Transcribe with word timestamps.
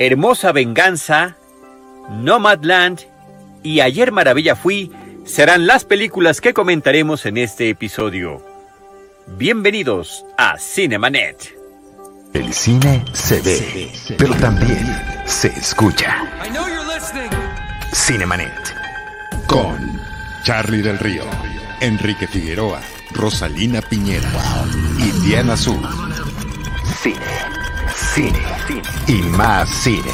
Hermosa 0.00 0.52
Venganza, 0.52 1.36
Nomadland 2.08 3.00
y 3.64 3.80
Ayer 3.80 4.12
Maravilla 4.12 4.54
Fui 4.54 4.92
serán 5.24 5.66
las 5.66 5.84
películas 5.84 6.40
que 6.40 6.54
comentaremos 6.54 7.26
en 7.26 7.36
este 7.36 7.68
episodio. 7.68 8.40
Bienvenidos 9.26 10.24
a 10.38 10.56
Cinemanet. 10.56 11.52
El 12.32 12.52
cine 12.52 13.04
se 13.12 13.40
ve, 13.40 13.90
pero 14.16 14.34
también 14.36 14.86
se 15.26 15.48
escucha. 15.48 16.16
Cinemanet. 17.92 18.52
Con 19.48 20.00
Charlie 20.44 20.82
del 20.82 20.98
Río, 21.00 21.24
Enrique 21.80 22.28
Figueroa, 22.28 22.80
Rosalina 23.14 23.80
Piñera 23.80 24.30
y 24.98 25.10
Diana 25.26 25.54
Azul. 25.54 25.80
Cine, 27.02 27.16
cine, 28.14 28.38
cine 28.68 28.87
y 29.08 29.22
más 29.22 29.70
cine. 29.70 30.12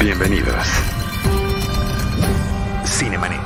Bienvenidos. 0.00 0.66
Cinemanet. 2.86 3.38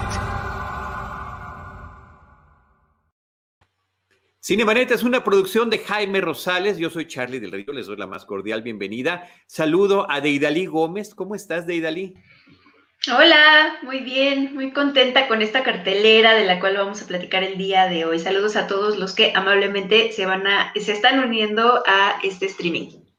Cinemanet 4.41 4.93
es 4.93 5.03
una 5.03 5.25
producción 5.25 5.69
de 5.69 5.81
Jaime 5.81 6.21
Rosales. 6.21 6.79
Yo 6.79 6.91
soy 6.91 7.09
Charlie 7.09 7.41
del 7.41 7.51
Río, 7.51 7.73
les 7.73 7.89
doy 7.89 7.97
la 7.97 8.07
más 8.07 8.25
cordial 8.25 8.63
bienvenida. 8.63 9.29
Saludo 9.47 10.09
a 10.09 10.21
Deidali 10.21 10.67
Gómez. 10.67 11.13
¿Cómo 11.13 11.35
estás, 11.35 11.67
Deidali? 11.67 12.15
Hola, 13.13 13.79
muy 13.83 13.99
bien, 14.01 14.55
muy 14.55 14.73
contenta 14.73 15.27
con 15.27 15.43
esta 15.43 15.65
cartelera 15.65 16.35
de 16.35 16.45
la 16.45 16.61
cual 16.61 16.77
vamos 16.77 17.03
a 17.03 17.07
platicar 17.07 17.43
el 17.43 17.59
día 17.59 17.87
de 17.87 18.05
hoy. 18.05 18.21
Saludos 18.21 18.55
a 18.55 18.69
todos 18.69 18.97
los 18.97 19.13
que 19.13 19.33
amablemente 19.35 20.13
se 20.13 20.25
van 20.25 20.47
a, 20.47 20.73
se 20.77 20.93
están 20.93 21.19
uniendo 21.19 21.83
a 21.85 22.21
este 22.23 22.47
streaming. 22.47 23.10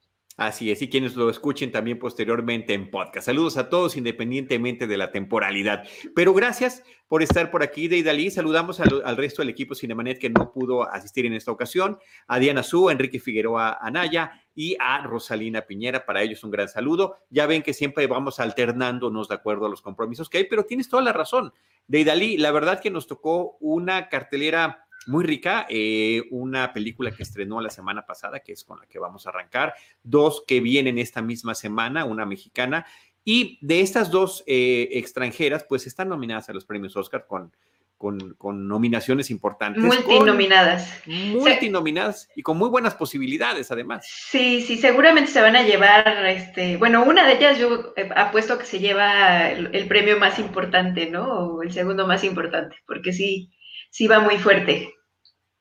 Así 0.41 0.71
es, 0.71 0.81
y 0.81 0.89
quienes 0.89 1.15
lo 1.15 1.29
escuchen 1.29 1.71
también 1.71 1.99
posteriormente 1.99 2.73
en 2.73 2.89
podcast. 2.89 3.27
Saludos 3.27 3.57
a 3.57 3.69
todos 3.69 3.95
independientemente 3.95 4.87
de 4.87 4.97
la 4.97 5.11
temporalidad. 5.11 5.83
Pero 6.15 6.33
gracias 6.33 6.81
por 7.07 7.21
estar 7.21 7.51
por 7.51 7.61
aquí, 7.61 7.87
Deidali. 7.87 8.31
Saludamos 8.31 8.79
al, 8.79 9.17
resto 9.17 9.43
del 9.43 9.49
equipo 9.49 9.75
Cinemanet 9.75 10.17
que 10.17 10.31
no 10.31 10.51
pudo 10.51 10.89
asistir 10.89 11.27
en 11.27 11.33
esta 11.33 11.51
ocasión, 11.51 11.99
a 12.25 12.39
Diana 12.39 12.63
Su, 12.63 12.89
a 12.89 12.91
Enrique 12.91 13.19
Figueroa 13.19 13.77
Anaya 13.79 14.31
y 14.55 14.75
a 14.79 15.03
Rosalina 15.03 15.61
Piñera. 15.61 16.07
Para 16.07 16.23
ellos 16.23 16.43
un 16.43 16.49
gran 16.49 16.69
saludo. 16.69 17.17
Ya 17.29 17.45
ven 17.45 17.61
que 17.61 17.75
siempre 17.75 18.07
vamos 18.07 18.39
alternándonos 18.39 19.27
de 19.27 19.35
acuerdo 19.35 19.67
a 19.67 19.69
los 19.69 19.83
compromisos 19.83 20.27
que 20.27 20.39
hay, 20.39 20.45
pero 20.45 20.65
tienes 20.65 20.89
toda 20.89 21.03
la 21.03 21.13
razón. 21.13 21.53
Deidali, 21.85 22.37
la 22.37 22.49
verdad 22.49 22.81
que 22.81 22.89
nos 22.89 23.05
tocó 23.05 23.57
una 23.59 24.09
cartelera 24.09 24.87
muy 25.07 25.23
rica, 25.25 25.65
eh, 25.69 26.23
una 26.31 26.73
película 26.73 27.11
que 27.11 27.23
estrenó 27.23 27.61
la 27.61 27.69
semana 27.69 28.05
pasada, 28.05 28.39
que 28.39 28.53
es 28.53 28.63
con 28.63 28.79
la 28.79 28.85
que 28.85 28.99
vamos 28.99 29.25
a 29.25 29.29
arrancar, 29.29 29.73
dos 30.03 30.43
que 30.47 30.59
vienen 30.59 30.99
esta 30.99 31.21
misma 31.21 31.55
semana, 31.55 32.05
una 32.05 32.25
mexicana, 32.25 32.85
y 33.23 33.59
de 33.61 33.81
estas 33.81 34.09
dos 34.09 34.43
eh, 34.47 34.89
extranjeras, 34.93 35.65
pues 35.67 35.87
están 35.87 36.09
nominadas 36.09 36.49
a 36.49 36.53
los 36.53 36.65
premios 36.65 36.95
Oscar 36.95 37.25
con, 37.27 37.51
con, 37.97 38.33
con 38.33 38.67
nominaciones 38.67 39.29
importantes. 39.29 39.83
Multinominadas. 39.83 41.03
Multinominadas 41.05 42.29
y 42.35 42.41
con 42.41 42.57
muy 42.57 42.69
buenas 42.69 42.95
posibilidades, 42.95 43.71
además. 43.71 44.07
Sí, 44.07 44.61
sí, 44.61 44.77
seguramente 44.77 45.29
se 45.29 45.41
van 45.41 45.55
a 45.55 45.61
llevar, 45.61 46.25
este, 46.25 46.77
bueno, 46.77 47.03
una 47.03 47.27
de 47.27 47.33
ellas 47.33 47.59
yo 47.59 47.93
eh, 47.95 48.09
apuesto 48.15 48.57
que 48.57 48.65
se 48.65 48.79
lleva 48.79 49.51
el, 49.51 49.69
el 49.75 49.87
premio 49.87 50.17
más 50.17 50.39
importante, 50.39 51.11
¿no? 51.11 51.25
O 51.25 51.61
el 51.61 51.71
segundo 51.71 52.07
más 52.07 52.23
importante, 52.23 52.75
porque 52.87 53.13
sí, 53.13 53.51
sí 53.91 54.07
va 54.07 54.19
muy 54.19 54.39
fuerte. 54.39 54.95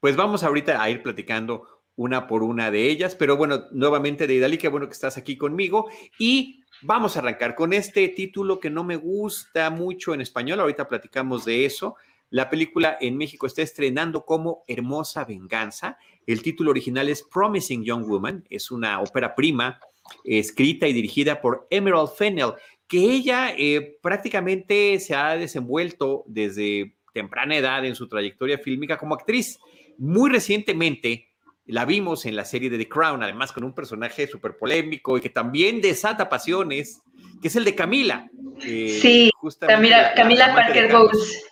Pues 0.00 0.16
vamos 0.16 0.42
ahorita 0.42 0.82
a 0.82 0.88
ir 0.88 1.02
platicando 1.02 1.66
una 1.96 2.26
por 2.26 2.42
una 2.42 2.70
de 2.70 2.88
ellas, 2.88 3.14
pero 3.14 3.36
bueno, 3.36 3.66
nuevamente 3.72 4.26
de 4.26 4.34
Idali, 4.34 4.56
qué 4.56 4.68
bueno 4.68 4.86
que 4.86 4.94
estás 4.94 5.18
aquí 5.18 5.36
conmigo 5.36 5.90
y 6.18 6.64
vamos 6.80 7.14
a 7.14 7.18
arrancar 7.18 7.54
con 7.54 7.74
este 7.74 8.08
título 8.08 8.58
que 8.58 8.70
no 8.70 8.84
me 8.84 8.96
gusta 8.96 9.68
mucho 9.68 10.14
en 10.14 10.22
español, 10.22 10.60
ahorita 10.60 10.88
platicamos 10.88 11.44
de 11.44 11.66
eso. 11.66 11.96
La 12.30 12.48
película 12.48 12.96
en 13.00 13.18
México 13.18 13.46
está 13.46 13.60
estrenando 13.60 14.24
como 14.24 14.62
Hermosa 14.68 15.24
Venganza. 15.24 15.98
El 16.26 16.42
título 16.42 16.70
original 16.70 17.08
es 17.08 17.24
Promising 17.24 17.84
Young 17.84 18.06
Woman, 18.06 18.46
es 18.48 18.70
una 18.70 19.00
ópera 19.00 19.34
prima 19.34 19.80
escrita 20.24 20.86
y 20.88 20.92
dirigida 20.92 21.40
por 21.40 21.66
Emerald 21.70 22.10
Fennell, 22.16 22.54
que 22.86 22.98
ella 22.98 23.52
eh, 23.56 23.98
prácticamente 24.00 24.98
se 25.00 25.14
ha 25.14 25.36
desenvuelto 25.36 26.24
desde 26.26 26.96
temprana 27.12 27.56
edad 27.56 27.84
en 27.84 27.94
su 27.94 28.08
trayectoria 28.08 28.58
fílmica 28.58 28.96
como 28.96 29.14
actriz. 29.14 29.58
Muy 29.98 30.30
recientemente 30.30 31.30
la 31.66 31.84
vimos 31.84 32.26
en 32.26 32.36
la 32.36 32.44
serie 32.44 32.70
de 32.70 32.78
The 32.78 32.88
Crown, 32.88 33.22
además 33.22 33.52
con 33.52 33.64
un 33.64 33.74
personaje 33.74 34.26
súper 34.26 34.56
polémico 34.56 35.16
y 35.16 35.20
que 35.20 35.30
también 35.30 35.80
desata 35.80 36.28
pasiones, 36.28 37.00
que 37.40 37.48
es 37.48 37.56
el 37.56 37.64
de 37.64 37.74
Camila. 37.74 38.28
Eh, 38.64 38.98
sí, 39.00 39.30
Camila, 39.60 40.12
Camila 40.14 40.54
Parker 40.54 40.92
Bowles. 40.92 41.44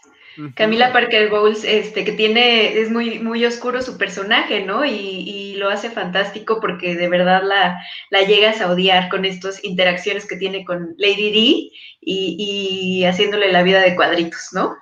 Camila 0.55 0.93
Parker 0.93 1.31
Bowles, 1.31 1.65
este, 1.65 2.05
que 2.05 2.13
tiene, 2.13 2.79
es 2.79 2.91
muy, 2.93 3.19
muy 3.19 3.45
oscuro 3.45 3.83
su 3.83 3.99
personaje, 3.99 4.65
¿no? 4.65 4.85
Y, 4.85 4.93
y, 4.93 5.57
lo 5.57 5.69
hace 5.69 5.91
fantástico 5.91 6.61
porque 6.61 6.95
de 6.95 7.09
verdad 7.09 7.43
la, 7.43 7.77
la 8.11 8.23
llegas 8.23 8.61
a 8.61 8.71
odiar 8.71 9.09
con 9.09 9.25
estas 9.25 9.65
interacciones 9.65 10.29
que 10.29 10.37
tiene 10.37 10.65
con 10.65 10.95
Lady 10.97 11.33
D 11.33 11.39
y, 12.01 13.01
y 13.01 13.05
haciéndole 13.05 13.51
la 13.51 13.65
vida 13.65 13.81
de 13.81 13.97
cuadritos, 13.97 14.51
¿no? 14.53 14.77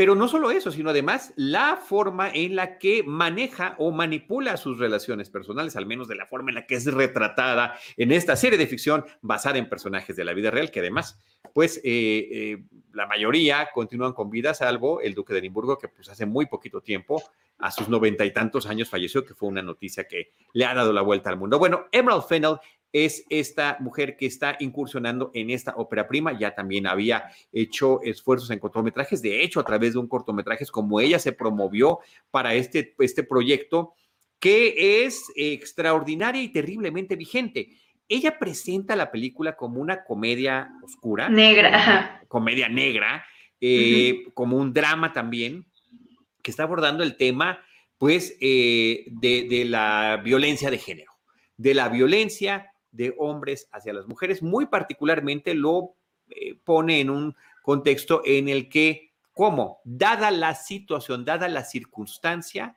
Pero 0.00 0.14
no 0.14 0.28
solo 0.28 0.50
eso, 0.50 0.70
sino 0.70 0.88
además 0.88 1.34
la 1.36 1.76
forma 1.76 2.30
en 2.30 2.56
la 2.56 2.78
que 2.78 3.02
maneja 3.02 3.74
o 3.76 3.90
manipula 3.90 4.56
sus 4.56 4.78
relaciones 4.78 5.28
personales, 5.28 5.76
al 5.76 5.84
menos 5.84 6.08
de 6.08 6.14
la 6.14 6.24
forma 6.24 6.50
en 6.50 6.54
la 6.54 6.66
que 6.66 6.76
es 6.76 6.86
retratada 6.86 7.78
en 7.98 8.10
esta 8.10 8.34
serie 8.34 8.58
de 8.58 8.66
ficción 8.66 9.04
basada 9.20 9.58
en 9.58 9.68
personajes 9.68 10.16
de 10.16 10.24
la 10.24 10.32
vida 10.32 10.50
real, 10.50 10.70
que 10.70 10.80
además, 10.80 11.20
pues 11.52 11.82
eh, 11.84 12.28
eh, 12.32 12.64
la 12.94 13.06
mayoría 13.06 13.68
continúan 13.74 14.14
con 14.14 14.30
vida, 14.30 14.54
salvo 14.54 15.02
el 15.02 15.12
duque 15.12 15.34
de 15.34 15.40
Edimburgo, 15.40 15.76
que 15.76 15.88
pues 15.88 16.08
hace 16.08 16.24
muy 16.24 16.46
poquito 16.46 16.80
tiempo, 16.80 17.22
a 17.58 17.70
sus 17.70 17.90
noventa 17.90 18.24
y 18.24 18.32
tantos 18.32 18.64
años 18.64 18.88
falleció, 18.88 19.22
que 19.26 19.34
fue 19.34 19.50
una 19.50 19.60
noticia 19.60 20.08
que 20.08 20.32
le 20.54 20.64
ha 20.64 20.72
dado 20.72 20.94
la 20.94 21.02
vuelta 21.02 21.28
al 21.28 21.36
mundo. 21.36 21.58
Bueno, 21.58 21.88
Emerald 21.92 22.24
Fennell 22.26 22.56
es 22.92 23.24
esta 23.30 23.76
mujer 23.80 24.16
que 24.16 24.26
está 24.26 24.56
incursionando 24.60 25.30
en 25.34 25.50
esta 25.50 25.74
ópera 25.76 26.08
prima. 26.08 26.38
Ya 26.38 26.54
también 26.54 26.86
había 26.86 27.30
hecho 27.52 28.00
esfuerzos 28.02 28.50
en 28.50 28.58
cortometrajes. 28.58 29.22
De 29.22 29.42
hecho, 29.42 29.60
a 29.60 29.64
través 29.64 29.92
de 29.92 29.98
un 29.98 30.08
cortometraje, 30.08 30.66
como 30.66 31.00
ella 31.00 31.18
se 31.18 31.32
promovió 31.32 32.00
para 32.30 32.54
este, 32.54 32.94
este 32.98 33.22
proyecto, 33.22 33.94
que 34.38 35.04
es 35.04 35.24
extraordinaria 35.36 36.42
y 36.42 36.48
terriblemente 36.48 37.16
vigente. 37.16 37.68
Ella 38.08 38.38
presenta 38.38 38.96
la 38.96 39.10
película 39.10 39.56
como 39.56 39.80
una 39.80 40.02
comedia 40.02 40.70
oscura. 40.82 41.28
Negra. 41.28 42.22
Comedia 42.28 42.68
negra, 42.68 43.24
eh, 43.60 44.24
uh 44.24 44.28
-huh. 44.28 44.34
como 44.34 44.56
un 44.56 44.72
drama 44.72 45.12
también, 45.12 45.66
que 46.42 46.50
está 46.50 46.64
abordando 46.64 47.04
el 47.04 47.16
tema, 47.16 47.62
pues, 47.98 48.36
eh, 48.40 49.04
de, 49.08 49.46
de 49.48 49.64
la 49.64 50.20
violencia 50.24 50.70
de 50.70 50.78
género 50.78 51.10
de 51.60 51.74
la 51.74 51.90
violencia 51.90 52.72
de 52.92 53.14
hombres 53.18 53.68
hacia 53.72 53.92
las 53.92 54.06
mujeres, 54.06 54.42
muy 54.42 54.66
particularmente 54.66 55.54
lo 55.54 55.94
eh, 56.28 56.58
pone 56.64 57.00
en 57.00 57.10
un 57.10 57.36
contexto 57.62 58.22
en 58.24 58.48
el 58.48 58.68
que, 58.68 59.12
como, 59.32 59.80
dada 59.84 60.30
la 60.30 60.54
situación, 60.54 61.24
dada 61.24 61.48
la 61.48 61.64
circunstancia, 61.64 62.76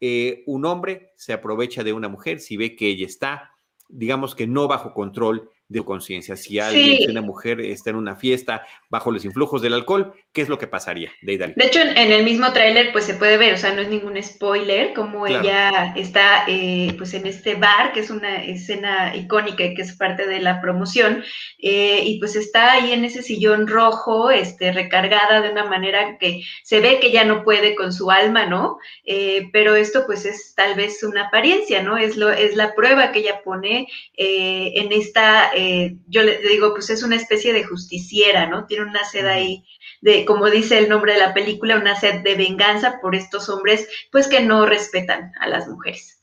eh, 0.00 0.42
un 0.46 0.64
hombre 0.64 1.12
se 1.16 1.32
aprovecha 1.32 1.84
de 1.84 1.92
una 1.92 2.08
mujer 2.08 2.40
si 2.40 2.56
ve 2.56 2.74
que 2.74 2.88
ella 2.88 3.06
está, 3.06 3.52
digamos 3.88 4.34
que 4.34 4.46
no 4.46 4.66
bajo 4.66 4.94
control 4.94 5.50
de 5.72 5.84
conciencia. 5.84 6.36
Si 6.36 6.58
alguien, 6.58 6.98
sí. 6.98 7.06
una 7.08 7.22
mujer 7.22 7.60
está 7.60 7.90
en 7.90 7.96
una 7.96 8.16
fiesta 8.16 8.66
bajo 8.88 9.10
los 9.10 9.24
influjos 9.24 9.62
del 9.62 9.74
alcohol, 9.74 10.12
¿qué 10.32 10.42
es 10.42 10.48
lo 10.48 10.58
que 10.58 10.66
pasaría? 10.66 11.10
De, 11.22 11.38
de 11.38 11.64
hecho, 11.64 11.80
en, 11.80 11.96
en, 11.96 12.12
el 12.12 12.24
mismo 12.24 12.52
tráiler, 12.52 12.92
pues 12.92 13.04
se 13.04 13.14
puede 13.14 13.36
ver, 13.36 13.54
o 13.54 13.56
sea, 13.56 13.72
no 13.72 13.80
es 13.80 13.88
ningún 13.88 14.22
spoiler, 14.22 14.92
como 14.92 15.24
claro. 15.24 15.42
ella 15.42 15.94
está, 15.96 16.44
eh, 16.46 16.94
pues 16.98 17.14
en 17.14 17.26
este 17.26 17.54
bar, 17.54 17.92
que 17.92 18.00
es 18.00 18.10
una 18.10 18.42
escena 18.44 19.16
icónica 19.16 19.64
y 19.64 19.74
que 19.74 19.82
es 19.82 19.96
parte 19.96 20.26
de 20.26 20.40
la 20.40 20.60
promoción, 20.60 21.24
eh, 21.58 22.02
y 22.04 22.18
pues 22.18 22.36
está 22.36 22.72
ahí 22.72 22.92
en 22.92 23.04
ese 23.04 23.22
sillón 23.22 23.66
rojo, 23.66 24.30
este, 24.30 24.72
recargada 24.72 25.40
de 25.40 25.50
una 25.50 25.64
manera 25.64 26.18
que 26.18 26.42
se 26.62 26.80
ve 26.80 26.98
que 27.00 27.10
ya 27.10 27.24
no 27.24 27.44
puede 27.44 27.74
con 27.74 27.92
su 27.92 28.10
alma, 28.10 28.46
¿no? 28.46 28.78
Eh, 29.04 29.48
pero 29.52 29.74
esto, 29.74 30.04
pues 30.06 30.24
es 30.24 30.54
tal 30.54 30.74
vez 30.74 31.02
una 31.02 31.28
apariencia, 31.28 31.82
¿no? 31.82 31.96
Es, 31.96 32.16
lo, 32.16 32.30
es 32.30 32.56
la 32.56 32.74
prueba 32.74 33.12
que 33.12 33.20
ella 33.20 33.42
pone 33.42 33.88
en 34.16 34.92
esta 34.92 35.50
eh, 35.62 35.96
yo 36.08 36.22
le 36.22 36.38
digo, 36.38 36.72
pues 36.72 36.90
es 36.90 37.02
una 37.02 37.16
especie 37.16 37.52
de 37.52 37.64
justiciera, 37.64 38.48
¿no? 38.48 38.66
Tiene 38.66 38.84
una 38.84 39.04
sed 39.04 39.26
ahí 39.26 39.64
de, 40.00 40.24
como 40.24 40.50
dice 40.50 40.78
el 40.78 40.88
nombre 40.88 41.14
de 41.14 41.20
la 41.20 41.34
película, 41.34 41.78
una 41.78 41.98
sed 41.98 42.22
de 42.22 42.34
venganza 42.34 42.98
por 43.00 43.14
estos 43.14 43.48
hombres, 43.48 43.88
pues 44.10 44.26
que 44.28 44.40
no 44.40 44.66
respetan 44.66 45.32
a 45.40 45.48
las 45.48 45.68
mujeres. 45.68 46.22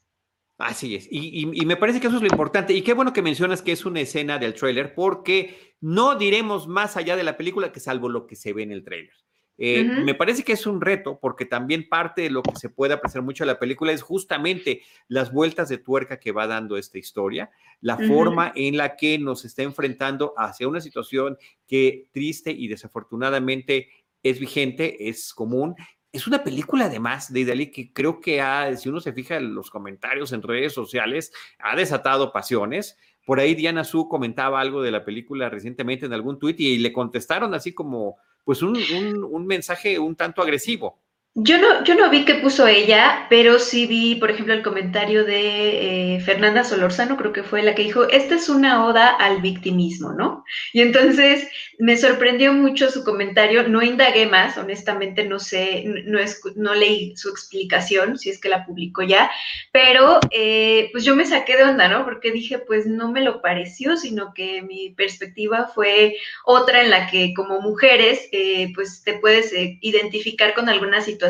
Así 0.58 0.96
es, 0.96 1.08
y, 1.10 1.20
y, 1.20 1.50
y, 1.54 1.66
me 1.66 1.78
parece 1.78 2.02
que 2.02 2.08
eso 2.08 2.18
es 2.18 2.22
lo 2.22 2.28
importante. 2.28 2.74
Y 2.74 2.82
qué 2.82 2.94
bueno 2.94 3.14
que 3.14 3.22
mencionas 3.22 3.62
que 3.62 3.72
es 3.72 3.86
una 3.86 4.02
escena 4.02 4.38
del 4.38 4.54
tráiler, 4.54 4.94
porque 4.94 5.76
no 5.80 6.16
diremos 6.16 6.68
más 6.68 6.98
allá 6.98 7.16
de 7.16 7.24
la 7.24 7.38
película 7.38 7.72
que 7.72 7.80
salvo 7.80 8.10
lo 8.10 8.28
que 8.28 8.36
se 8.36 8.52
ve 8.52 8.64
en 8.64 8.74
el 8.74 8.84
tráiler. 8.84 9.14
Eh, 9.62 9.84
me 9.84 10.16
parece 10.16 10.46
que 10.46 10.54
es 10.54 10.66
un 10.66 10.80
reto 10.80 11.20
porque 11.22 11.44
también 11.44 11.90
parte 11.90 12.22
de 12.22 12.30
lo 12.30 12.42
que 12.42 12.56
se 12.56 12.70
puede 12.70 12.94
apreciar 12.94 13.26
mucho 13.26 13.44
de 13.44 13.52
la 13.52 13.60
película 13.60 13.92
es 13.92 14.02
justamente 14.02 14.84
las 15.10 15.34
vueltas 15.34 15.68
de 15.68 15.78
tuerca 15.78 16.18
que 16.18 16.32
va 16.32 16.48
dando 16.48 16.78
esta 16.78 16.98
historia, 16.98 17.52
la 17.82 17.98
forma 17.98 18.54
en 18.56 18.78
la 18.78 18.96
que 18.96 19.20
nos 19.20 19.44
está 19.44 19.64
enfrentando 19.64 20.34
hacia 20.38 20.70
una 20.70 20.80
situación 20.80 21.38
que 21.68 22.10
triste 22.14 22.52
y 22.52 22.70
desafortunadamente 22.70 23.90
es 24.24 24.40
vigente, 24.40 25.10
es 25.10 25.34
común. 25.34 25.76
Es 26.14 26.26
una 26.26 26.42
película 26.42 26.86
además 26.86 27.32
de 27.32 27.42
Idali 27.42 27.70
que 27.70 27.92
creo 27.92 28.22
que 28.22 28.40
ha, 28.40 28.74
si 28.78 28.88
uno 28.88 29.02
se 29.02 29.12
fija 29.12 29.36
en 29.36 29.54
los 29.54 29.70
comentarios 29.70 30.32
en 30.32 30.42
redes 30.42 30.72
sociales, 30.72 31.34
ha 31.60 31.76
desatado 31.76 32.32
pasiones. 32.32 32.98
Por 33.26 33.42
ahí 33.42 33.56
Diana 33.56 33.84
Su 33.84 34.08
comentaba 34.08 34.62
algo 34.62 34.82
de 34.82 34.92
la 34.92 35.04
película 35.04 35.50
recientemente 35.50 36.06
en 36.06 36.14
algún 36.14 36.40
tuit 36.40 36.60
y 36.62 36.78
le 36.78 36.94
contestaron 36.94 37.54
así 37.54 37.74
como, 37.74 38.18
pues 38.50 38.64
un, 38.64 38.76
un, 39.32 39.46
mensaje 39.46 40.00
un 40.00 40.16
tanto 40.16 40.42
agresivo. 40.42 40.98
Yo 41.42 41.58
no, 41.58 41.86
yo 41.86 41.96
no 41.96 42.10
vi 42.10 42.26
qué 42.26 42.36
puso 42.36 42.68
ella, 42.68 43.28
pero 43.30 43.60
sí 43.60 43.86
vi, 43.86 44.16
por 44.16 44.30
ejemplo, 44.30 44.54
el 44.54 44.62
comentario 44.62 45.24
de 45.24 46.16
eh, 46.16 46.20
Fernanda 46.22 46.66
Solorzano, 46.66 47.16
creo 47.16 47.32
que 47.32 47.44
fue 47.44 47.64
la 47.64 47.76
que 47.76 47.84
dijo, 47.84 48.10
esta 48.10 48.36
es 48.36 48.50
una 48.50 48.86
oda 48.86 49.08
al 49.08 49.40
victimismo, 49.42 50.12
¿no? 50.12 50.44
Y 50.74 50.82
entonces 50.82 51.48
me 51.78 51.96
sorprendió 51.96 52.52
mucho 52.52 52.92
su 52.92 53.06
comentario, 53.06 53.70
no 53.70 53.82
indagué 53.82 54.26
más, 54.26 54.58
honestamente 54.58 55.24
no 55.24 55.40
sé, 55.40 55.86
no, 56.06 56.20
no 56.56 56.76
leí 56.76 57.16
su 57.16 57.30
explicación, 57.30 58.18
si 58.18 58.30
es 58.32 58.42
que 58.42 58.50
la 58.50 58.66
publicó 58.66 59.04
ya, 59.04 59.32
pero 59.72 60.20
eh, 60.32 60.90
pues 60.92 61.06
yo 61.06 61.16
me 61.16 61.26
saqué 61.26 61.56
de 61.56 61.64
onda, 61.64 61.88
¿no? 61.88 62.04
Porque 62.04 62.32
dije, 62.32 62.60
pues 62.60 62.86
no 62.86 63.12
me 63.14 63.22
lo 63.22 63.42
pareció, 63.42 63.96
sino 63.96 64.34
que 64.34 64.62
mi 64.62 64.90
perspectiva 64.90 65.72
fue 65.74 66.18
otra 66.44 66.82
en 66.82 66.90
la 66.90 67.08
que 67.08 67.34
como 67.34 67.62
mujeres, 67.62 68.28
eh, 68.34 68.74
pues 68.76 69.04
te 69.06 69.14
puedes 69.14 69.54
identificar 69.54 70.54
con 70.54 70.68
alguna 70.68 71.00
situación 71.00 71.29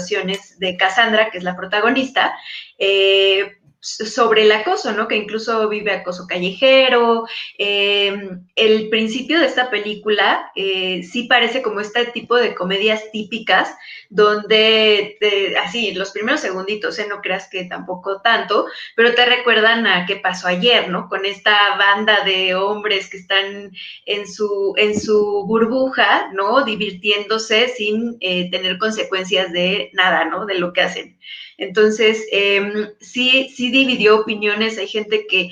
de 0.57 0.78
Cassandra, 0.78 1.30
que 1.30 1.38
es 1.38 1.44
la 1.44 1.56
protagonista, 1.56 2.36
eh, 2.78 3.59
sobre 3.81 4.44
el 4.44 4.52
acoso, 4.52 4.92
¿no? 4.92 5.08
Que 5.08 5.16
incluso 5.16 5.70
vive 5.70 5.92
acoso 5.92 6.28
callejero. 6.28 7.26
Eh, 7.58 8.14
el 8.56 8.90
principio 8.90 9.40
de 9.40 9.46
esta 9.46 9.70
película 9.70 10.52
eh, 10.56 11.04
sí 11.04 11.24
parece 11.24 11.62
como 11.62 11.80
este 11.80 12.06
tipo 12.08 12.36
de 12.36 12.56
comedias 12.56 13.10
típicas, 13.12 13.74
donde 14.10 15.18
así, 15.64 15.94
los 15.94 16.12
primeros 16.12 16.42
segunditos, 16.42 17.00
¿eh? 17.00 17.08
No 17.08 17.22
creas 17.22 17.48
que 17.50 17.66
tampoco 17.66 18.22
tanto, 18.22 18.66
pero 18.96 19.14
te 19.14 19.26
recuerdan 19.26 19.88
a 19.88 20.06
qué 20.06 20.18
pasó 20.18 20.48
ayer, 20.48 20.90
¿no? 20.90 21.08
Con 21.08 21.26
esta 21.26 21.78
banda 21.78 22.24
de 22.26 22.56
hombres 22.56 23.10
que 23.10 23.18
están 23.18 23.72
en 24.06 24.28
su, 24.28 24.74
en 24.78 25.00
su 25.00 25.46
burbuja, 25.48 26.30
¿no? 26.34 26.66
Divirtiéndose 26.66 27.70
sin 27.70 28.20
tener 28.20 28.78
consecuencias 28.78 29.54
de 29.54 29.90
nada, 29.94 30.26
¿no? 30.26 30.46
De 30.46 30.56
lo 30.56 30.74
que 30.74 30.81
hacen. 30.81 31.20
Entonces, 31.60 32.26
em, 32.32 32.90
sí, 33.02 33.50
sí 33.56 33.72
dividió 33.72 34.22
opiniones. 34.22 34.78
Hay 34.78 34.88
gente 34.88 35.28
que, 35.28 35.52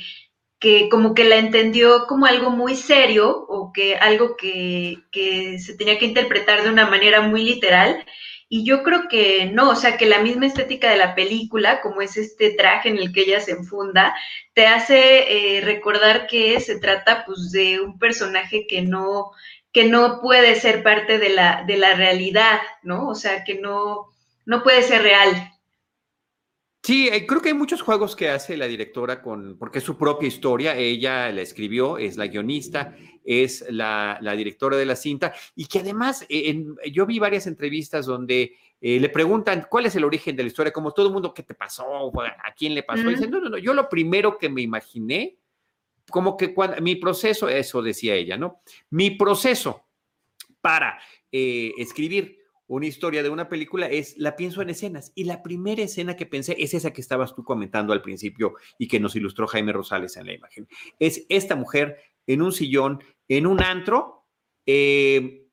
que 0.59 0.89
como 0.89 1.13
que 1.13 1.25
la 1.25 1.37
entendió 1.37 2.07
como 2.07 2.25
algo 2.25 2.49
muy 2.49 2.75
serio 2.75 3.45
o 3.49 3.71
que 3.73 3.95
algo 3.97 4.37
que, 4.37 4.97
que 5.11 5.59
se 5.59 5.75
tenía 5.75 5.99
que 5.99 6.05
interpretar 6.05 6.63
de 6.63 6.69
una 6.69 6.87
manera 6.89 7.21
muy 7.21 7.43
literal. 7.43 8.05
Y 8.49 8.65
yo 8.65 8.81
creo 8.83 9.09
que 9.09 9.47
no, 9.47 9.71
o 9.71 9.75
sea, 9.75 9.97
que 9.97 10.05
la 10.05 10.19
misma 10.21 10.45
estética 10.45 10.89
de 10.89 10.97
la 10.97 11.15
película, 11.15 11.81
como 11.81 12.01
es 12.01 12.15
este 12.15 12.51
traje 12.51 12.89
en 12.89 12.97
el 12.97 13.11
que 13.11 13.21
ella 13.21 13.41
se 13.41 13.51
enfunda, 13.51 14.15
te 14.53 14.67
hace 14.67 15.57
eh, 15.57 15.61
recordar 15.61 16.27
que 16.27 16.59
se 16.61 16.79
trata 16.79 17.25
pues 17.25 17.51
de 17.51 17.81
un 17.81 17.99
personaje 17.99 18.65
que 18.65 18.81
no, 18.81 19.31
que 19.73 19.83
no 19.85 20.21
puede 20.21 20.55
ser 20.55 20.81
parte 20.81 21.19
de 21.19 21.29
la, 21.29 21.63
de 21.67 21.77
la 21.77 21.93
realidad, 21.95 22.59
¿no? 22.83 23.09
O 23.09 23.15
sea, 23.15 23.43
que 23.43 23.55
no, 23.55 24.07
no 24.45 24.63
puede 24.63 24.81
ser 24.81 25.01
real. 25.03 25.51
Sí, 26.87 27.09
eh, 27.09 27.27
creo 27.27 27.41
que 27.41 27.49
hay 27.49 27.53
muchos 27.53 27.81
juegos 27.81 28.15
que 28.15 28.29
hace 28.29 28.55
la 28.55 28.65
directora 28.65 29.21
con, 29.21 29.57
porque 29.57 29.79
es 29.79 29.83
su 29.83 29.97
propia 29.97 30.27
historia, 30.27 30.73
ella 30.77 31.29
la 31.33 31.41
escribió, 31.41 31.97
es 31.97 32.15
la 32.15 32.27
guionista, 32.27 32.95
es 33.25 33.65
la, 33.69 34.17
directora 34.37 34.77
de 34.77 34.85
la 34.85 34.95
cinta, 34.95 35.33
y 35.53 35.65
que 35.65 35.79
además 35.79 36.25
eh, 36.29 36.63
yo 36.89 37.05
vi 37.05 37.19
varias 37.19 37.45
entrevistas 37.45 38.05
donde 38.05 38.55
eh, 38.79 39.01
le 39.01 39.09
preguntan 39.09 39.67
cuál 39.69 39.87
es 39.87 39.97
el 39.97 40.05
origen 40.05 40.37
de 40.37 40.43
la 40.43 40.47
historia, 40.47 40.71
como 40.71 40.93
todo 40.93 41.07
el 41.07 41.11
mundo, 41.11 41.33
¿qué 41.33 41.43
te 41.43 41.55
pasó? 41.55 42.09
¿A 42.21 42.53
quién 42.57 42.73
le 42.73 42.83
pasó? 42.83 43.01
Y 43.11 43.15
dice, 43.15 43.27
no, 43.27 43.41
no, 43.41 43.49
no, 43.49 43.57
yo 43.57 43.73
lo 43.73 43.89
primero 43.89 44.37
que 44.37 44.47
me 44.47 44.61
imaginé, 44.61 45.35
como 46.09 46.37
que 46.37 46.53
cuando, 46.53 46.79
mi 46.81 46.95
proceso, 46.95 47.49
eso 47.49 47.81
decía 47.81 48.15
ella, 48.15 48.37
¿no? 48.37 48.61
Mi 48.91 49.11
proceso 49.11 49.83
para 50.61 50.97
escribir 51.29 52.36
una 52.67 52.85
historia 52.85 53.23
de 53.23 53.29
una 53.29 53.47
película 53.47 53.87
es, 53.87 54.17
la 54.17 54.35
pienso 54.35 54.61
en 54.61 54.69
escenas. 54.69 55.11
Y 55.15 55.23
la 55.23 55.41
primera 55.41 55.81
escena 55.81 56.15
que 56.15 56.25
pensé 56.25 56.55
es 56.59 56.73
esa 56.73 56.91
que 56.91 57.01
estabas 57.01 57.33
tú 57.33 57.43
comentando 57.43 57.93
al 57.93 58.01
principio 58.01 58.55
y 58.77 58.87
que 58.87 58.99
nos 58.99 59.15
ilustró 59.15 59.47
Jaime 59.47 59.71
Rosales 59.71 60.17
en 60.17 60.25
la 60.25 60.33
imagen. 60.33 60.67
Es 60.99 61.25
esta 61.29 61.55
mujer 61.55 61.97
en 62.25 62.41
un 62.41 62.51
sillón, 62.51 63.01
en 63.27 63.47
un 63.47 63.61
antro, 63.61 64.25
eh, 64.65 65.47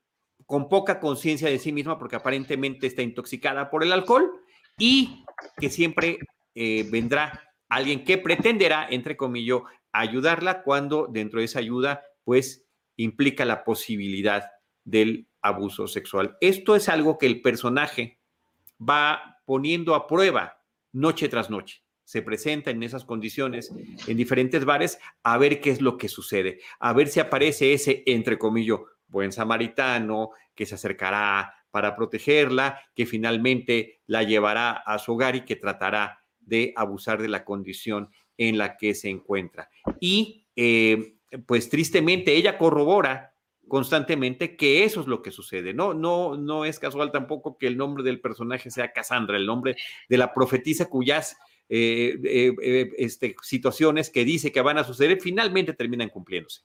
con 0.44 0.68
poca 0.68 1.00
conciencia 1.00 1.48
de 1.48 1.58
sí 1.58 1.72
misma 1.72 1.98
porque 1.98 2.16
aparentemente 2.16 2.86
está 2.86 3.02
intoxicada 3.02 3.70
por 3.70 3.82
el 3.82 3.92
alcohol 3.92 4.30
y 4.78 5.24
que 5.56 5.70
siempre 5.70 6.18
eh, 6.54 6.86
vendrá 6.90 7.54
alguien 7.68 8.04
que 8.04 8.18
pretenderá, 8.18 8.86
entre 8.90 9.16
comillas, 9.16 9.60
ayudarla 9.92 10.62
cuando 10.62 11.06
dentro 11.06 11.38
de 11.38 11.46
esa 11.46 11.60
ayuda, 11.60 12.04
pues 12.24 12.66
implica 12.96 13.44
la 13.44 13.64
posibilidad 13.64 14.50
del 14.84 15.28
abuso 15.44 15.86
sexual. 15.86 16.36
Esto 16.40 16.74
es 16.74 16.88
algo 16.88 17.18
que 17.18 17.26
el 17.26 17.42
personaje 17.42 18.18
va 18.80 19.40
poniendo 19.44 19.94
a 19.94 20.06
prueba 20.06 20.58
noche 20.92 21.28
tras 21.28 21.50
noche. 21.50 21.82
Se 22.02 22.22
presenta 22.22 22.70
en 22.70 22.82
esas 22.82 23.04
condiciones 23.04 23.70
en 24.06 24.16
diferentes 24.16 24.64
bares 24.64 24.98
a 25.22 25.36
ver 25.38 25.60
qué 25.60 25.70
es 25.70 25.80
lo 25.80 25.96
que 25.98 26.08
sucede, 26.08 26.60
a 26.80 26.92
ver 26.92 27.08
si 27.08 27.20
aparece 27.20 27.74
ese, 27.74 28.02
entre 28.06 28.38
comillas, 28.38 28.80
buen 29.06 29.32
samaritano 29.32 30.30
que 30.54 30.66
se 30.66 30.74
acercará 30.74 31.54
para 31.70 31.94
protegerla, 31.94 32.80
que 32.94 33.04
finalmente 33.04 34.00
la 34.06 34.22
llevará 34.22 34.72
a 34.72 34.98
su 34.98 35.12
hogar 35.12 35.36
y 35.36 35.44
que 35.44 35.56
tratará 35.56 36.20
de 36.40 36.72
abusar 36.76 37.20
de 37.20 37.28
la 37.28 37.44
condición 37.44 38.10
en 38.38 38.56
la 38.58 38.76
que 38.76 38.94
se 38.94 39.10
encuentra. 39.10 39.70
Y 40.00 40.46
eh, 40.56 41.16
pues 41.46 41.68
tristemente 41.68 42.34
ella 42.34 42.56
corrobora 42.56 43.33
constantemente 43.68 44.56
que 44.56 44.84
eso 44.84 45.00
es 45.00 45.06
lo 45.06 45.22
que 45.22 45.30
sucede. 45.30 45.74
No, 45.74 45.94
no, 45.94 46.36
no 46.36 46.64
es 46.64 46.78
casual 46.78 47.10
tampoco 47.10 47.58
que 47.58 47.66
el 47.66 47.76
nombre 47.76 48.02
del 48.02 48.20
personaje 48.20 48.70
sea 48.70 48.92
Cassandra, 48.92 49.36
el 49.36 49.46
nombre 49.46 49.76
de 50.08 50.18
la 50.18 50.32
profetisa 50.32 50.86
cuyas 50.86 51.36
eh, 51.68 52.18
eh, 52.24 52.54
eh, 52.62 52.90
este, 52.98 53.34
situaciones 53.42 54.10
que 54.10 54.24
dice 54.24 54.52
que 54.52 54.60
van 54.60 54.78
a 54.78 54.84
suceder 54.84 55.20
finalmente 55.20 55.72
terminan 55.72 56.10
cumpliéndose. 56.10 56.62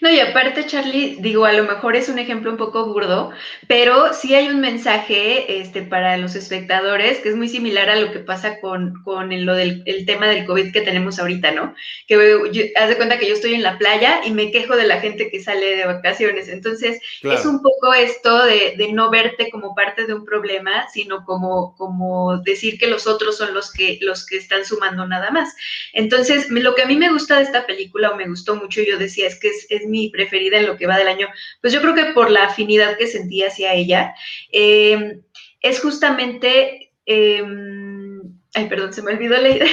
No, 0.00 0.08
y 0.08 0.20
aparte, 0.20 0.66
Charlie, 0.66 1.16
digo, 1.18 1.46
a 1.46 1.52
lo 1.52 1.64
mejor 1.64 1.96
es 1.96 2.08
un 2.08 2.20
ejemplo 2.20 2.48
un 2.48 2.56
poco 2.56 2.86
burdo, 2.86 3.32
pero 3.66 4.12
sí 4.14 4.32
hay 4.32 4.46
un 4.46 4.60
mensaje 4.60 5.60
este, 5.60 5.82
para 5.82 6.16
los 6.16 6.36
espectadores 6.36 7.18
que 7.18 7.30
es 7.30 7.34
muy 7.34 7.48
similar 7.48 7.90
a 7.90 7.96
lo 7.96 8.12
que 8.12 8.20
pasa 8.20 8.60
con, 8.60 9.02
con 9.02 9.32
el, 9.32 9.44
lo 9.44 9.54
del 9.54 9.82
el 9.86 10.06
tema 10.06 10.28
del 10.28 10.46
COVID 10.46 10.72
que 10.72 10.82
tenemos 10.82 11.18
ahorita, 11.18 11.50
¿no? 11.50 11.74
Que 12.06 12.72
haz 12.76 12.88
de 12.88 12.96
cuenta 12.96 13.18
que 13.18 13.26
yo 13.26 13.34
estoy 13.34 13.54
en 13.54 13.64
la 13.64 13.76
playa 13.76 14.20
y 14.24 14.30
me 14.30 14.52
quejo 14.52 14.76
de 14.76 14.86
la 14.86 15.00
gente 15.00 15.28
que 15.28 15.42
sale 15.42 15.74
de 15.74 15.86
vacaciones. 15.86 16.48
Entonces, 16.48 17.00
es 17.22 17.44
un 17.44 17.60
poco 17.60 17.94
esto 17.94 18.44
de, 18.44 18.74
de, 18.76 18.92
no 18.92 19.10
verte 19.10 19.50
como 19.50 19.74
parte 19.74 20.06
de 20.06 20.14
un 20.14 20.24
problema, 20.24 20.88
sino 20.92 21.24
como, 21.24 21.74
como 21.76 22.38
decir 22.42 22.78
que 22.78 22.86
los 22.86 23.08
otros 23.08 23.38
son 23.38 23.52
los 23.54 23.72
que, 23.72 23.98
los 24.02 24.24
que 24.24 24.36
están 24.36 24.64
sumando 24.64 25.04
nada 25.08 25.32
más. 25.32 25.52
Entonces, 25.92 26.48
lo 26.48 26.76
que 26.76 26.82
a 26.82 26.86
mí 26.86 26.96
me 26.96 27.10
gusta 27.10 27.38
de 27.38 27.42
esta 27.42 27.66
película, 27.66 28.10
o 28.10 28.16
me 28.16 28.28
gustó 28.28 28.54
mucho, 28.54 28.80
yo 28.80 28.98
decía, 28.98 29.26
es 29.26 29.40
que 29.40 29.48
es 29.48 29.63
es, 29.68 29.86
mi 29.86 30.10
preferida 30.10 30.58
en 30.58 30.66
lo 30.66 30.76
que 30.76 30.86
va 30.86 30.98
del 30.98 31.08
año, 31.08 31.28
pues 31.60 31.72
yo 31.72 31.80
creo 31.80 31.94
que 31.94 32.12
por 32.12 32.30
la 32.30 32.44
afinidad 32.44 32.96
que 32.96 33.06
sentí 33.06 33.42
hacia 33.42 33.74
ella, 33.74 34.14
em, 34.50 35.22
es 35.60 35.80
justamente, 35.80 36.92
em, 37.06 38.20
ay, 38.54 38.66
perdón, 38.68 38.92
se 38.92 39.02
me 39.02 39.12
olvidó 39.12 39.36
la 39.36 39.48
idea, 39.56 39.66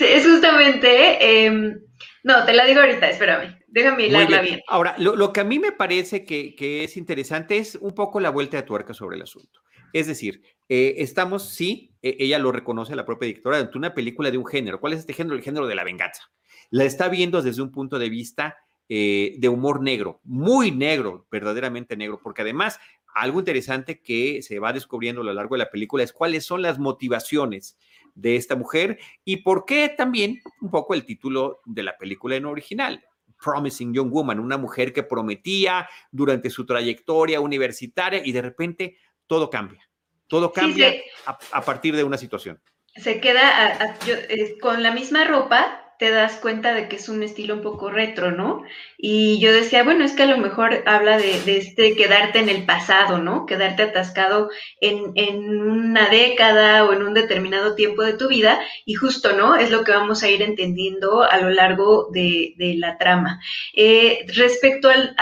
es 0.00 0.26
justamente, 0.26 1.46
em, 1.46 1.80
no, 2.24 2.44
te 2.44 2.54
la 2.54 2.64
digo 2.64 2.80
ahorita, 2.80 3.10
espérame. 3.10 3.58
Déjame 3.74 4.06
hilarla 4.06 4.40
bien. 4.40 4.60
Ahora, 4.68 4.94
lo, 4.98 5.32
que 5.32 5.40
a 5.40 5.44
mí 5.44 5.58
me 5.58 5.72
parece 5.72 6.24
que, 6.24 6.84
es 6.84 6.96
interesante 6.96 7.58
es 7.58 7.74
un 7.74 7.92
poco 7.92 8.20
la 8.20 8.30
vuelta 8.30 8.56
de 8.56 8.62
tuerca 8.62 8.94
sobre 8.94 9.16
el 9.16 9.22
asunto. 9.22 9.60
Es 9.92 10.06
decir, 10.06 10.42
eh, 10.68 10.94
estamos, 10.98 11.50
sí, 11.50 11.92
e, 12.00 12.16
ella 12.20 12.38
lo 12.38 12.52
reconoce 12.52 12.94
la 12.94 13.04
propia 13.04 13.26
directora, 13.26 13.58
ante 13.58 13.76
una 13.76 13.92
película 13.92 14.30
de 14.30 14.38
un 14.38 14.46
género. 14.46 14.80
¿Cuál 14.80 14.92
es 14.92 15.00
este 15.00 15.12
género? 15.12 15.36
El 15.36 15.42
género 15.42 15.66
de 15.66 15.74
la 15.74 15.82
venganza. 15.82 16.22
La 16.70 16.84
está 16.84 17.08
viendo 17.08 17.42
desde 17.42 17.62
un 17.62 17.72
punto 17.72 17.98
de 17.98 18.08
vista 18.08 18.56
eh, 18.88 19.34
de 19.38 19.48
humor 19.48 19.82
negro, 19.82 20.20
muy 20.24 20.70
negro, 20.70 21.26
verdaderamente 21.30 21.96
negro, 21.96 22.20
porque 22.22 22.42
además 22.42 22.78
algo 23.14 23.38
interesante 23.38 24.00
que 24.00 24.42
se 24.42 24.58
va 24.58 24.72
descubriendo 24.72 25.22
a 25.22 25.24
lo 25.24 25.32
largo 25.32 25.54
de 25.54 25.60
la 25.60 25.70
película 25.70 26.02
es 26.02 26.12
cuáles 26.12 26.44
son 26.44 26.62
las 26.62 26.78
motivaciones 26.78 27.78
de 28.14 28.36
esta 28.36 28.56
mujer 28.56 28.98
y 29.24 29.38
por 29.38 29.64
qué 29.64 29.88
también 29.88 30.40
un 30.60 30.70
poco 30.70 30.94
el 30.94 31.04
título 31.04 31.60
de 31.64 31.82
la 31.82 31.96
película 31.96 32.36
en 32.36 32.46
original. 32.46 33.04
Promising 33.42 33.92
Young 33.92 34.10
Woman, 34.10 34.40
una 34.40 34.56
mujer 34.56 34.92
que 34.92 35.02
prometía 35.02 35.88
durante 36.10 36.50
su 36.50 36.64
trayectoria 36.64 37.40
universitaria 37.40 38.22
y 38.24 38.32
de 38.32 38.42
repente 38.42 38.96
todo 39.26 39.50
cambia. 39.50 39.88
Todo 40.28 40.52
cambia 40.52 40.94
a, 41.26 41.60
partir 41.62 41.94
de 41.94 42.04
una 42.04 42.16
situación. 42.16 42.60
Se 42.96 43.20
queda 43.20 43.96
eh, 44.06 44.56
con 44.60 44.82
la 44.82 44.92
misma 44.92 45.24
ropa, 45.24 45.83
te 45.98 46.10
das 46.10 46.36
cuenta 46.36 46.74
de 46.74 46.88
que 46.88 46.96
es 46.96 47.08
un 47.08 47.22
estilo 47.22 47.54
un 47.54 47.62
poco 47.62 47.90
retro, 47.90 48.32
¿no? 48.32 48.62
Y 48.98 49.38
yo 49.38 49.52
decía, 49.52 49.84
bueno, 49.84 50.04
es 50.04 50.12
que 50.12 50.24
a 50.24 50.26
lo 50.26 50.38
mejor 50.38 50.82
habla 50.86 51.18
de, 51.18 51.40
este 51.56 51.94
quedarte 51.94 52.40
en 52.40 52.48
el 52.48 52.64
pasado, 52.64 53.18
¿no? 53.18 53.46
Quedarte 53.46 53.84
atascado 53.84 54.50
en, 54.80 55.14
una 55.60 56.08
década 56.08 56.84
o 56.84 56.92
en 56.92 57.02
un 57.02 57.14
determinado 57.14 57.74
tiempo 57.74 58.02
de 58.02 58.14
tu 58.14 58.28
vida 58.28 58.60
y 58.84 58.94
justo, 58.94 59.36
¿no? 59.36 59.56
Es 59.56 59.70
lo 59.70 59.84
que 59.84 59.92
vamos 59.92 60.22
a 60.22 60.28
ir 60.28 60.42
entendiendo 60.42 61.22
a 61.22 61.38
lo 61.38 61.50
largo 61.50 62.08
de, 62.12 62.54
la 62.78 62.98
trama. 62.98 63.40
Eh, 63.74 64.26
respecto 64.34 64.88
al, 64.88 65.14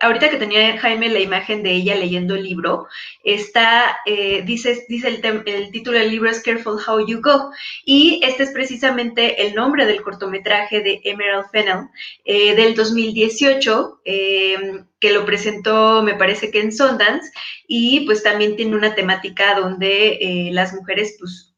ahorita 0.00 0.30
que 0.30 0.38
tenía 0.38 0.78
Jaime 0.78 1.10
la 1.10 1.20
imagen 1.20 1.62
de 1.62 1.72
ella 1.72 1.94
leyendo 1.94 2.34
el 2.34 2.42
libro, 2.42 2.88
está, 3.22 3.98
eh, 4.06 4.42
dice, 4.44 4.84
dice 4.88 5.08
el, 5.08 5.70
título 5.70 5.98
del 5.98 6.10
libro 6.10 6.30
es 6.30 6.42
Careful 6.42 6.80
How 6.84 7.06
You 7.06 7.20
Go, 7.20 7.50
y 7.84 8.20
este 8.24 8.44
es 8.44 8.50
precisamente 8.50 9.46
el 9.46 9.54
nombre 9.54 9.86
del 9.86 10.02
cortometraje 10.02 10.80
de 10.80 11.00
Emerald 11.04 11.50
Fennell 11.52 11.88
eh, 12.24 12.54
del 12.54 12.74
2018, 12.74 14.00
em, 14.04 14.86
que 14.98 15.12
lo 15.12 15.24
presentó, 15.24 16.02
me 16.02 16.14
parece 16.14 16.50
que 16.50 16.60
en 16.60 16.72
Sundance, 16.72 17.30
y 17.66 18.00
pues 18.06 18.22
también 18.22 18.56
tiene 18.56 18.76
una 18.76 18.94
temática 18.94 19.54
donde 19.54 20.18
eh, 20.20 20.50
las 20.52 20.72
mujeres, 20.72 21.16
pues, 21.18 21.49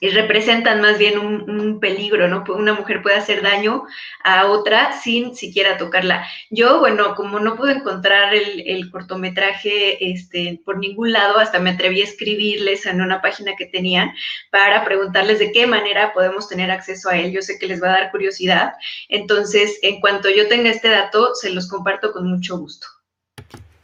representan 0.00 0.80
más 0.80 0.98
bien 0.98 1.18
un, 1.18 1.80
peligro, 1.80 2.28
¿no? 2.28 2.44
Una 2.48 2.74
mujer 2.74 3.02
puede 3.02 3.16
hacer 3.16 3.42
daño 3.42 3.84
a 4.22 4.46
otra 4.46 4.92
sin 5.00 5.34
siquiera 5.34 5.76
tocarla. 5.78 6.26
Yo, 6.50 6.80
bueno, 6.80 7.14
como 7.14 7.38
no 7.40 7.56
pude 7.56 7.72
encontrar 7.72 8.34
el, 8.34 8.90
cortometraje 8.90 10.12
este, 10.12 10.60
por 10.64 10.78
ningún 10.78 11.12
lado, 11.12 11.38
hasta 11.38 11.58
me 11.58 11.70
atreví 11.70 12.00
a 12.00 12.04
escribirles 12.04 12.86
en 12.86 13.00
una 13.00 13.20
página 13.20 13.56
que 13.56 13.66
tenían 13.66 14.12
para 14.50 14.84
preguntarles 14.84 15.38
de 15.38 15.52
qué 15.52 15.66
manera 15.66 16.12
podemos 16.12 16.48
tener 16.48 16.70
acceso 16.70 17.10
a 17.10 17.18
él. 17.18 17.32
Yo 17.32 17.42
sé 17.42 17.58
que 17.58 17.66
les 17.66 17.82
va 17.82 17.88
a 17.88 18.00
dar 18.00 18.10
curiosidad. 18.10 18.74
Entonces, 19.08 19.78
en 19.82 20.00
cuanto 20.00 20.30
yo 20.30 20.48
tenga 20.48 20.70
este 20.70 20.88
dato, 20.88 21.34
se 21.34 21.50
los 21.50 21.68
comparto 21.68 22.12
con 22.12 22.28
mucho 22.28 22.56
gusto. 22.58 22.95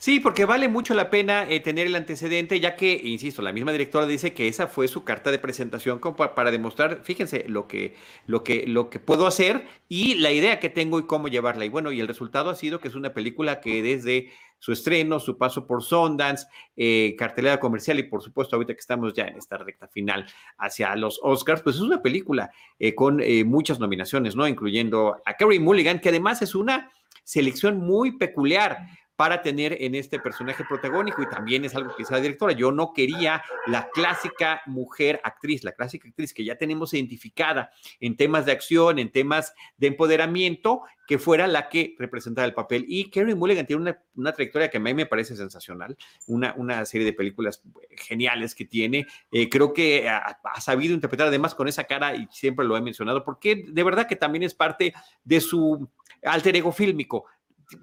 Sí, 0.03 0.19
porque 0.19 0.47
vale 0.47 0.67
mucho 0.67 0.95
la 0.95 1.11
pena 1.11 1.49
eh, 1.49 1.61
tener 1.61 1.87
el 1.87 1.95
antecedente, 1.95 2.59
ya 2.59 2.75
que, 2.75 3.01
insisto, 3.05 3.41
la 3.41 3.53
misma 3.53 3.71
directora 3.71 4.05
dice 4.05 4.35
que 4.35 4.49
esa 4.49 4.67
fue 4.67 4.89
su 4.89 5.05
carta 5.05 5.31
de 5.31 5.39
presentación 5.39 6.01
para, 6.01 6.51
demostrar, 6.51 7.03
fíjense, 7.05 7.45
lo 7.47 7.69
que, 7.69 7.95
lo, 8.27 8.43
que, 8.43 8.67
lo 8.67 8.91
que 8.91 8.99
puedo 8.99 9.29
hacer 9.29 9.65
y 9.89 10.17
la 10.17 10.33
idea 10.33 10.59
que 10.59 10.71
tengo 10.71 10.99
y 10.99 11.07
cómo 11.07 11.29
llevarla. 11.29 11.67
Y 11.67 11.69
bueno, 11.69 11.93
y 11.93 12.01
el 12.01 12.09
resultado 12.09 12.51
ha 12.51 12.57
sido 12.57 12.81
que 12.81 12.89
es 12.89 12.97
una 12.97 13.15
película 13.15 13.61
que 13.61 13.81
desde 13.81 14.33
su 14.59 14.73
estreno, 14.73 15.21
su 15.21 15.39
paso 15.39 15.69
por 15.69 15.85
Sundance, 15.85 16.49
eh, 16.77 17.15
cartelera 17.17 17.61
comercial 17.61 18.01
y 18.01 18.03
por 18.03 18.25
supuesto 18.25 18.57
ahorita 18.57 18.75
que 18.75 18.81
estamos 18.81 19.15
ya 19.15 19.27
en 19.27 19.37
esta 19.37 19.57
recta 19.57 19.87
final 19.87 20.27
hacia 20.59 20.97
los 20.97 21.21
Oscars, 21.23 21.63
pues 21.63 21.77
es 21.77 21.83
una 21.83 22.03
película 22.03 22.51
eh, 22.81 22.97
con 22.97 23.23
muchas 23.47 23.79
nominaciones, 23.79 24.35
¿no? 24.35 24.49
Incluyendo 24.49 25.23
a 25.25 25.37
Carrie 25.37 25.61
Mulligan, 25.61 26.01
que 26.01 26.09
además 26.09 26.43
es 26.43 26.57
una 26.57 26.91
selección 27.23 27.79
muy 27.79 28.19
peculiar 28.19 28.79
para 29.23 29.41
tener 29.41 29.77
en 29.81 29.95
este 29.95 30.19
personaje 30.19 30.65
protagónico 30.65 31.23
y 31.23 31.29
también 31.29 31.65
es 31.65 31.77
algo 31.77 31.91
que 31.91 32.03
dice 32.03 32.13
la 32.13 32.21
directora, 32.21 32.55
yo 32.55 32.73
no 32.73 32.93
quería 32.93 33.41
la 33.69 33.89
clásica 33.91 34.63
mujer 34.67 35.21
actriz, 35.23 35.63
la 35.63 35.71
clásica 35.71 36.09
actriz 36.09 36.35
que 36.35 36.45
ya 36.45 36.57
tenemos 36.57 36.93
identificada 36.93 37.71
en 38.01 38.17
temas 38.17 38.47
de 38.47 38.51
acción, 38.51 38.99
en 38.99 39.13
temas 39.13 39.55
de 39.77 39.87
empoderamiento, 39.87 40.83
que 41.07 41.21
fuera 41.21 41.47
la 41.47 41.69
que 41.69 41.95
representara 42.01 42.47
el 42.49 42.53
papel. 42.53 42.85
Y 42.89 43.11
Kerry 43.11 43.37
Mulligan 43.37 43.65
tiene 43.65 43.95
una, 44.17 44.33
trayectoria 44.33 44.69
que 44.71 44.79
a 44.79 44.81
mí 44.81 44.93
me 44.93 45.07
parece 45.07 45.37
sensacional, 45.37 45.97
una, 46.27 46.55
una 46.57 46.85
serie 46.85 47.07
de 47.07 47.13
películas 47.13 47.63
geniales 47.91 48.57
que 48.57 48.65
tiene. 48.65 49.07
Eh, 49.31 49.49
creo 49.49 49.73
que 49.73 50.09
ha, 50.09 50.41
ha, 50.43 50.61
sabido 50.61 50.95
interpretar 50.95 51.29
además 51.29 51.55
con 51.55 51.69
esa 51.69 51.85
cara, 51.85 52.17
y 52.17 52.27
siempre 52.33 52.67
lo 52.67 52.77
he 52.77 52.81
mencionado, 52.81 53.25
porque 53.25 53.67
de 53.69 53.85
verdad 53.85 54.09
que 54.09 54.17
también 54.17 54.43
es 54.43 54.55
parte 54.55 54.95
de 55.23 55.41
su 55.41 55.89
alter 56.25 56.57
ego 56.57 56.73
fílmico 56.73 57.27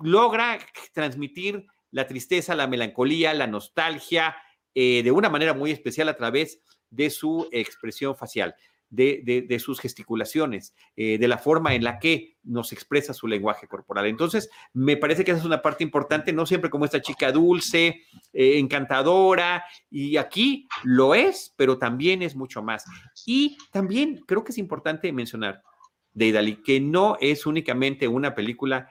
logra 0.02 0.60
transmitir 0.94 1.66
la 1.92 2.08
tristeza, 2.08 2.56
la 2.56 2.68
melancolía, 2.68 3.34
la 3.34 3.48
nostalgia 3.48 4.36
eh, 4.76 5.02
de 5.04 5.12
una 5.12 5.30
manera 5.30 5.54
muy 5.54 5.72
especial 5.72 6.10
a 6.10 6.18
través 6.18 6.62
de 6.90 7.10
su 7.10 7.48
expresión 7.52 8.16
facial, 8.16 8.56
de, 8.90 9.58
sus 9.60 9.80
gesticulaciones, 9.80 10.74
eh, 10.96 11.18
de 11.18 11.28
la 11.28 11.38
forma 11.38 11.76
en 11.76 11.84
la 11.84 12.00
que 12.00 12.38
nos 12.44 12.72
expresa 12.72 13.14
su 13.14 13.28
lenguaje 13.28 13.68
corporal. 13.68 14.08
Entonces, 14.08 14.50
me 14.74 14.98
parece 14.98 15.24
que 15.24 15.32
esa 15.32 15.40
es 15.40 15.46
una 15.46 15.62
parte 15.62 15.84
importante, 15.84 16.34
no 16.34 16.46
siempre 16.46 16.70
como 16.70 16.86
esta 16.86 17.02
chica 17.02 17.32
dulce, 17.32 18.02
eh, 18.34 18.58
encantadora, 18.58 19.64
y 19.92 20.18
aquí 20.18 20.68
lo 20.84 21.14
es, 21.14 21.54
pero 21.56 21.78
también 21.78 22.22
es 22.24 22.36
mucho 22.36 22.64
más. 22.64 22.86
Y 23.26 23.58
también 23.72 24.24
creo 24.26 24.44
que 24.44 24.52
es 24.52 24.58
importante 24.58 25.12
mencionar, 25.12 25.62
Deidali, 26.14 26.56
que 26.56 26.80
no 26.80 27.18
es 27.22 27.46
únicamente 27.46 28.08
una 28.08 28.34
película 28.34 28.90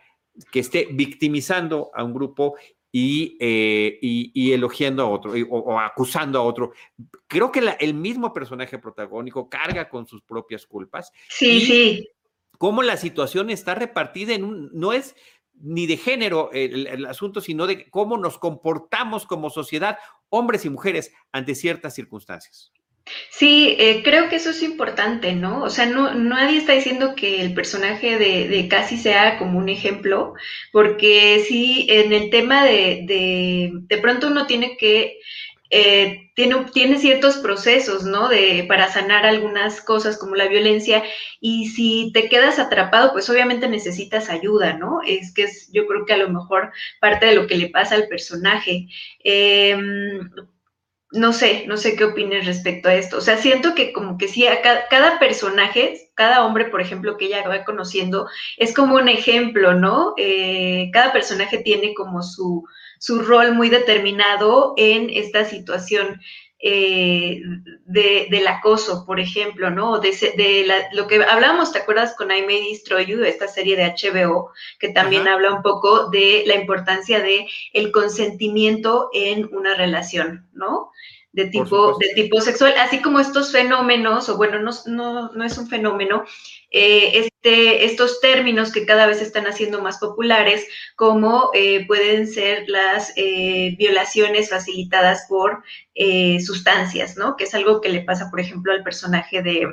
que 0.51 0.61
esté 0.61 0.89
victimizando 0.91 1.91
a 1.95 2.05
un 2.05 2.15
grupo 2.15 2.57
y, 2.91 3.37
eh, 3.41 3.99
elogiando 4.55 5.03
a 5.03 5.09
otro 5.09 5.33
o, 5.51 5.79
acusando 5.79 6.39
a 6.39 6.43
otro. 6.43 6.73
Creo 7.27 7.53
que 7.53 7.61
el 7.81 7.95
mismo 7.95 8.33
personaje 8.33 8.79
protagónico 8.79 9.49
carga 9.49 9.89
con 9.89 10.07
sus 10.07 10.23
propias 10.23 10.67
culpas. 10.67 11.13
Sí, 11.29 11.61
sí. 11.61 12.09
Cómo 12.59 12.83
la 12.83 12.97
situación 12.97 13.51
está 13.51 13.75
repartida 13.75 14.35
en 14.35 14.45
un, 14.45 14.71
no 14.73 14.93
es 14.93 15.15
ni 15.61 15.87
de 15.87 15.97
género 15.97 16.51
el, 16.53 17.07
asunto, 17.07 17.41
sino 17.41 17.67
de 17.67 17.89
cómo 17.91 18.17
nos 18.17 18.39
comportamos 18.39 19.27
como 19.27 19.51
sociedad, 19.51 19.99
hombres 20.29 20.65
y 20.65 20.71
mujeres, 20.71 21.13
ante 21.33 21.55
ciertas 21.55 21.95
circunstancias. 21.95 22.73
Sí, 23.31 23.77
eh, 23.79 24.03
creo 24.03 24.29
que 24.29 24.37
eso 24.37 24.51
es 24.51 24.63
importante, 24.63 25.33
¿no? 25.35 25.63
O 25.63 25.71
sea, 25.71 25.87
no, 25.87 26.15
nadie 26.15 26.59
está 26.59 26.73
diciendo 26.73 27.15
que 27.15 27.41
el 27.41 27.55
personaje 27.55 28.19
de, 28.19 28.49
de 28.49 28.69
Cassie 28.69 28.99
sea 28.99 29.39
como 29.39 29.59
un 29.59 29.69
ejemplo, 29.69 30.35
porque 30.73 31.45
sí, 31.47 31.87
en 31.89 32.13
el 32.13 32.31
tema 32.31 32.65
de, 32.65 33.05
de, 33.07 33.71
de 33.75 33.99
pronto 33.99 34.27
uno 34.29 34.47
tiene 34.47 34.77
que, 34.77 35.19
eh, 35.71 36.31
tiene, 36.35 36.57
tiene 36.73 36.99
ciertos 36.99 37.37
procesos, 37.39 38.05
¿no? 38.05 38.29
De, 38.29 38.65
para 38.69 38.89
sanar 38.91 39.25
algunas 39.27 39.81
cosas 39.81 40.19
como 40.19 40.35
la 40.37 40.49
violencia, 40.49 41.03
y 41.41 41.69
si 41.69 42.11
te 42.13 42.29
quedas 42.29 42.59
atrapado, 42.59 43.13
pues 43.13 43.29
obviamente 43.31 43.69
necesitas 43.69 44.29
ayuda, 44.31 44.75
¿no? 44.77 45.01
Es 45.07 45.33
que 45.35 45.45
es, 45.45 45.71
yo 45.73 45.87
creo 45.87 46.05
que 46.07 46.15
a 46.15 46.19
lo 46.19 46.29
mejor 46.31 46.73
parte 47.01 47.27
de 47.27 47.35
lo 47.35 47.47
que 47.47 47.57
le 47.57 47.69
pasa 47.71 47.95
al 47.95 48.09
personaje. 48.09 48.89
Eh, 49.25 49.77
no 51.11 51.33
sé, 51.33 51.65
no 51.67 51.77
sé 51.77 51.97
qué 51.97 52.05
opines 52.05 52.47
respecto 52.47 52.89
a 52.89 52.95
esto. 52.95 53.19
O 53.19 53.21
sea, 53.21 53.39
siento 53.39 53.75
que 53.75 53.93
como 53.93 54.19
que 54.19 54.29
sí, 54.29 54.47
a 54.47 54.61
cada, 54.61 55.19
personaje, 55.19 56.11
cada 56.15 56.45
hombre, 56.45 56.67
por 56.67 56.81
ejemplo, 56.81 57.17
que 57.17 57.27
ella 57.27 57.49
va 57.49 57.65
conociendo, 57.65 58.29
es 58.59 58.75
como 58.75 58.97
un 58.97 59.09
ejemplo, 59.09 59.75
¿no? 59.75 60.15
Eh, 60.19 60.91
cada 60.93 61.13
personaje 61.13 61.59
tiene 61.59 61.95
como 61.95 62.23
su, 62.23 62.65
su 62.99 63.23
rol 63.23 63.55
muy 63.55 63.71
determinado 63.71 64.75
en 64.77 65.09
esta 65.11 65.45
situación 65.45 66.21
eh, 66.61 67.41
de, 67.85 68.27
del 68.31 68.47
acoso, 68.49 69.05
por 69.07 69.21
ejemplo, 69.21 69.71
¿no? 69.71 70.01
De, 70.01 70.11
de 70.11 70.67
lo 70.93 71.07
que 71.07 71.23
hablábamos, 71.23 71.73
¿te 71.73 71.79
acuerdas 71.79 72.15
con 72.17 72.31
I 72.31 72.43
May 72.43 72.71
Destroy 72.71 73.07
You, 73.07 73.23
esta 73.23 73.47
serie 73.47 73.77
de 73.77 73.95
HBO, 73.95 74.51
que 74.79 74.89
también 74.89 75.29
habla 75.29 75.55
un 75.55 75.63
poco 75.63 76.11
de 76.11 76.43
la 76.47 76.57
importancia 76.57 77.21
de 77.21 77.47
el 77.73 77.93
consentimiento 77.93 79.09
en 79.13 79.49
una 79.55 79.75
relación, 79.75 80.49
¿no? 80.53 80.91
de 81.33 81.47
tipo, 81.47 81.97
de 81.99 82.09
tipo 82.15 82.41
sexual, 82.41 82.75
así 82.79 83.01
como 83.01 83.21
estos 83.21 83.53
fenómenos, 83.53 84.29
o 84.29 84.37
bueno, 84.37 84.59
no, 84.59 84.73
no, 84.87 85.31
no 85.33 85.45
es 85.45 85.57
un 85.59 85.69
fenómeno, 85.69 86.25
eh, 86.71 87.21
este, 87.21 87.85
estos 87.87 88.21
términos 88.21 88.73
que 88.73 88.85
cada 88.85 89.07
vez 89.07 89.23
están 89.23 89.47
haciendo 89.47 89.81
más 89.81 89.99
populares, 89.99 90.67
como 90.97 91.51
eh, 91.55 91.87
pueden 91.87 92.27
ser 92.27 92.69
las 92.69 93.13
eh, 93.17 93.75
violaciones 93.79 94.51
facilitadas 94.51 95.27
por 95.29 95.63
sustancias, 96.45 97.17
¿no? 97.17 97.37
Que 97.37 97.45
es 97.45 97.55
algo 97.55 97.81
que 97.81 97.89
le 97.89 98.03
pasa, 98.03 98.31
por 98.31 98.39
ejemplo, 98.39 98.73
al 98.73 98.85
personaje 98.85 99.43
de, 99.43 99.67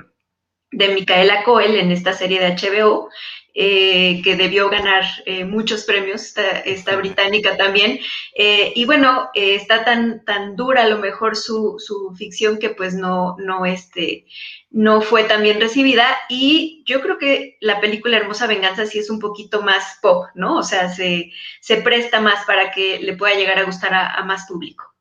de 0.71 0.87
Micaela 0.89 1.43
Coel 1.43 1.75
en 1.75 1.91
esta 1.91 2.13
serie 2.13 2.39
de 2.39 2.55
HBO, 2.55 3.09
eh, 3.57 4.21
que 4.21 4.35
debió 4.35 4.69
ganar 4.69 5.05
eh, 5.25 5.45
muchos 5.45 5.85
premios, 5.85 6.33
esta, 6.65 6.95
británica 6.97 7.55
también. 7.55 7.99
Eh, 8.35 8.73
y 8.75 8.83
bueno, 8.83 9.29
está 9.33 9.85
tan, 9.85 10.25
tan 10.25 10.57
dura 10.57 10.83
a 10.83 10.89
lo 10.89 10.97
mejor 10.97 11.37
su, 11.37 11.77
su, 11.79 12.13
ficción 12.17 12.59
que 12.59 12.71
pues 12.71 12.95
no, 12.95 13.37
no, 13.39 13.65
este, 13.65 14.25
no 14.71 14.99
fue 14.99 15.23
tan 15.23 15.41
bien 15.41 15.61
recibida. 15.61 16.05
Y 16.27 16.83
yo 16.85 16.99
creo 16.99 17.17
que 17.17 17.55
la 17.61 17.79
película 17.79 18.17
Hermosa 18.17 18.45
Venganza 18.45 18.85
sí 18.85 18.99
es 18.99 19.09
un 19.09 19.21
poquito 19.21 19.61
más 19.61 19.99
pop, 20.01 20.25
¿no? 20.35 20.57
O 20.57 20.63
sea, 20.63 20.89
se, 20.89 21.31
se 21.61 21.77
presta 21.77 22.19
más 22.19 22.43
para 22.45 22.71
que 22.71 22.99
le 22.99 23.15
pueda 23.15 23.35
llegar 23.35 23.57
a 23.57 23.63
gustar 23.63 23.93
a 23.93 24.21
más 24.25 24.45
público. 24.47 24.95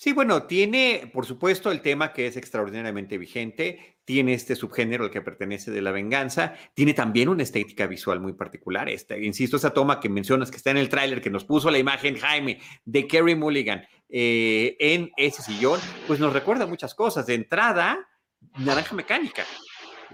Sí, 0.00 0.12
bueno, 0.14 0.44
tiene, 0.44 1.10
por 1.12 1.26
supuesto, 1.26 1.70
el 1.70 1.82
tema 1.82 2.14
que 2.14 2.26
es 2.26 2.38
extraordinariamente 2.38 3.18
vigente, 3.18 3.99
tiene 4.10 4.34
este 4.34 4.56
subgénero 4.56 5.04
al 5.04 5.10
que 5.12 5.22
pertenece 5.22 5.70
de 5.70 5.80
la 5.80 5.92
venganza, 5.92 6.54
tiene 6.74 6.94
también 6.94 7.28
una 7.28 7.44
estética 7.44 7.86
visual 7.86 8.18
muy 8.18 8.32
particular. 8.32 8.88
Esta, 8.88 9.16
insisto, 9.16 9.56
esa 9.56 9.70
toma 9.70 10.00
que 10.00 10.08
mencionas 10.08 10.50
que 10.50 10.56
está 10.56 10.72
en 10.72 10.78
el 10.78 10.88
tráiler 10.88 11.20
que 11.20 11.30
nos 11.30 11.44
puso 11.44 11.70
la 11.70 11.78
imagen 11.78 12.16
Jaime 12.16 12.58
de 12.84 13.06
Kerry 13.06 13.36
Mulligan, 13.36 13.86
eh, 14.08 14.76
en 14.80 15.12
ese 15.16 15.42
sillón, 15.42 15.78
pues 16.08 16.18
nos 16.18 16.32
recuerda 16.32 16.66
muchas 16.66 16.92
cosas. 16.92 17.24
De 17.24 17.34
entrada, 17.34 18.04
Naranja 18.58 18.96
Mecánica, 18.96 19.44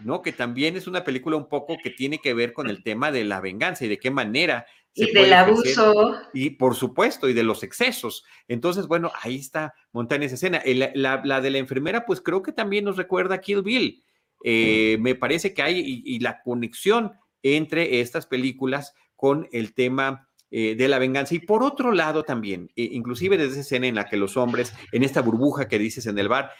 ¿no? 0.04 0.20
Que 0.20 0.32
también 0.32 0.76
es 0.76 0.86
una 0.86 1.02
película 1.02 1.38
un 1.38 1.48
poco 1.48 1.78
que 1.82 1.88
tiene 1.88 2.18
que 2.18 2.34
ver 2.34 2.52
con 2.52 2.68
el 2.68 2.82
tema 2.82 3.10
de 3.10 3.24
la 3.24 3.40
venganza 3.40 3.86
y 3.86 3.88
de 3.88 3.98
qué 3.98 4.10
manera. 4.10 4.66
Y 4.96 5.12
del 5.12 5.32
abuso. 5.32 6.16
Y 6.32 6.50
por 6.50 6.74
supuesto, 6.74 7.28
y 7.28 7.34
de 7.34 7.42
los 7.42 7.62
excesos. 7.62 8.24
Entonces, 8.48 8.86
bueno, 8.86 9.12
ahí 9.22 9.36
está 9.36 9.74
montada 9.92 10.16
en 10.16 10.22
esa 10.24 10.34
escena. 10.36 10.62
La, 10.94 11.40
de 11.40 11.50
la 11.50 11.58
enfermera, 11.58 12.06
pues 12.06 12.20
creo 12.20 12.42
que 12.42 12.52
también 12.52 12.84
nos 12.84 12.96
recuerda 12.96 13.36
a 13.36 13.40
Kill 13.40 13.62
Bill. 13.62 14.02
Eh, 14.42 14.96
me 15.00 15.14
parece 15.14 15.54
que 15.54 15.62
hay, 15.62 16.02
y 16.04 16.18
la 16.20 16.42
conexión 16.42 17.12
entre 17.42 18.00
estas 18.00 18.26
películas 18.26 18.94
con 19.14 19.48
el 19.52 19.74
tema 19.74 20.28
eh, 20.50 20.76
de 20.76 20.88
la 20.88 20.98
venganza. 21.00 21.34
Y 21.34 21.40
por 21.40 21.64
otro 21.64 21.90
lado 21.90 22.22
también, 22.22 22.70
eh, 22.76 22.88
inclusive 22.92 23.36
desde 23.36 23.52
esa 23.52 23.60
escena 23.62 23.88
en 23.88 23.96
la 23.96 24.06
que 24.06 24.16
los 24.16 24.36
hombres, 24.36 24.72
en 24.92 25.02
esta 25.02 25.20
burbuja 25.20 25.66
que 25.66 25.78
dices 25.78 26.06
en 26.06 26.18
el 26.18 26.28
bar, 26.28 26.52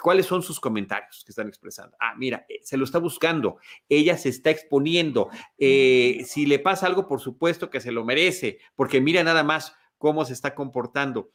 ¿cuáles 0.00 0.26
son 0.26 0.42
sus 0.42 0.60
comentarios 0.60 1.24
que 1.24 1.32
están 1.32 1.48
expresando? 1.48 1.96
Ah, 1.98 2.14
mira, 2.16 2.46
eh, 2.48 2.60
se 2.62 2.76
lo 2.76 2.84
está 2.84 2.98
buscando, 2.98 3.56
ella 3.88 4.16
se 4.16 4.28
está 4.28 4.50
exponiendo. 4.50 5.30
si 5.58 6.46
le 6.46 6.58
pasa 6.60 6.86
algo, 6.86 7.08
por 7.08 7.20
supuesto 7.20 7.70
que 7.70 7.80
se 7.80 7.90
lo 7.90 8.04
merece, 8.04 8.58
porque 8.76 9.00
mira 9.00 9.24
nada 9.24 9.42
más 9.42 9.74
cómo 9.98 10.24
se 10.24 10.32
está 10.32 10.54
comportando. 10.54 11.32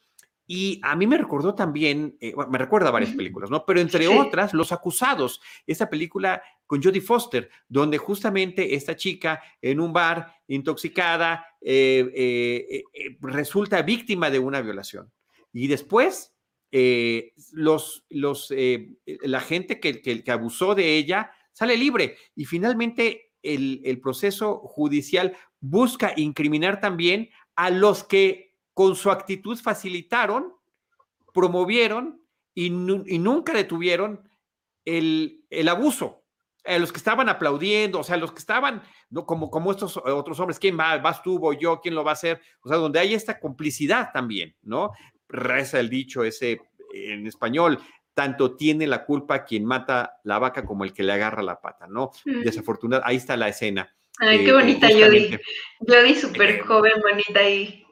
Y 0.49 0.79
a 0.81 0.95
mí 0.95 1.05
me 1.05 1.17
recordó 1.17 1.53
también, 1.53 2.17
me 2.49 2.57
recuerda 2.57 2.87
a 2.87 2.91
varias 2.91 3.13
películas, 3.13 3.49
¿no? 3.49 3.65
Pero 3.65 3.81
entre 3.81 4.07
otras, 4.07 4.53
Los 4.53 4.71
Acusados, 4.71 5.41
esta 5.65 5.89
película 5.89 6.41
con 6.65 6.81
Jodie 6.81 7.01
Foster, 7.01 7.49
donde 7.67 7.97
justamente 7.97 8.73
esta 8.73 8.95
chica 8.95 9.43
en 9.61 9.81
un 9.81 9.91
bar 9.91 10.33
intoxicada 10.47 11.45
eh, 11.61 12.09
eh, 12.15 12.83
eh, 12.93 13.17
resulta 13.19 13.81
víctima 13.81 14.29
de 14.29 14.39
una 14.39 14.61
violación. 14.61 15.11
Y 15.51 15.67
después, 15.67 16.33
los, 17.51 18.05
los, 18.09 18.53
la 19.05 19.41
gente 19.41 19.79
que, 19.81 20.01
que, 20.01 20.31
abusó 20.31 20.75
de 20.75 20.95
ella 20.95 21.31
sale 21.51 21.75
libre 21.75 22.17
y 22.35 22.45
finalmente 22.45 23.31
el, 23.41 23.81
el 23.83 23.99
proceso 23.99 24.59
judicial 24.59 25.35
busca 25.59 26.13
incriminar 26.15 26.79
también 26.79 27.29
a 27.55 27.69
los 27.69 28.03
que 28.03 28.46
con 28.77 28.95
su 28.95 29.09
actitud 29.09 29.57
facilitaron, 29.57 30.53
promovieron 31.33 32.21
y, 32.53 32.67
y 32.67 33.17
nunca 33.17 33.51
detuvieron 33.51 34.29
el, 34.85 35.43
el 35.49 35.67
abuso. 35.67 36.21
Eh, 36.63 36.77
los 36.77 36.91
que 36.91 36.99
estaban 36.99 37.27
aplaudiendo, 37.27 38.01
o 38.01 38.03
sea, 38.03 38.17
los 38.17 38.31
que 38.33 38.37
estaban, 38.37 38.83
¿no? 39.09 39.25
como, 39.25 39.49
como 39.49 39.71
estos 39.71 39.97
otros 39.97 40.39
hombres, 40.39 40.59
¿quién 40.59 40.77
va? 40.79 40.95
¿Vas 40.99 41.23
tú, 41.23 41.39
voy 41.39 41.57
yo? 41.59 41.81
¿Quién 41.81 41.95
lo 41.95 42.03
va 42.03 42.11
a 42.11 42.13
hacer? 42.13 42.39
O 42.61 42.69
sea, 42.69 42.77
donde 42.77 42.99
hay 42.99 43.15
esta 43.15 43.39
complicidad 43.39 44.11
también, 44.13 44.55
¿no? 44.61 44.91
Reza 45.27 45.79
el 45.79 45.89
dicho 45.89 46.23
ese 46.23 46.61
en 46.93 47.25
español, 47.25 47.79
tanto 48.13 48.55
tiene 48.55 48.85
la 48.85 49.05
culpa 49.05 49.43
quien 49.43 49.65
mata 49.65 50.19
la 50.23 50.37
vaca 50.37 50.63
como 50.63 50.83
el 50.83 50.93
que 50.93 51.01
le 51.01 51.13
agarra 51.13 51.41
la 51.41 51.59
pata, 51.61 51.87
¿no? 51.87 52.11
Desafortunado, 52.23 53.01
ahí 53.07 53.15
está 53.15 53.37
la 53.37 53.47
escena. 53.47 53.91
Ay, 54.19 54.43
qué 54.43 54.51
eh, 54.51 54.53
bonita 54.53 54.87
Jody. 54.87 55.35
Jody 55.79 56.13
súper 56.13 56.49
eh, 56.51 56.59
joven, 56.59 56.93
bonita 57.01 57.39
ahí 57.39 57.86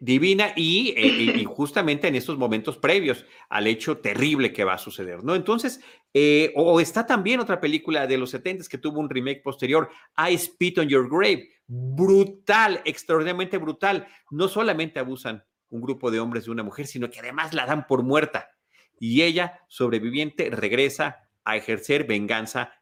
divina 0.00 0.48
eh, 0.48 0.54
y, 0.56 1.44
justamente 1.46 2.08
en 2.08 2.14
estos 2.14 2.36
momentos 2.36 2.78
previos 2.78 3.24
al 3.48 3.66
hecho 3.66 3.98
terrible 3.98 4.52
que 4.52 4.64
va 4.64 4.74
a 4.74 4.78
suceder, 4.78 5.22
¿no? 5.24 5.34
Entonces, 5.34 5.80
eh, 6.12 6.52
o, 6.56 6.80
está 6.80 7.06
también 7.06 7.40
otra 7.40 7.60
película 7.60 8.06
de 8.06 8.18
los 8.18 8.30
70 8.30 8.68
que 8.68 8.78
tuvo 8.78 9.00
un 9.00 9.10
remake 9.10 9.42
posterior, 9.42 9.88
I 10.16 10.36
Spit 10.36 10.78
on 10.78 10.88
Your 10.88 11.08
Grave, 11.08 11.50
brutal, 11.66 12.80
extraordinariamente 12.84 13.58
brutal. 13.58 14.06
No 14.30 14.48
solamente 14.48 14.98
abusan 14.98 15.44
un 15.70 15.80
grupo 15.80 16.10
de 16.10 16.20
hombres 16.20 16.44
de 16.44 16.50
una 16.50 16.62
mujer, 16.62 16.86
sino 16.86 17.10
que 17.10 17.20
además 17.20 17.52
la 17.52 17.66
dan 17.66 17.86
por 17.86 18.02
muerta. 18.02 18.50
Y 19.00 19.22
ella, 19.22 19.60
sobreviviente, 19.68 20.50
regresa 20.50 21.28
a 21.44 21.56
ejercer 21.56 22.04
venganza, 22.04 22.72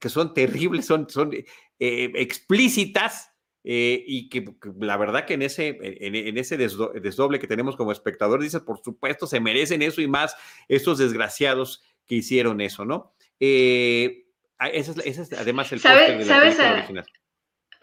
que 0.00 0.08
son 0.08 0.34
terribles, 0.34 0.86
son, 0.86 1.08
son 1.08 1.32
eh, 1.32 1.44
explícitas, 1.78 3.31
eh, 3.64 4.02
y 4.06 4.28
que, 4.28 4.44
la 4.80 4.96
verdad 4.96 5.24
que 5.24 5.34
en 5.34 5.42
ese, 5.42 5.78
en, 5.80 6.36
ese 6.36 6.56
desdoble 6.56 7.38
que 7.38 7.46
tenemos 7.46 7.76
como 7.76 7.92
espectador, 7.92 8.42
dice, 8.42 8.60
por 8.60 8.82
supuesto, 8.82 9.26
se 9.26 9.40
merecen 9.40 9.82
eso 9.82 10.00
y 10.00 10.08
más 10.08 10.36
estos 10.68 10.98
desgraciados 10.98 11.82
que 12.06 12.16
hicieron 12.16 12.60
eso, 12.60 12.84
¿no? 12.84 13.14
Eh, 13.38 14.24
ese, 14.72 14.94
es, 15.04 15.32
además 15.32 15.72
el 15.72 15.80
¿Sabe, 15.80 16.18
de 16.18 16.24
la 16.24 16.24
¿sabes 16.24 16.58
original. 16.58 17.04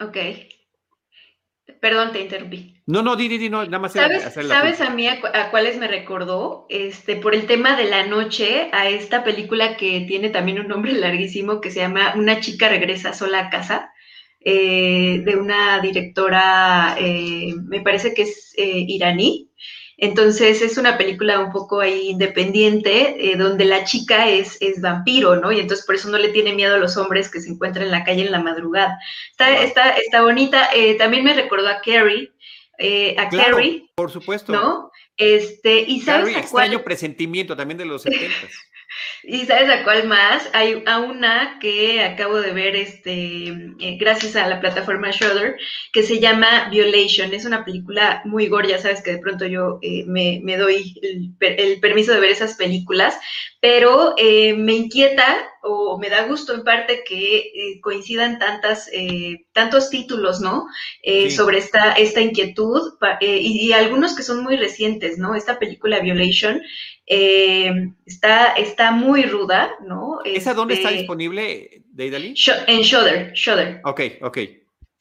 Ok. 0.00 0.16
Perdón, 1.80 2.12
te 2.12 2.20
interrumpí. 2.20 2.82
No, 2.86 3.00
no, 3.00 3.16
di, 3.16 3.28
di, 3.28 3.48
no, 3.48 3.64
nada 3.64 3.78
más. 3.78 3.92
¿Sabes, 3.92 4.22
¿sabes 4.34 4.80
a 4.82 4.90
mí 4.90 5.06
a, 5.06 5.20
a, 5.32 5.50
cuáles 5.50 5.78
me 5.78 5.88
recordó? 5.88 6.66
Este, 6.68 7.16
por 7.16 7.34
el 7.34 7.46
tema 7.46 7.76
de 7.76 7.84
la 7.84 8.06
noche, 8.06 8.68
a 8.72 8.88
esta 8.88 9.24
película 9.24 9.76
que 9.76 10.04
tiene 10.06 10.28
también 10.28 10.60
un 10.60 10.68
nombre 10.68 10.92
larguísimo 10.92 11.60
que 11.60 11.70
se 11.70 11.80
llama 11.80 12.14
Una 12.16 12.40
chica 12.40 12.68
regresa 12.68 13.14
sola 13.14 13.46
a 13.46 13.50
casa 13.50 13.89
eh, 14.42 15.20
de 15.22 15.36
una 15.36 15.80
directora, 15.80 16.96
eh, 16.98 17.54
me 17.64 17.82
parece 17.82 18.14
que 18.14 18.22
es 18.22 18.54
eh, 18.56 18.84
iraní. 18.88 19.50
Entonces 19.98 20.62
es 20.62 20.78
una 20.78 20.96
película 20.96 21.40
un 21.40 21.52
poco 21.52 21.80
ahí 21.80 22.08
independiente, 22.08 23.34
donde 23.36 23.66
la 23.66 23.84
chica 23.84 24.30
es, 24.30 24.56
es, 24.62 24.80
vampiro, 24.80 25.36
¿no? 25.36 25.52
Y 25.52 25.60
entonces 25.60 25.84
por 25.84 25.94
eso 25.94 26.08
no 26.08 26.16
le 26.16 26.30
tiene 26.30 26.54
miedo 26.54 26.76
a 26.76 26.78
los 26.78 26.96
hombres 26.96 27.28
que 27.30 27.38
se 27.38 27.50
encuentran 27.50 27.84
en 27.84 27.90
la 27.90 28.02
calle 28.02 28.22
en 28.22 28.32
la 28.32 28.40
madrugada. 28.40 28.98
Está, 29.30 29.62
está, 29.62 29.90
está 29.90 30.22
bonita. 30.22 30.70
también 30.96 31.22
me 31.22 31.34
recordó 31.34 31.68
a 31.68 31.82
Carrie. 31.82 32.32
a 33.18 33.28
Carrie. 33.28 33.90
Por 33.94 34.10
supuesto. 34.10 34.52
¿No? 34.52 34.90
Este, 35.18 35.80
y 35.80 36.00
sabes 36.00 36.28
Carrie, 36.28 36.38
extraño 36.38 36.82
presentimiento 36.82 37.54
también 37.54 37.76
de 37.76 37.84
los 37.84 38.00
70 38.04 38.26
¿Y 39.22 39.44
sabes 39.44 39.68
a 39.68 39.84
cuál 39.84 40.08
más? 40.08 40.48
Hay 40.54 40.82
a 40.86 40.98
una 41.00 41.58
que 41.60 42.02
acabo 42.02 42.40
de 42.40 42.52
ver 42.52 42.74
este, 42.74 43.48
eh, 43.48 43.96
gracias 43.98 44.34
a 44.36 44.48
la 44.48 44.60
plataforma 44.60 45.10
Shudder, 45.10 45.56
que 45.92 46.02
se 46.02 46.20
llama 46.20 46.68
Violation. 46.70 47.34
Es 47.34 47.44
una 47.44 47.64
película 47.64 48.22
muy 48.24 48.48
gore, 48.48 48.68
ya 48.68 48.78
sabes 48.78 49.02
que 49.02 49.12
de 49.12 49.18
pronto 49.18 49.46
yo 49.46 49.78
eh, 49.82 50.04
me, 50.06 50.40
doy 50.56 50.94
el, 51.02 51.80
permiso 51.80 52.12
de 52.12 52.20
ver 52.20 52.30
esas 52.30 52.54
películas, 52.54 53.18
pero 53.60 54.14
eh, 54.16 54.54
me 54.54 54.72
inquieta 54.72 55.46
o 55.62 55.98
me 55.98 56.08
da 56.08 56.24
gusto 56.24 56.54
en 56.54 56.64
parte 56.64 57.04
que 57.06 57.78
coincidan 57.82 58.38
tantas, 58.38 58.90
tantos 59.52 59.90
títulos, 59.90 60.40
¿no? 60.40 60.66
Sobre 61.28 61.58
esta, 61.58 61.92
esta 61.92 62.22
inquietud 62.22 62.94
y, 63.20 63.68
y, 63.68 63.72
algunos 63.74 64.16
que 64.16 64.22
son 64.22 64.42
muy 64.42 64.56
recientes, 64.56 65.18
¿no? 65.18 65.34
Esta 65.34 65.58
película 65.58 66.00
Violation 66.00 66.62
eh, 67.12 67.90
está, 68.06 68.52
está 68.52 68.92
muy 68.92 69.24
ruda, 69.24 69.72
¿no? 69.84 70.20
¿Esa 70.24 70.54
dónde 70.54 70.74
está 70.74 70.90
este, 70.90 71.00
disponible, 71.00 71.82
Deidali? 71.86 72.34
En 72.68 72.82
Shudder, 72.82 73.32
Shudder. 73.32 73.80
Ok, 73.82 74.00
ok. 74.22 74.38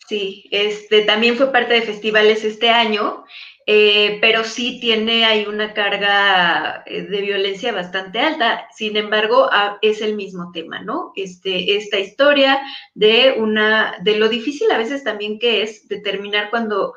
Sí, 0.07 0.45
este, 0.49 1.03
también 1.03 1.35
fue 1.37 1.51
parte 1.51 1.75
de 1.75 1.83
festivales 1.83 2.43
este 2.43 2.71
año, 2.71 3.25
eh, 3.67 4.17
pero 4.21 4.43
sí 4.43 4.79
tiene 4.81 5.23
ahí 5.23 5.45
una 5.45 5.75
carga 5.75 6.83
eh, 6.87 7.03
de 7.03 7.21
violencia 7.21 7.71
bastante 7.71 8.19
alta. 8.19 8.67
Sin 8.75 8.97
embargo, 8.97 9.47
es 9.83 10.01
el 10.01 10.15
mismo 10.15 10.51
tema, 10.51 10.81
¿no? 10.81 11.11
Este, 11.15 11.75
esta 11.75 11.99
historia 11.99 12.59
de 12.95 13.35
una, 13.37 13.99
de 14.01 14.17
lo 14.17 14.29
difícil 14.29 14.71
a 14.71 14.79
veces 14.79 15.03
también 15.03 15.37
que 15.37 15.61
es 15.61 15.87
determinar 15.87 16.49
cuando 16.49 16.95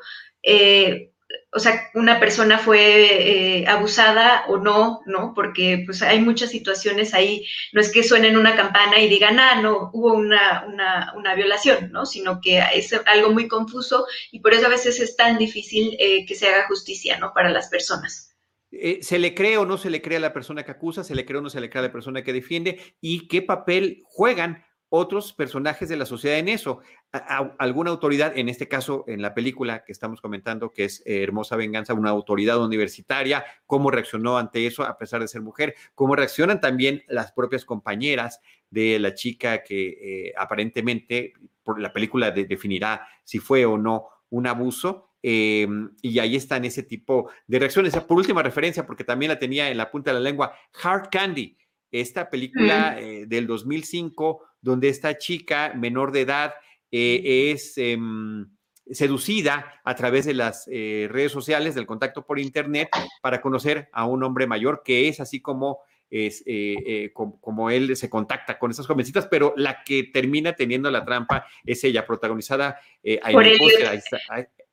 o 1.51 1.59
sea, 1.59 1.89
una 1.93 2.19
persona 2.19 2.57
fue 2.57 3.61
eh, 3.61 3.67
abusada 3.67 4.45
o 4.47 4.57
no, 4.57 5.01
¿no? 5.05 5.33
Porque 5.35 5.83
pues 5.85 6.01
hay 6.01 6.19
muchas 6.19 6.49
situaciones 6.49 7.13
ahí, 7.13 7.45
no 7.71 7.81
es 7.81 7.91
que 7.91 8.03
suenen 8.03 8.37
una 8.37 8.55
campana 8.55 8.99
y 8.99 9.07
digan, 9.07 9.39
ah, 9.39 9.61
no, 9.61 9.91
hubo 9.93 10.13
una, 10.13 10.65
una, 10.67 11.35
violación, 11.35 11.91
¿no? 11.91 12.05
Sino 12.05 12.41
que 12.41 12.61
es 12.73 12.93
algo 13.05 13.31
muy 13.31 13.47
confuso 13.47 14.05
y 14.31 14.39
por 14.39 14.53
eso 14.53 14.65
a 14.65 14.69
veces 14.69 14.99
es 14.99 15.15
tan 15.15 15.37
difícil 15.37 15.95
eh, 15.99 16.25
que 16.25 16.35
se 16.35 16.47
haga 16.47 16.67
justicia, 16.67 17.17
¿no? 17.17 17.33
Para 17.33 17.49
las 17.49 17.69
personas. 17.69 18.35
Eh, 18.71 18.99
¿Se 19.01 19.19
le 19.19 19.35
cree 19.35 19.57
o 19.57 19.65
no 19.65 19.77
se 19.77 19.91
le 19.91 20.01
cree 20.01 20.17
a 20.17 20.21
la 20.21 20.33
persona 20.33 20.63
que 20.63 20.71
acusa? 20.71 21.03
¿Se 21.03 21.13
le 21.13 21.25
cree 21.25 21.37
o 21.37 21.41
no 21.41 21.49
se 21.49 21.61
le 21.61 21.69
cree 21.69 21.83
a 21.83 21.87
la 21.87 21.91
persona 21.91 22.23
que 22.23 22.33
defiende? 22.33 22.95
¿Y 22.99 23.27
qué 23.27 23.41
papel 23.41 24.01
juegan 24.05 24.63
otros 24.95 25.33
personajes 25.33 25.89
de 25.89 25.97
la 25.97 26.05
sociedad 26.05 26.37
en 26.37 26.47
eso. 26.47 26.81
alguna 27.57 27.89
autoridad, 27.89 28.37
en 28.37 28.47
este 28.47 28.67
caso 28.67 29.05
en 29.07 29.23
la 29.23 29.33
película 29.33 29.83
que 29.83 29.91
estamos 29.91 30.21
comentando, 30.21 30.71
que 30.71 30.85
es 30.85 31.01
eh, 31.07 31.23
Hermosa 31.23 31.55
Venganza, 31.55 31.95
una 31.95 32.11
autoridad 32.11 32.63
universitaria, 32.63 33.43
cómo 33.65 33.89
reaccionó 33.89 34.37
ante 34.37 34.67
eso 34.67 34.83
a 34.83 34.95
pesar 34.99 35.21
de 35.21 35.27
ser 35.27 35.41
mujer, 35.41 35.73
cómo 35.95 36.15
reaccionan 36.15 36.61
también 36.61 37.03
las 37.07 37.31
propias 37.31 37.65
compañeras 37.65 38.39
de 38.69 38.99
la 38.99 39.15
chica 39.15 39.63
que 39.63 40.27
eh, 40.27 40.33
aparentemente 40.37 41.33
por 41.63 41.81
la 41.81 41.91
película 41.91 42.29
definirá 42.29 43.07
si 43.23 43.39
fue 43.39 43.65
o 43.65 43.79
no 43.79 44.09
un 44.29 44.45
abuso. 44.45 45.09
Em, 45.23 45.89
y 46.03 46.19
ahí 46.19 46.35
están 46.35 46.65
ese 46.65 46.83
tipo 46.83 47.31
de 47.47 47.57
reacciones. 47.57 47.97
Por 47.97 48.17
última 48.17 48.43
referencia, 48.43 48.85
porque 48.85 49.03
también 49.03 49.31
la 49.31 49.39
tenía 49.39 49.71
en 49.71 49.77
la 49.77 49.89
punta 49.89 50.11
de 50.11 50.19
la 50.19 50.29
lengua, 50.29 50.53
Hard 50.83 51.09
Candy, 51.09 51.57
esta 51.89 52.29
película 52.29 52.99
eh, 52.99 53.25
del 53.25 53.47
2005 53.47 54.52
donde 54.63 54.89
esta 54.89 55.17
chica 55.17 55.73
menor 55.75 56.11
de 56.11 56.21
edad 56.21 56.55
eh, 56.89 57.51
es, 57.51 57.77
em, 57.77 58.49
seducida 58.89 59.81
a 59.83 59.95
través 59.95 60.25
de 60.25 60.33
las 60.33 60.67
eh, 60.71 61.07
redes 61.11 61.31
sociales, 61.31 61.75
del 61.75 61.85
contacto 61.85 62.25
por 62.25 62.39
internet, 62.39 62.89
para 63.21 63.41
conocer 63.41 63.89
a 63.91 64.05
un 64.05 64.23
hombre 64.23 64.47
mayor 64.47 64.81
que 64.83 65.07
es 65.07 65.19
así 65.19 65.41
como 65.41 65.79
es 66.09 66.43
eh, 66.45 67.11
como, 67.11 67.71
él 67.71 67.97
se 67.97 68.07
contacta 68.07 68.59
con 68.59 68.69
esas 68.69 68.85
jovencitas, 68.85 69.25
pero 69.25 69.55
la 69.57 69.83
que 69.83 70.03
termina 70.03 70.53
teniendo 70.53 70.91
la 70.91 71.03
trampa 71.03 71.47
es 71.65 71.83
ella, 71.83 72.05
protagonizada 72.05 72.79
por 73.31 73.43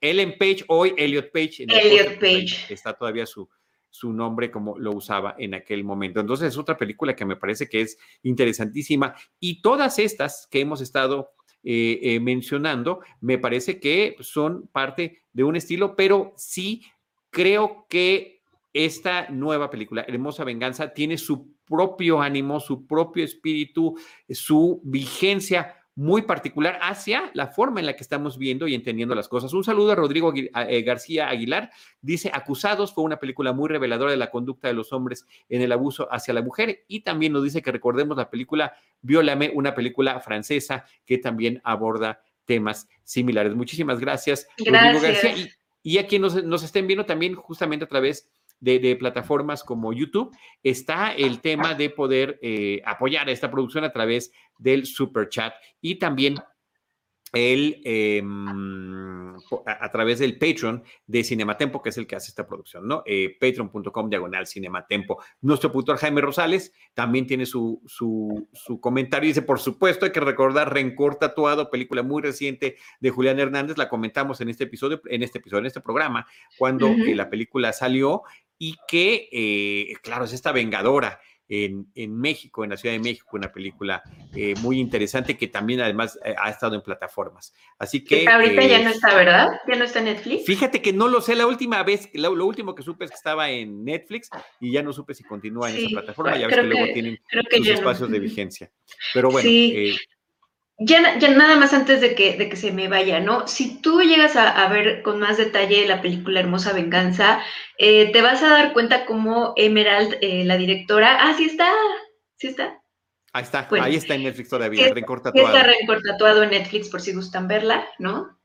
Ellen 0.02 0.36
Page, 0.38 0.64
hoy 0.68 0.92
Elliot 0.98 1.32
Page. 1.32 1.64
Elliot 1.66 2.20
Page. 2.20 2.66
Está 2.68 2.92
todavía 2.92 3.24
su, 3.24 3.48
su 3.90 4.12
nombre 4.12 4.50
como 4.50 4.78
lo 4.78 4.92
usaba 4.92 5.34
en 5.38 5.54
aquel 5.54 5.84
momento. 5.84 6.20
Entonces 6.20 6.48
es 6.48 6.58
otra 6.58 6.78
película 6.78 7.14
que 7.14 7.24
me 7.24 7.36
parece 7.36 7.68
que 7.68 7.82
es 7.82 7.98
interesantísima 8.22 9.14
y 9.38 9.60
todas 9.60 9.98
estas 9.98 10.48
que 10.50 10.60
hemos 10.60 10.80
estado 10.80 11.32
eh, 11.62 11.98
eh, 12.02 12.20
mencionando 12.20 13.00
me 13.20 13.36
parece 13.36 13.78
que 13.78 14.16
son 14.20 14.68
parte 14.68 15.24
de 15.32 15.44
un 15.44 15.56
estilo, 15.56 15.94
pero 15.96 16.32
sí 16.36 16.82
creo 17.30 17.86
que 17.88 18.40
esta 18.72 19.28
nueva 19.30 19.68
película, 19.68 20.04
Hermosa 20.06 20.44
Venganza, 20.44 20.94
tiene 20.94 21.18
su 21.18 21.54
propio 21.66 22.20
ánimo, 22.20 22.60
su 22.60 22.86
propio 22.86 23.24
espíritu, 23.24 23.96
su 24.28 24.80
vigencia 24.84 25.76
muy 25.94 26.22
particular 26.22 26.78
hacia 26.82 27.30
la 27.34 27.48
forma 27.48 27.80
en 27.80 27.86
la 27.86 27.94
que 27.94 28.02
estamos 28.02 28.38
viendo 28.38 28.68
y 28.68 28.74
entendiendo 28.74 29.14
las 29.14 29.28
cosas. 29.28 29.52
Un 29.52 29.64
saludo 29.64 29.92
a 29.92 29.94
Rodrigo 29.94 30.32
eh, 30.34 30.82
García 30.82 31.28
Aguilar. 31.28 31.70
Dice, 32.00 32.30
Acusados 32.32 32.94
fue 32.94 33.04
una 33.04 33.18
película 33.18 33.52
muy 33.52 33.68
reveladora 33.68 34.10
de 34.10 34.16
la 34.16 34.30
conducta 34.30 34.68
de 34.68 34.74
los 34.74 34.92
hombres 34.92 35.26
en 35.48 35.62
el 35.62 35.72
abuso 35.72 36.08
hacia 36.10 36.32
la 36.34 36.42
mujer 36.42 36.84
y 36.88 37.00
también 37.00 37.32
nos 37.32 37.44
dice 37.44 37.62
que 37.62 37.72
recordemos 37.72 38.16
la 38.16 38.30
película 38.30 38.74
Viólame, 39.02 39.50
una 39.54 39.74
película 39.74 40.20
francesa 40.20 40.84
que 41.04 41.18
también 41.18 41.60
aborda 41.64 42.22
temas 42.44 42.88
similares. 43.04 43.54
Muchísimas 43.54 44.00
gracias, 44.00 44.48
Rodrigo 44.58 45.00
García. 45.00 45.34
Y, 45.82 45.98
a 45.98 46.06
quienes 46.06 46.44
nos, 46.44 46.62
estén 46.62 46.86
viendo 46.86 47.06
también 47.06 47.34
justamente 47.34 47.84
a 47.84 47.88
través 47.88 48.28
de, 48.60 48.96
plataformas 48.96 49.64
como 49.64 49.92
YouTube, 49.92 50.36
está 50.62 51.12
el 51.12 51.40
tema 51.40 51.74
de 51.74 51.90
poder 51.90 52.38
eh, 52.42 52.82
apoyar 52.84 53.28
esta 53.30 53.50
producción 53.50 53.84
a 53.84 53.92
través 53.92 54.32
del 54.58 54.86
super 54.86 55.28
chat 55.28 55.54
y 55.80 55.96
también 55.96 56.36
el, 57.32 57.80
em, 57.84 59.36
a, 59.66 59.90
través 59.92 60.18
del 60.18 60.36
Patreon 60.36 60.82
de 61.06 61.22
Cinematempo, 61.22 61.80
que 61.80 61.90
es 61.90 61.98
el 61.98 62.06
que 62.06 62.16
hace 62.16 62.28
esta 62.28 62.46
producción, 62.46 62.86
¿no? 62.86 63.02
Eh, 63.06 63.36
Patreon.com 63.40 64.10
diagonal 64.10 64.46
Cinematempo. 64.46 65.22
Nuestro 65.40 65.70
productor 65.70 65.98
Jaime 65.98 66.20
Rosales 66.20 66.72
también 66.94 67.26
tiene 67.26 67.46
su, 67.46 67.82
su, 67.86 68.48
su, 68.52 68.80
comentario. 68.80 69.28
Dice, 69.28 69.42
por 69.42 69.60
supuesto, 69.60 70.06
hay 70.06 70.12
que 70.12 70.20
recordar 70.20 70.72
Rencor 70.72 71.16
Tatuado, 71.16 71.70
película 71.70 72.02
muy 72.02 72.22
reciente 72.22 72.76
de 73.00 73.10
Julián 73.10 73.38
Hernández. 73.38 73.78
La 73.78 73.88
comentamos 73.88 74.40
en 74.40 74.48
este 74.48 74.64
episodio, 74.64 75.00
en 75.06 75.22
este 75.22 75.38
episodio, 75.38 75.60
en 75.60 75.66
este 75.66 75.80
programa, 75.80 76.26
cuando 76.58 76.88
eh, 76.88 77.14
la 77.14 77.30
película 77.30 77.72
salió 77.72 78.22
y 78.62 78.76
que, 78.86 79.30
eh, 79.32 79.94
claro, 80.02 80.26
es 80.26 80.34
esta 80.34 80.52
vengadora 80.52 81.18
en, 81.48 82.20
México, 82.20 82.62
en 82.62 82.70
la 82.70 82.76
Ciudad 82.76 82.94
de 82.94 83.00
México, 83.00 83.30
una 83.32 83.50
película 83.50 84.02
eh, 84.36 84.54
muy 84.60 84.78
interesante 84.78 85.36
que 85.36 85.48
también 85.48 85.80
además 85.80 86.18
eh, 86.24 86.34
ha 86.38 86.50
estado 86.50 86.74
en 86.74 86.82
plataformas. 86.82 87.54
Así 87.78 88.04
que... 88.04 88.28
ahorita 88.28 88.62
ya 88.66 88.82
no 88.84 88.90
está, 88.90 89.14
¿verdad? 89.14 89.48
¿Ya 89.66 89.76
no 89.76 89.84
está 89.84 90.00
en 90.00 90.04
Netflix? 90.04 90.44
Fíjate 90.44 90.82
que 90.82 90.92
no 90.92 91.08
lo 91.08 91.22
sé, 91.22 91.34
la 91.34 91.46
última 91.46 91.82
vez, 91.82 92.10
lo, 92.12 92.32
último 92.44 92.74
que 92.74 92.82
supe 92.82 93.06
es 93.06 93.10
que 93.10 93.16
estaba 93.16 93.50
en 93.50 93.82
Netflix 93.82 94.28
y 94.60 94.70
ya 94.70 94.82
no 94.82 94.92
supe 94.92 95.14
si 95.14 95.24
continúa 95.24 95.70
en 95.70 95.78
esa 95.78 95.88
plataforma, 95.88 96.36
ya 96.36 96.46
ves 96.46 96.56
que, 96.56 96.62
luego 96.62 96.92
tienen 96.92 97.18
sus 97.50 97.68
espacios 97.68 98.10
de 98.10 98.20
vigencia. 98.20 98.70
Pero 99.14 99.30
bueno, 99.30 99.48
ya, 100.82 101.14
nada 101.28 101.56
más 101.56 101.74
antes 101.74 102.00
de 102.00 102.14
que, 102.14 102.38
de 102.38 102.48
que 102.48 102.56
se 102.56 102.72
me 102.72 102.88
vaya, 102.88 103.20
¿no? 103.20 103.46
Si 103.46 103.80
tú 103.82 104.00
llegas 104.00 104.34
a, 104.34 104.66
ver 104.68 105.02
con 105.02 105.20
más 105.20 105.36
detalle 105.36 105.86
la 105.86 106.00
película 106.00 106.40
Hermosa 106.40 106.72
Venganza, 106.72 107.42
eh, 107.76 108.10
te 108.12 108.22
vas 108.22 108.42
a 108.42 108.48
dar 108.48 108.72
cuenta 108.72 109.04
cómo 109.04 109.52
Emerald, 109.56 110.16
eh, 110.22 110.44
la 110.46 110.56
directora, 110.56 111.18
ah, 111.20 111.34
sí 111.36 111.44
está, 111.44 111.70
sí 112.36 112.48
está. 112.48 112.80
Ahí 113.34 113.42
está, 113.44 113.68
ahí 113.70 113.94
está 113.94 114.14
en 114.14 114.22
Netflix 114.24 114.48
todavía, 114.48 114.92
recortatuado. 114.92 115.54
Está 115.54 115.62
recortatuado 115.62 116.42
en 116.42 116.50
Netflix 116.50 116.88
por 116.88 117.02
si 117.02 117.12
gustan 117.12 117.46
verla, 117.46 117.86
¿no? 117.98 118.40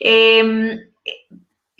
Eh, 0.00 0.90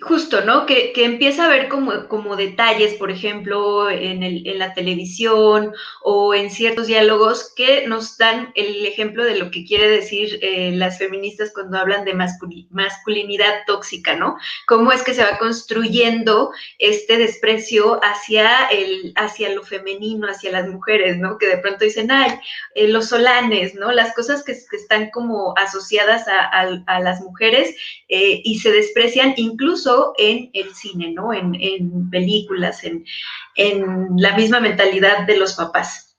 Justo, 0.07 0.40
¿no? 0.42 0.66
Que, 0.66 0.92
empieza 0.95 1.47
a 1.47 1.49
ver 1.49 1.69
como, 1.69 2.07
como 2.07 2.37
detalles, 2.37 2.95
por 2.95 3.11
ejemplo, 3.11 3.90
en, 3.90 4.23
el, 4.23 4.47
en, 4.47 4.61
la 4.61 4.73
televisión 4.73 5.73
o 6.01 6.33
en 6.33 6.53
ciertos 6.53 6.87
diálogos 6.87 7.53
que 7.57 7.88
nos 7.88 8.16
dan 8.16 8.53
el 8.55 8.87
ejemplo 8.87 9.25
de 9.25 9.37
lo 9.37 9.51
que 9.51 9.64
quiere 9.64 9.88
decir 9.88 10.38
eh, 10.42 10.71
las 10.73 10.99
feministas 10.99 11.51
cuando 11.53 11.77
hablan 11.77 12.05
de 12.05 12.14
masculinidad 12.14 13.64
tóxica, 13.66 14.14
¿no? 14.14 14.37
Cómo 14.69 14.92
es 14.92 15.03
que 15.03 15.12
se 15.12 15.25
va 15.25 15.38
construyendo 15.38 16.53
este 16.79 17.19
desprecio 17.19 17.99
hacia, 18.05 18.66
el, 18.66 19.12
hacia 19.16 19.49
lo 19.49 19.64
femenino, 19.64 20.29
hacia 20.29 20.53
las 20.53 20.69
mujeres, 20.69 21.19
¿no? 21.19 21.37
Que 21.37 21.49
de 21.49 21.59
pronto 21.59 21.85
dicen, 21.85 22.12
ay, 22.12 22.31
eh, 22.77 22.87
los 22.87 23.09
solanes, 23.09 23.75
¿no? 23.75 23.90
Las 23.90 24.14
cosas 24.14 24.45
que, 24.45 24.53
están 24.53 25.11
como 25.11 25.53
asociadas 25.57 26.27
a, 26.29 27.01
las 27.01 27.21
mujeres 27.21 27.75
eh, 28.09 28.40
y 28.45 28.61
se 28.61 28.71
desprecian 28.71 29.35
incluso 29.37 29.96
en 30.19 30.51
el 30.53 30.75
cine, 30.75 31.13
¿no? 31.13 31.33
En, 31.33 32.11
películas, 32.11 32.83
en, 32.85 33.05
la 34.17 34.37
misma 34.37 34.61
mentalidad 34.61 35.27
de 35.27 35.37
los 35.37 35.55
papás. 35.55 36.17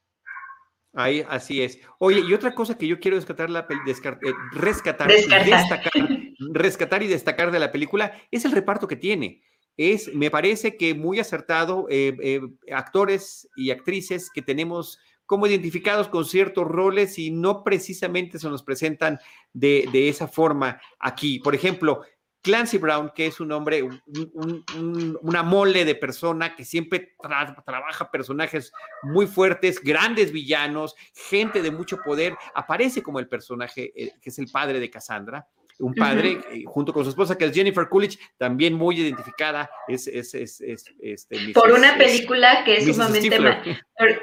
Ahí, 0.93 1.23
así 1.29 1.61
es. 1.61 1.79
Oye, 1.99 2.21
y 2.27 2.33
otra 2.33 2.55
cosa 2.55 2.77
que 2.77 2.87
yo 2.87 2.99
quiero 2.99 3.17
rescatar, 3.17 3.49
la, 3.49 3.67
eh, 3.69 4.33
rescatar, 4.53 5.11
Y 5.11 5.15
destacar, 5.15 5.91
rescatar 6.53 7.03
y 7.03 7.07
destacar 7.07 7.51
de 7.51 7.59
la 7.59 7.71
película 7.71 8.19
es 8.31 8.45
el 8.45 8.51
reparto 8.51 8.87
que 8.87 8.95
tiene. 8.95 9.43
Es, 9.77 10.13
me 10.15 10.31
parece 10.31 10.75
que 10.75 10.95
muy 10.95 11.19
acertado, 11.19 11.85
eh, 11.89 12.17
eh, 12.23 12.41
actores 12.73 13.47
y 13.55 13.69
actrices 13.69 14.31
que 14.31 14.41
tenemos 14.41 14.97
como 15.27 15.45
identificados 15.45 16.07
con 16.07 16.25
ciertos 16.25 16.65
roles 16.65 17.19
y 17.19 17.29
no 17.29 17.63
precisamente 17.63 18.39
se 18.39 18.49
nos 18.49 18.63
presentan 18.63 19.19
de, 19.53 19.87
de 19.91 20.09
esa 20.09 20.27
forma 20.27 20.81
aquí. 20.99 21.39
Por 21.39 21.53
ejemplo, 21.53 22.01
Clancy 22.41 22.77
Brown, 22.77 23.11
que 23.13 23.27
es 23.27 23.39
un 23.39 23.51
hombre, 23.51 23.87
una 25.21 25.43
mole 25.43 25.85
de 25.85 25.95
persona 25.95 26.55
que 26.55 26.63
siempre 26.63 27.15
trabaja 27.65 28.09
personajes 28.09 28.71
muy 29.03 29.27
fuertes, 29.27 29.81
grandes 29.81 30.31
villanos, 30.31 30.95
gente 31.13 31.61
de 31.61 31.71
mucho 31.71 31.97
poder, 31.97 32.37
aparece 32.55 33.03
como 33.03 33.19
el 33.19 33.27
personaje 33.27 33.91
eh, 33.95 34.13
que 34.21 34.29
es 34.29 34.39
el 34.39 34.49
padre 34.49 34.79
de 34.79 34.89
Cassandra 34.89 35.47
un 35.79 35.93
padre, 35.93 36.39
eh, 36.51 36.63
junto 36.65 36.93
con 36.93 37.03
su 37.03 37.09
esposa, 37.09 37.37
que 37.37 37.45
es 37.45 37.53
Jennifer 37.53 37.87
Coolidge, 37.87 38.17
también 38.37 38.73
muy 38.73 38.99
identificada. 38.99 39.69
Es, 39.87 40.07
es, 40.07 40.33
es, 40.33 40.61
este, 40.99 41.53
por 41.53 41.71
una 41.71 41.97
película 41.97 42.63
que 42.63 42.77
es 42.77 42.85
sumamente 42.85 43.37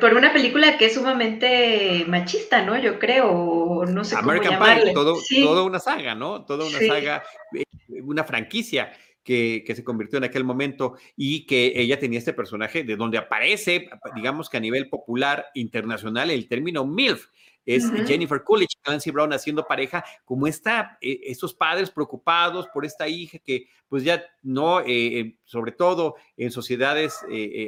por, 0.00 0.14
una 0.14 0.32
película 0.32 0.76
que 0.76 0.86
es 0.86 0.94
sumamente 0.94 2.04
machista, 2.08 2.64
¿no? 2.64 2.78
Yo 2.78 2.98
creo, 2.98 3.84
no 3.86 4.04
sé 4.04 4.16
American 4.16 4.58
cómo 4.58 4.64
Pie, 4.64 4.92
todo, 4.92 5.18
toda 5.42 5.62
una 5.62 5.78
saga, 5.78 6.14
¿no? 6.14 6.44
Toda 6.44 6.66
una 6.66 6.78
saga, 6.78 7.22
eh, 7.54 7.64
una 8.02 8.24
franquicia. 8.24 8.92
Que, 9.24 9.64
que, 9.66 9.74
se 9.74 9.82
convirtió 9.82 10.18
en 10.18 10.24
aquel 10.24 10.44
momento 10.44 10.98
y 11.16 11.46
que 11.46 11.72
ella 11.76 11.98
tenía 11.98 12.18
este 12.18 12.34
personaje 12.34 12.84
de 12.84 12.94
donde 12.94 13.16
aparece, 13.16 13.88
digamos 14.14 14.50
que 14.50 14.58
a 14.58 14.60
nivel 14.60 14.90
popular 14.90 15.46
internacional, 15.54 16.30
el 16.30 16.46
término 16.46 16.84
MILF, 16.84 17.28
es 17.66 17.90
Jennifer 18.06 18.42
Coolidge, 18.42 18.76
Clancy 18.82 19.10
Brown 19.10 19.32
haciendo 19.32 19.66
pareja, 19.66 20.04
como 20.24 20.46
está, 20.46 20.98
eh, 21.00 21.20
estos 21.24 21.54
padres 21.54 21.90
preocupados 21.90 22.68
por 22.68 22.84
esta 22.84 23.08
hija 23.08 23.38
que 23.38 23.68
pues 23.88 24.02
ya 24.02 24.24
no, 24.42 24.80
eh, 24.80 24.86
eh, 24.88 25.36
sobre 25.44 25.72
todo 25.72 26.16
en 26.36 26.50
sociedades 26.50 27.20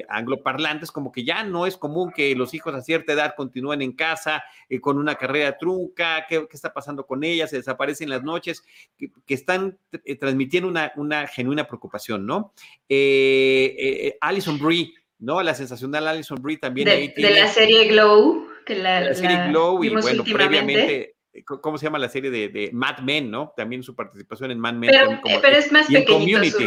angloparlantes, 0.08 0.90
como 0.90 1.12
que 1.12 1.24
ya 1.24 1.44
no 1.44 1.66
es 1.66 1.76
común 1.76 2.12
que 2.14 2.34
los 2.34 2.52
hijos 2.52 2.74
a 2.74 2.82
cierta 2.82 3.12
edad 3.12 3.34
continúen 3.36 3.80
en 3.80 3.92
casa 3.92 4.42
con 4.80 4.98
una 4.98 5.14
carrera 5.14 5.56
trunca, 5.56 6.26
¿qué, 6.28 6.46
está 6.50 6.72
pasando 6.72 7.06
con 7.06 7.22
ellas? 7.22 7.50
Se 7.50 7.56
desaparecen 7.56 8.10
las 8.10 8.22
noches, 8.22 8.64
que, 8.98 9.10
están 9.28 9.78
transmitiendo 10.18 10.68
una, 10.68 10.92
una, 10.96 11.26
genuina 11.26 11.68
preocupación, 11.68 12.26
¿no? 12.26 12.52
Alison 14.20 14.58
Brie, 14.58 14.94
¿no? 15.18 15.42
La 15.42 15.54
sensacional 15.54 16.08
Alison 16.08 16.42
Brie 16.42 16.56
también. 16.58 16.88
De, 16.88 17.14
de 17.16 17.30
la 17.30 17.48
serie 17.48 17.88
Glow 17.88 18.55
que 18.66 18.74
la, 18.74 19.14
serie 19.14 19.48
Glow 19.48 19.82
y 19.82 19.88
bueno, 19.90 20.24
previamente 20.24 21.16
eh, 21.32 21.44
¿cómo 21.44 21.78
se 21.78 21.84
llama 21.84 21.98
la 21.98 22.08
serie 22.08 22.30
de, 22.30 22.70
Mad 22.72 22.98
Men, 22.98 23.30
no? 23.30 23.52
También 23.56 23.82
su 23.82 23.94
participación 23.94 24.50
en 24.50 24.58
Mad 24.58 24.74
Men. 24.74 24.90
Pero, 24.90 25.56
es 25.56 25.70
más 25.72 25.86
pequeñito. 25.86 26.58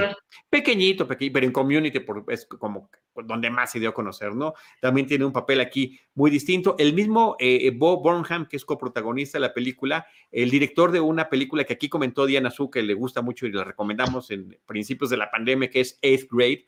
Pequeñito, 0.50 1.08
pequeñito, 1.08 1.34
pero 1.34 1.46
en 1.46 1.52
Community 1.52 2.02
es 2.30 2.46
como 2.46 2.90
donde 3.16 3.50
más 3.50 3.72
se 3.72 3.80
dio 3.80 3.90
a 3.90 3.94
conocer, 3.94 4.34
¿no? 4.34 4.54
También 4.80 5.06
tiene 5.06 5.26
un 5.26 5.34
papel 5.34 5.60
aquí 5.60 6.00
muy 6.16 6.32
distinto. 6.32 6.76
El 6.80 6.94
mismo 6.94 7.36
eh, 7.40 7.60
eh, 7.64 7.72
Bob 7.72 8.02
Burnham, 8.02 8.48
que 8.48 8.56
es 8.56 8.66
coprotagonista 8.66 9.38
de 9.38 9.42
la 9.42 9.54
película, 9.54 10.08
el 10.32 10.50
director 10.50 10.92
de 10.92 11.02
una 11.02 11.30
película 11.30 11.64
que 11.66 11.74
aquí 11.74 11.90
comentó 11.90 12.26
Diana 12.26 12.50
Su, 12.50 12.70
que 12.70 12.82
le 12.82 12.94
gusta 12.94 13.22
mucho 13.22 13.46
y 13.46 13.52
la 13.52 13.64
recomendamos 13.64 14.32
en 14.32 14.58
principios 14.66 15.10
de 15.10 15.18
la 15.18 15.30
pandemia, 15.30 15.70
que 15.70 15.82
es 15.82 16.00
Eighth 16.02 16.30
Grade. 16.32 16.66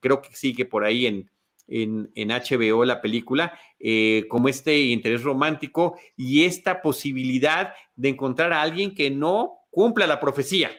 creo 0.00 0.22
que 0.22 0.34
sigue 0.34 0.64
por 0.64 0.84
ahí 0.84 1.06
en, 1.06 1.30
en, 1.66 2.10
HBO 2.14 2.84
la 2.84 3.00
película, 3.00 3.58
eh, 3.78 4.26
como 4.28 4.48
este 4.48 4.78
interés 4.78 5.22
romántico 5.22 5.98
y 6.16 6.44
esta 6.44 6.82
posibilidad 6.82 7.74
de 7.94 8.10
encontrar 8.10 8.52
a 8.52 8.62
alguien 8.62 8.94
que 8.94 9.10
no 9.10 9.58
cumpla 9.70 10.06
la 10.06 10.20
profecía, 10.20 10.70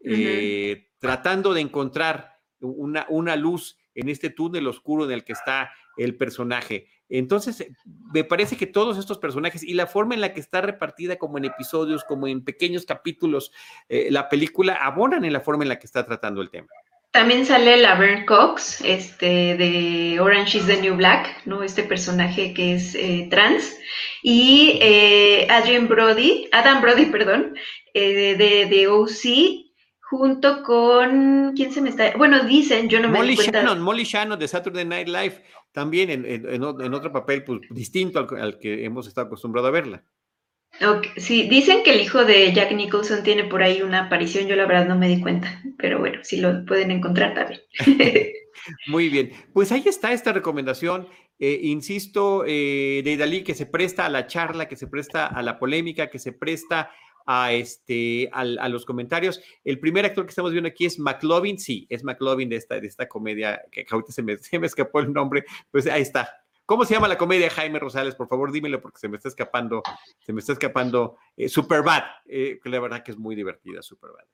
eh, 0.00 0.88
tratando 0.98 1.54
de 1.54 1.60
encontrar 1.60 2.36
una, 2.60 3.06
una 3.08 3.36
luz 3.36 3.78
en 3.94 4.08
este 4.08 4.30
túnel 4.30 4.66
oscuro 4.66 5.04
en 5.04 5.12
el 5.12 5.24
que 5.24 5.32
está 5.32 5.70
el 5.96 6.16
personaje. 6.16 6.88
Entonces, 7.08 7.60
eh, 7.60 7.72
me 8.12 8.24
parece 8.24 8.56
que 8.56 8.66
todos 8.66 8.98
estos 8.98 9.18
personajes 9.18 9.62
y 9.62 9.74
la 9.74 9.86
forma 9.86 10.14
en 10.14 10.20
la 10.20 10.32
que 10.32 10.40
está 10.40 10.60
repartida 10.60 11.16
como 11.16 11.38
en 11.38 11.44
episodios, 11.44 12.04
como 12.04 12.26
en 12.26 12.44
pequeños 12.44 12.84
capítulos, 12.84 13.52
eh, 13.88 14.08
la 14.10 14.28
película 14.28 14.74
abonan 14.74 15.24
en 15.24 15.32
la 15.32 15.40
forma 15.40 15.64
en 15.64 15.68
la 15.68 15.78
que 15.78 15.86
está 15.86 16.04
tratando 16.04 16.42
el 16.42 16.50
tema. 16.50 16.68
También 17.16 17.46
sale 17.46 17.78
Laverne 17.78 18.26
Cox, 18.26 18.82
este, 18.84 19.56
de 19.56 20.20
Orange 20.20 20.58
is 20.58 20.66
the 20.66 20.78
New 20.82 20.96
Black, 20.96 21.46
¿no? 21.46 21.62
Este 21.62 21.82
personaje 21.82 22.52
que 22.52 22.74
es 22.74 22.94
eh, 22.94 23.26
trans. 23.30 23.74
Y 24.22 24.78
Adrian 25.48 25.88
Brody, 25.88 26.46
Adam 26.52 26.82
Brody, 26.82 27.06
perdón, 27.16 27.54
de, 27.94 28.36
de 28.36 28.88
OC, 28.88 29.66
junto 30.10 30.62
con, 30.62 31.54
¿quién 31.56 31.72
se 31.72 31.80
me 31.80 31.88
está? 31.88 32.12
Bueno, 32.18 32.44
dicen, 32.44 32.90
yo 32.90 33.00
no 33.00 33.08
me 33.08 33.16
Molly 33.16 33.34
Shannon, 33.34 33.80
Molly 33.80 34.04
Shannon 34.04 34.38
de 34.38 34.48
Saturday 34.48 34.84
Night 34.84 35.08
Live, 35.08 35.42
también 35.72 36.10
en, 36.10 36.62
otro 36.64 37.12
papel 37.12 37.44
pues, 37.44 37.60
distinto 37.70 38.26
al, 38.38 38.58
que 38.58 38.84
hemos 38.84 39.06
estado 39.08 39.28
acostumbrados 39.28 39.68
a 39.68 39.72
verla. 39.72 40.04
Sí, 41.16 41.48
dicen 41.48 41.82
que 41.82 41.92
el 41.92 42.00
hijo 42.00 42.24
de 42.24 42.52
Jack 42.52 42.72
Nicholson 42.72 43.22
tiene 43.22 43.44
por 43.44 43.62
ahí 43.62 43.82
una 43.82 44.06
aparición, 44.06 44.46
yo 44.46 44.56
la 44.56 44.66
verdad 44.66 44.86
no 44.86 44.98
me 44.98 45.08
di 45.08 45.20
cuenta, 45.20 45.62
pero 45.78 45.98
bueno, 45.98 46.20
si 46.22 46.38
lo 46.38 46.64
pueden 46.64 46.90
encontrar 46.90 47.34
también. 47.34 47.60
Muy 48.88 49.08
bien, 49.08 49.30
pues 49.52 49.70
ahí 49.72 49.84
está 49.86 50.12
esta 50.12 50.32
recomendación. 50.32 51.08
Eh, 51.38 51.60
insisto, 51.64 52.44
eh, 52.46 53.02
de 53.04 53.16
Dalí, 53.16 53.42
que 53.42 53.54
se 53.54 53.66
presta 53.66 54.06
a 54.06 54.08
la 54.08 54.26
charla, 54.26 54.68
que 54.68 54.76
se 54.76 54.86
presta 54.86 55.26
a 55.26 55.42
la 55.42 55.58
polémica, 55.58 56.08
que 56.08 56.18
se 56.18 56.32
presta 56.32 56.90
a, 57.26 57.52
este, 57.52 58.30
a, 58.32 58.68
los 58.68 58.86
comentarios. 58.86 59.40
El 59.64 59.78
primer 59.78 60.06
actor 60.06 60.24
que 60.24 60.30
estamos 60.30 60.52
viendo 60.52 60.68
aquí 60.68 60.86
es 60.86 60.98
McLovin, 60.98 61.58
sí, 61.58 61.86
es 61.90 62.04
McLovin 62.04 62.48
de 62.48 62.56
esta, 62.56 62.80
de 62.80 62.86
esta 62.86 63.08
comedia, 63.08 63.60
que 63.70 63.84
ahorita 63.88 64.12
se 64.12 64.22
me, 64.22 64.38
se 64.38 64.58
me 64.58 64.66
escapó 64.66 65.00
el 65.00 65.12
nombre, 65.12 65.44
pues 65.70 65.86
ahí 65.86 66.02
está. 66.02 66.45
¿Cómo 66.66 66.84
se 66.84 66.94
llama 66.94 67.06
la 67.06 67.16
comedia, 67.16 67.48
Jaime 67.48 67.78
Rosales? 67.78 68.16
Por 68.16 68.26
favor, 68.26 68.50
dímelo 68.50 68.82
porque 68.82 68.98
se 68.98 69.08
me 69.08 69.16
está 69.16 69.28
escapando, 69.28 69.82
se 70.18 70.32
me 70.32 70.40
está 70.40 70.52
escapando 70.52 71.16
eh, 71.36 71.48
Superbad, 71.48 72.02
eh, 72.26 72.58
la 72.64 72.80
verdad 72.80 73.04
que 73.04 73.12
es 73.12 73.18
muy 73.18 73.36
divertida, 73.36 73.82
Superbad. 73.82 74.24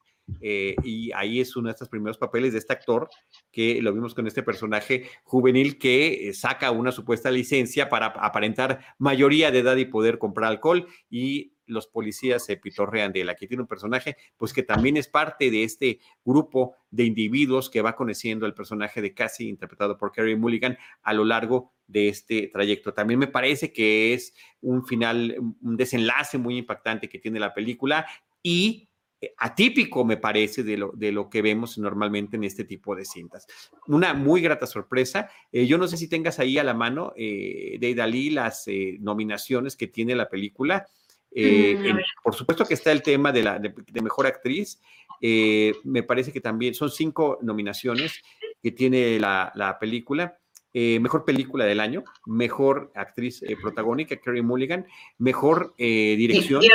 Eh, 0.41 0.77
y 0.83 1.13
ahí 1.13 1.41
es 1.41 1.57
uno 1.57 1.67
de 1.67 1.73
estos 1.73 1.89
primeros 1.89 2.17
papeles 2.17 2.53
de 2.53 2.59
este 2.59 2.73
actor 2.73 3.09
que 3.51 3.83
lo 3.83 3.93
vimos 3.93 4.15
con 4.15 4.27
este 4.27 4.43
personaje 4.43 5.09
juvenil 5.25 5.79
que 5.79 6.29
eh, 6.29 6.35
saca 6.35 6.71
una 6.71 6.93
supuesta 6.93 7.31
licencia 7.31 7.89
para 7.89 8.07
aparentar 8.07 8.81
mayoría 8.99 9.51
de 9.51 9.59
edad 9.59 9.77
y 9.77 9.85
poder 9.85 10.19
comprar 10.19 10.51
alcohol 10.51 10.87
y 11.11 11.52
los 11.67 11.87
policías 11.87 12.45
se 12.45 12.57
pitorrean 12.57 13.13
de 13.13 13.23
él. 13.23 13.29
Aquí 13.29 13.47
tiene 13.47 13.63
un 13.63 13.69
personaje, 13.69 14.17
pues 14.37 14.53
que 14.53 14.63
también 14.63 14.97
es 14.97 15.09
parte 15.09 15.51
de 15.51 15.65
este 15.65 16.01
grupo 16.25 16.75
de 16.91 17.05
individuos 17.05 17.71
que 17.71 17.83
va 17.83 17.97
conociendo 17.97 18.47
el 18.47 18.55
personaje 18.55 19.01
de 19.01 19.15
Cassie, 19.15 19.49
interpretado 19.49 19.97
por 19.97 20.13
Kerry 20.13 20.37
Mulligan, 20.37 20.79
a 21.03 21.13
lo 21.13 21.25
largo 21.25 21.73
de 21.87 22.09
este 22.09 22.49
trayecto. 22.49 22.95
También 22.95 23.21
me 23.21 23.27
parece 23.27 23.73
que 23.73 24.15
es 24.15 24.35
un 24.61 24.85
final, 24.85 25.37
un 25.61 25.77
desenlace 25.77 26.39
muy 26.39 26.59
impactante 26.59 27.09
que 27.09 27.19
tiene 27.19 27.41
la 27.41 27.55
película 27.55 28.07
y 28.43 28.89
eh, 29.23 29.35
atípico, 29.39 30.05
me 30.05 30.17
parece, 30.17 30.65
de 30.65 30.77
lo, 30.77 30.91
de 30.97 31.13
lo 31.13 31.31
que 31.31 31.43
vemos 31.43 31.79
normalmente 31.79 32.37
en 32.37 32.43
este 32.43 32.65
tipo 32.65 32.97
de 32.97 33.05
cintas. 33.05 33.47
Una 33.87 34.15
muy 34.15 34.41
grata 34.41 34.67
sorpresa. 34.67 35.31
Eh, 35.53 35.65
yo 35.67 35.79
no 35.79 35.87
sé 35.87 35.97
si 35.97 36.09
tengas 36.09 36.41
ahí 36.41 36.59
a 36.59 36.65
la 36.65 36.75
mano 36.75 37.13
eh, 37.17 37.77
de 37.79 37.95
Dalí 37.95 38.31
las 38.31 38.67
nominaciones 38.99 39.77
que 39.77 39.87
tiene 39.87 40.17
la 40.17 40.29
película. 40.29 40.89
Mm, 41.35 41.99
por 42.23 42.35
supuesto 42.35 42.65
que 42.67 42.75
está 42.75 42.93
el 42.93 43.03
tema 43.03 43.33
de, 43.33 43.43
la, 43.43 43.59
de, 43.59 44.03
mejor 44.03 44.27
actriz. 44.27 44.81
me 45.21 46.03
parece 46.03 46.33
que 46.33 46.41
también 46.41 46.75
son 46.75 46.91
cinco 46.91 47.39
nominaciones 47.43 48.23
que 48.63 48.73
tiene 48.73 49.19
la, 49.19 49.53
la 49.55 49.79
película. 49.79 50.39
Eh, 50.75 50.99
mejor 51.01 51.27
película 51.27 51.67
del 51.67 51.81
año, 51.81 52.03
mejor 52.25 52.93
actriz 52.95 53.43
eh, 53.43 53.57
protagónica, 53.61 54.17
Kerry 54.17 54.41
Mulligan, 54.41 54.87
mejor 55.19 55.75
eh, 55.77 56.15
dirección. 56.17 56.63
Y 56.63 56.69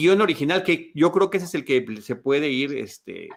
guion, 0.00 0.20
original. 0.20 0.64
que 0.64 0.90
yo 0.96 1.12
creo 1.12 1.30
que 1.30 1.36
ese 1.36 1.46
es 1.46 1.54
el 1.54 1.64
que 1.64 1.86
se 2.02 2.16
puede 2.16 2.48
ir, 2.48 2.76
este, 2.76 3.28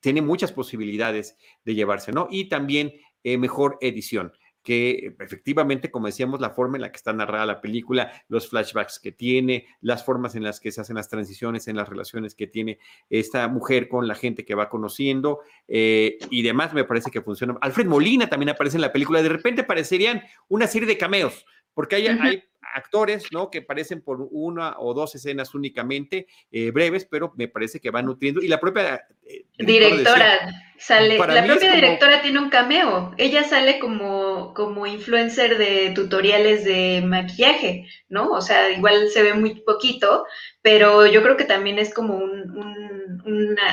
tiene 0.00 0.22
muchas 0.22 0.52
posibilidades 0.52 1.36
de 1.64 1.74
llevarse, 1.74 2.12
¿no? 2.12 2.28
Y 2.30 2.48
también 2.48 2.94
mejor 3.22 3.76
edición 3.82 4.32
que 4.62 5.14
efectivamente, 5.18 5.90
como 5.90 6.06
decíamos, 6.06 6.40
la 6.40 6.50
forma 6.50 6.76
en 6.76 6.82
la 6.82 6.90
que 6.90 6.96
está 6.96 7.12
narrada 7.12 7.46
la 7.46 7.60
película, 7.60 8.12
los 8.28 8.48
flashbacks 8.48 8.98
que 8.98 9.12
tiene, 9.12 9.66
las 9.80 10.04
formas 10.04 10.34
en 10.34 10.42
las 10.42 10.60
que 10.60 10.70
se 10.70 10.80
hacen 10.80 10.96
las 10.96 11.08
transiciones 11.08 11.68
en 11.68 11.76
las 11.76 11.88
relaciones 11.88 12.34
que 12.34 12.46
tiene 12.46 12.78
esta 13.08 13.48
mujer 13.48 13.88
con 13.88 14.06
la 14.06 14.14
gente 14.14 14.44
que 14.44 14.54
va 14.54 14.68
conociendo 14.68 15.40
eh, 15.68 16.18
y 16.30 16.42
demás, 16.42 16.74
me 16.74 16.84
parece 16.84 17.10
que 17.10 17.22
funciona. 17.22 17.56
Alfred 17.60 17.86
Molina 17.86 18.28
también 18.28 18.50
aparece 18.50 18.76
en 18.76 18.82
la 18.82 18.92
película, 18.92 19.22
de 19.22 19.28
repente 19.28 19.64
parecerían 19.64 20.22
una 20.48 20.66
serie 20.66 20.88
de 20.88 20.98
cameos, 20.98 21.46
porque 21.74 21.96
hay, 21.96 22.06
hay 22.08 22.44
actores, 22.74 23.26
¿no? 23.32 23.50
Que 23.50 23.58
aparecen 23.58 24.02
por 24.02 24.26
una 24.30 24.74
o 24.78 24.94
dos 24.94 25.14
escenas 25.14 25.54
únicamente, 25.54 26.26
eh, 26.50 26.70
breves, 26.70 27.04
pero 27.04 27.32
me 27.36 27.48
parece 27.48 27.80
que 27.80 27.90
van 27.90 28.06
nutriendo. 28.06 28.42
Y 28.42 28.48
la 28.48 28.60
propia 28.60 29.02
eh, 29.26 29.44
directora, 29.58 30.52
sale, 30.78 31.18
la 31.18 31.44
propia 31.44 31.72
directora 31.72 32.22
tiene 32.22 32.38
un 32.38 32.50
cameo. 32.50 33.12
Ella 33.18 33.44
sale 33.44 33.78
como, 33.78 34.54
como 34.54 34.86
influencer 34.86 35.58
de 35.58 35.92
tutoriales 35.94 36.64
de 36.64 37.02
maquillaje, 37.04 37.86
¿no? 38.08 38.30
O 38.30 38.40
sea, 38.40 38.70
igual 38.70 39.08
se 39.10 39.22
ve 39.22 39.34
muy 39.34 39.54
poquito, 39.60 40.24
pero 40.62 41.06
yo 41.06 41.22
creo 41.22 41.36
que 41.36 41.44
también 41.44 41.78
es 41.78 41.92
como 41.94 42.16
un, 42.16 42.50
un 42.56 42.89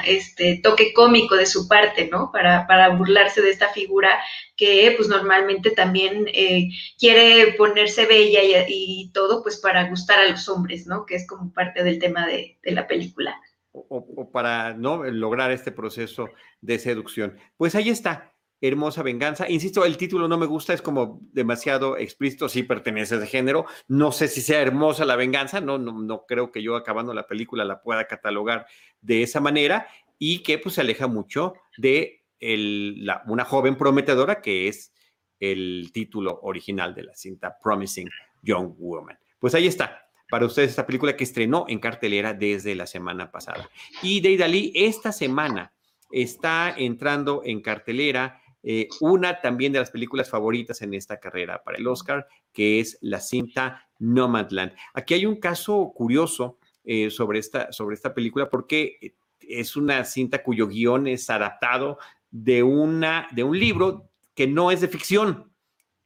este, 0.05 0.59
toque 0.63 0.93
cómico 0.93 1.35
de 1.35 1.45
su 1.45 1.67
parte, 1.67 2.07
¿no? 2.11 2.31
Para, 2.31 2.67
para, 2.67 2.89
burlarse 2.89 3.41
de 3.41 3.49
esta 3.49 3.69
figura 3.69 4.19
que 4.55 4.93
pues 4.95 5.07
normalmente 5.09 5.71
también 5.71 6.27
eh, 6.33 6.69
quiere 6.99 7.53
ponerse 7.53 8.05
bella 8.05 8.65
y, 8.67 9.11
todo 9.13 9.43
pues 9.43 9.57
para 9.57 9.89
gustar 9.89 10.19
a 10.19 10.29
los 10.29 10.47
hombres, 10.49 10.87
¿no? 10.87 11.05
Que 11.05 11.15
es 11.15 11.27
como 11.27 11.53
parte 11.53 11.83
del 11.83 11.99
tema 11.99 12.27
de, 12.27 12.57
de 12.61 12.71
la 12.71 12.87
película. 12.87 13.39
O, 13.71 13.85
o, 13.89 14.31
para 14.31 14.73
no 14.73 15.03
lograr 15.03 15.51
este 15.51 15.71
proceso 15.71 16.29
de 16.61 16.79
seducción. 16.79 17.37
Pues 17.57 17.75
ahí 17.75 17.89
está. 17.89 18.33
Hermosa 18.59 19.03
venganza. 19.03 19.49
Insisto, 19.49 19.85
el 19.85 19.97
título 19.97 20.27
no 20.27 20.37
me 20.37 20.45
gusta, 20.45 20.73
es 20.73 20.81
como 20.81 21.19
demasiado 21.31 21.97
explícito, 21.97 22.49
sí 22.49 22.63
pertenece 22.63 23.15
a 23.15 23.17
ese 23.19 23.27
género. 23.27 23.65
No 23.87 24.11
sé 24.11 24.27
si 24.27 24.41
sea 24.41 24.61
hermosa 24.61 25.05
la 25.05 25.15
venganza, 25.15 25.61
no, 25.61 25.77
no, 25.77 26.01
no 26.01 26.25
creo 26.27 26.51
que 26.51 26.63
yo 26.63 26.75
acabando 26.75 27.13
la 27.13 27.27
película 27.27 27.65
la 27.65 27.81
pueda 27.81 28.07
catalogar 28.07 28.65
de 29.01 29.23
esa 29.23 29.39
manera 29.39 29.87
y 30.17 30.43
que 30.43 30.57
pues 30.57 30.75
se 30.75 30.81
aleja 30.81 31.07
mucho 31.07 31.53
de 31.77 32.25
la, 32.39 33.23
una 33.27 33.45
joven 33.45 33.75
prometedora 33.75 34.41
que 34.41 34.67
es 34.67 34.93
el 35.39 35.91
título 35.93 36.39
original 36.41 36.93
de 36.95 37.03
la 37.03 37.15
cinta 37.15 37.57
Promising 37.61 38.09
Young 38.41 38.75
Woman. 38.77 39.17
Pues 39.39 39.53
ahí 39.53 39.67
está, 39.67 40.09
para 40.29 40.45
ustedes 40.45 40.71
esta 40.71 40.85
película 40.85 41.15
que 41.15 41.23
estrenó 41.23 41.65
en 41.67 41.79
cartelera 41.79 42.33
desde 42.33 42.75
la 42.75 42.87
semana 42.87 43.31
pasada. 43.31 43.69
Y 44.01 44.21
Deidali, 44.21 44.71
esta 44.75 45.11
semana 45.11 45.73
está 46.11 46.73
entrando 46.75 47.41
en 47.45 47.61
cartelera 47.61 48.41
eh, 48.69 48.89
una 48.99 49.39
también 49.39 49.71
de 49.71 49.79
las 49.79 49.91
películas 49.91 50.29
favoritas 50.29 50.81
en 50.81 50.93
esta 50.93 51.21
carrera 51.21 51.63
para 51.63 51.77
el 51.77 51.87
Oscar, 51.87 52.27
que 52.51 52.81
es 52.81 52.97
la 52.99 53.21
cinta 53.21 53.87
Nomadland. 53.97 54.73
Aquí 54.93 55.13
hay 55.13 55.25
un 55.25 55.39
caso 55.39 55.93
curioso 55.95 56.59
eh, 56.83 57.09
sobre, 57.09 57.39
esta, 57.39 57.71
sobre 57.71 57.93
esta 57.95 58.13
película 58.13 58.49
porque 58.49 59.15
es 59.39 59.77
una 59.77 60.03
cinta 60.03 60.43
cuyo 60.43 60.67
guion 60.67 61.07
es 61.07 61.29
adaptado 61.29 61.97
de, 62.29 62.61
una, 62.61 63.29
de 63.31 63.45
un 63.45 63.57
libro 63.57 64.09
que 64.35 64.47
no 64.47 64.69
es 64.69 64.81
de 64.81 64.89
ficción, 64.89 65.49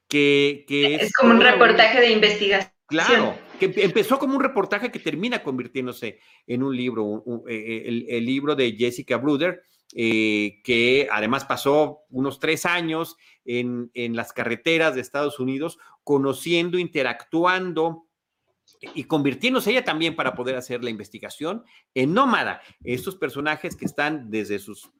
que, 0.07 0.63
es, 0.69 1.11
como 1.13 1.33
un 1.33 1.41
reportaje 1.41 1.99
de 1.99 2.11
investigación. 2.11 2.71
Claro, 2.85 3.39
que 3.59 3.73
empezó 3.77 4.19
como 4.19 4.35
un 4.35 4.43
reportaje 4.43 4.91
que 4.91 4.99
termina 4.99 5.41
convirtiéndose 5.41 6.19
en 6.45 6.61
un 6.61 6.77
libro, 6.77 7.23
eh, 7.49 7.85
el, 7.87 8.05
el, 8.07 8.23
libro 8.23 8.55
de 8.55 8.73
Jessica 8.73 9.17
Bruder, 9.17 9.63
eh, 9.95 10.61
que 10.63 11.07
además 11.11 11.45
pasó 11.45 12.01
unos 12.09 12.39
tres 12.39 12.65
años 12.65 13.17
en, 13.45 13.91
las 14.15 14.33
carreteras 14.33 14.95
de 14.95 15.01
Estados 15.01 15.39
Unidos, 15.39 15.77
conociendo, 16.03 16.77
interactuando 16.77 18.07
y 18.95 19.03
convirtiéndose 19.03 19.71
ella 19.71 19.83
también 19.83 20.15
para 20.15 20.33
poder 20.33 20.55
hacer 20.55 20.83
la 20.83 20.89
investigación 20.89 21.63
en 21.93 22.13
nómada. 22.13 22.61
Estos 22.83 23.15
personajes 23.15 23.75
que 23.75 23.85
están 23.85 24.31
desde 24.31 24.59
sus 24.59 24.91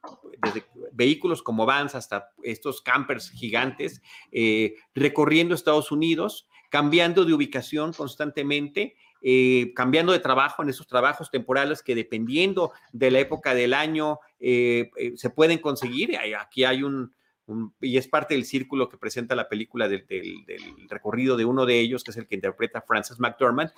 vehículos 0.92 1.42
como 1.42 1.64
vans 1.64 1.94
hasta 1.94 2.30
estos 2.42 2.82
campers 2.82 3.30
gigantes, 3.30 4.02
eh, 4.30 4.74
recorriendo 4.94 5.54
Estados 5.54 5.90
Unidos, 5.90 6.48
cambiando 6.68 7.24
de 7.24 7.34
ubicación 7.34 7.92
constantemente 7.92 8.96
eh, 9.24 9.72
cambiando 9.76 10.12
de 10.12 10.18
trabajo 10.18 10.62
en 10.62 10.68
esos 10.68 10.88
trabajos 10.88 11.30
temporales 11.30 11.80
que 11.82 11.94
dependiendo 11.94 12.72
de 12.92 13.12
la 13.12 13.20
época 13.20 13.54
del 13.54 13.72
año 13.72 14.18
eh, 14.40 14.90
eh, 14.96 15.12
se 15.14 15.30
pueden 15.30 15.58
conseguir. 15.58 16.18
Aquí 16.40 16.64
hay 16.64 16.82
un, 16.82 17.14
y 17.80 17.98
es 17.98 18.08
parte 18.08 18.34
del 18.34 18.44
círculo 18.44 18.88
que 18.88 18.96
presenta 18.96 19.36
la 19.36 19.48
película 19.48 19.88
del, 19.88 20.04
recorrido 20.88 21.36
de 21.36 21.44
uno 21.44 21.66
de 21.66 21.78
ellos, 21.78 22.02
que 22.02 22.10
es 22.10 22.16
el 22.16 22.26
que 22.26 22.34
interpreta 22.34 22.82
Francis 22.82 23.20
McDormand, 23.20 23.70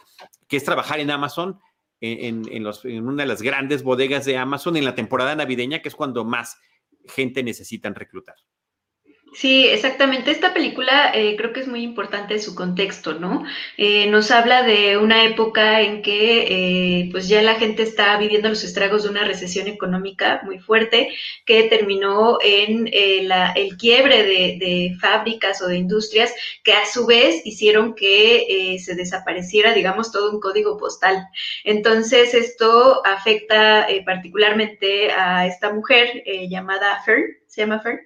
que 0.48 0.56
es 0.56 0.64
trabajar 0.64 0.98
en 1.00 1.10
Amazon 1.10 1.60
en, 2.00 2.42
en, 2.50 3.08
una 3.08 3.22
de 3.22 3.28
las 3.28 3.42
grandes 3.42 3.82
bodegas 3.82 4.24
de 4.24 4.38
Amazon 4.38 4.76
en 4.78 4.84
la 4.84 4.94
temporada 4.94 5.36
navideña, 5.36 5.82
que 5.82 5.88
es 5.88 5.94
cuando 5.94 6.24
más 6.24 6.58
gente 7.06 7.42
necesitan 7.42 7.94
reclutar. 7.94 8.36
Sí, 9.36 9.66
exactamente. 9.66 10.30
Esta 10.30 10.54
película 10.54 11.10
eh, 11.12 11.34
creo 11.36 11.52
que 11.52 11.58
es 11.58 11.66
muy 11.66 11.82
importante 11.82 12.38
su 12.38 12.54
contexto, 12.54 13.14
¿no? 13.14 13.44
Eh, 13.76 14.06
nos 14.06 14.30
habla 14.30 14.62
de 14.62 14.96
una 14.96 15.24
época 15.24 15.80
en 15.80 16.02
que 16.02 17.00
eh, 17.00 17.08
pues 17.10 17.26
ya 17.26 17.42
la 17.42 17.56
gente 17.56 17.82
está 17.82 18.16
viviendo 18.16 18.48
los 18.48 18.62
estragos 18.62 19.02
de 19.02 19.08
una 19.08 19.24
recesión 19.24 19.66
económica 19.66 20.40
muy 20.44 20.60
fuerte 20.60 21.08
que 21.44 21.64
terminó 21.64 22.38
en 22.42 22.88
la, 23.26 23.50
el 23.52 23.76
quiebre 23.76 24.22
de, 24.22 24.56
de, 24.60 24.96
fábricas 25.00 25.60
o 25.62 25.66
de 25.66 25.78
industrias 25.78 26.32
que 26.62 26.72
a 26.72 26.86
su 26.86 27.04
vez 27.04 27.44
hicieron 27.44 27.94
que 27.96 28.78
se 28.78 28.94
desapareciera, 28.94 29.74
digamos, 29.74 30.12
todo 30.12 30.30
un 30.30 30.40
código 30.40 30.76
postal. 30.78 31.26
Entonces 31.64 32.34
esto 32.34 33.04
afecta 33.04 33.88
particularmente 34.06 35.10
a 35.10 35.46
esta 35.46 35.72
mujer 35.72 36.22
llamada 36.48 37.02
Fern 37.04 37.24
se 37.54 37.60
llama 37.60 37.80
Fern, 37.80 38.00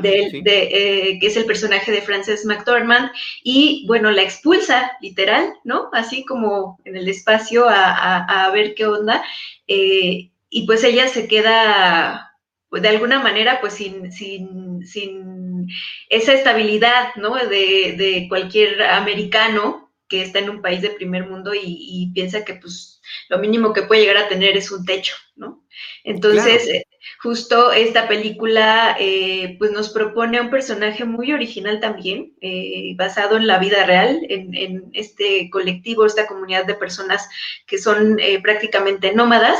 de, 0.00 0.40
eh, 0.42 1.18
que 1.20 1.26
es 1.26 1.36
el 1.36 1.44
personaje 1.44 1.92
de 1.92 2.00
Frances 2.00 2.46
McDormand, 2.46 3.10
y 3.42 3.84
bueno, 3.86 4.10
la 4.10 4.22
expulsa 4.22 4.92
literal, 5.02 5.52
¿no? 5.64 5.90
Así 5.92 6.24
como 6.24 6.78
en 6.84 6.96
el 6.96 7.06
espacio 7.08 7.66
a, 7.68 8.50
ver 8.54 8.74
qué 8.74 8.86
onda, 8.86 9.22
eh, 9.66 10.30
y 10.48 10.66
pues 10.66 10.82
ella 10.82 11.08
se 11.08 11.28
queda, 11.28 12.38
pues, 12.70 12.80
de 12.80 12.88
alguna 12.88 13.20
manera, 13.20 13.60
pues 13.60 13.74
sin, 13.74 14.10
sin, 14.12 14.86
sin 14.86 15.66
esa 16.08 16.32
estabilidad, 16.32 17.14
¿no? 17.16 17.34
De, 17.34 18.26
cualquier 18.30 18.82
americano 18.82 19.92
que 20.08 20.22
está 20.22 20.38
en 20.38 20.48
un 20.48 20.62
país 20.62 20.80
de 20.80 20.90
primer 20.90 21.26
mundo 21.28 21.52
y, 21.54 22.10
piensa 22.14 22.44
que 22.44 22.54
pues 22.54 23.02
lo 23.28 23.38
mínimo 23.38 23.74
que 23.74 23.82
puede 23.82 24.02
llegar 24.02 24.16
a 24.16 24.28
tener 24.28 24.56
es 24.56 24.70
un 24.70 24.86
techo, 24.86 25.16
¿no? 25.34 25.66
Entonces, 26.02 26.66
eh, 26.68 26.86
justo 27.18 27.72
esta 27.72 28.08
película 28.08 28.96
eh, 28.98 29.56
pues 29.58 29.72
nos 29.72 29.90
propone 29.90 30.40
un 30.40 30.50
personaje 30.50 31.04
muy 31.04 31.32
original 31.32 31.80
también, 31.80 32.34
eh, 32.40 32.94
basado 32.96 33.36
en 33.36 33.46
la 33.46 33.58
vida 33.58 33.84
real, 33.84 34.20
en, 34.28 34.90
este 34.92 35.50
colectivo, 35.50 36.06
esta 36.06 36.26
comunidad 36.26 36.64
de 36.66 36.74
personas 36.74 37.28
que 37.66 37.78
son 37.78 38.18
eh, 38.20 38.40
prácticamente 38.40 39.12
nómadas 39.12 39.58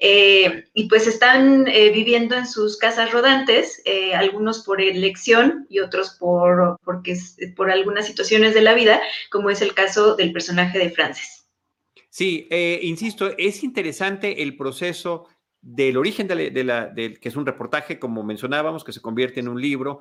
y 0.00 0.88
pues 0.88 1.06
están 1.06 1.64
viviendo 1.64 2.36
en 2.36 2.46
sus 2.46 2.76
casas 2.78 3.12
rodantes, 3.12 3.82
algunos 4.14 4.64
por 4.64 4.80
elección 4.80 5.66
y 5.68 5.80
otros 5.80 6.16
por, 6.18 6.78
porque, 6.84 7.16
por 7.56 7.70
algunas 7.70 8.06
situaciones 8.06 8.54
de 8.54 8.62
la 8.62 8.74
vida, 8.74 9.00
como 9.30 9.50
es 9.50 9.60
el 9.60 9.74
caso 9.74 10.14
del 10.14 10.32
personaje 10.32 10.78
de 10.78 10.90
Frances. 10.90 11.46
Sí, 12.10 12.48
insisto, 12.82 13.32
es 13.36 13.62
interesante 13.62 14.42
el 14.42 14.56
proceso 14.56 15.28
del 15.60 15.96
origen 15.96 16.28
de 16.28 16.64
la, 16.64 16.94
que 16.94 17.18
es 17.20 17.36
un 17.36 17.46
reportaje, 17.46 17.98
como 17.98 18.22
mencionábamos, 18.22 18.84
que 18.84 18.92
se 18.92 19.00
convierte 19.00 19.40
en 19.40 19.48
un 19.48 19.60
libro 19.60 20.00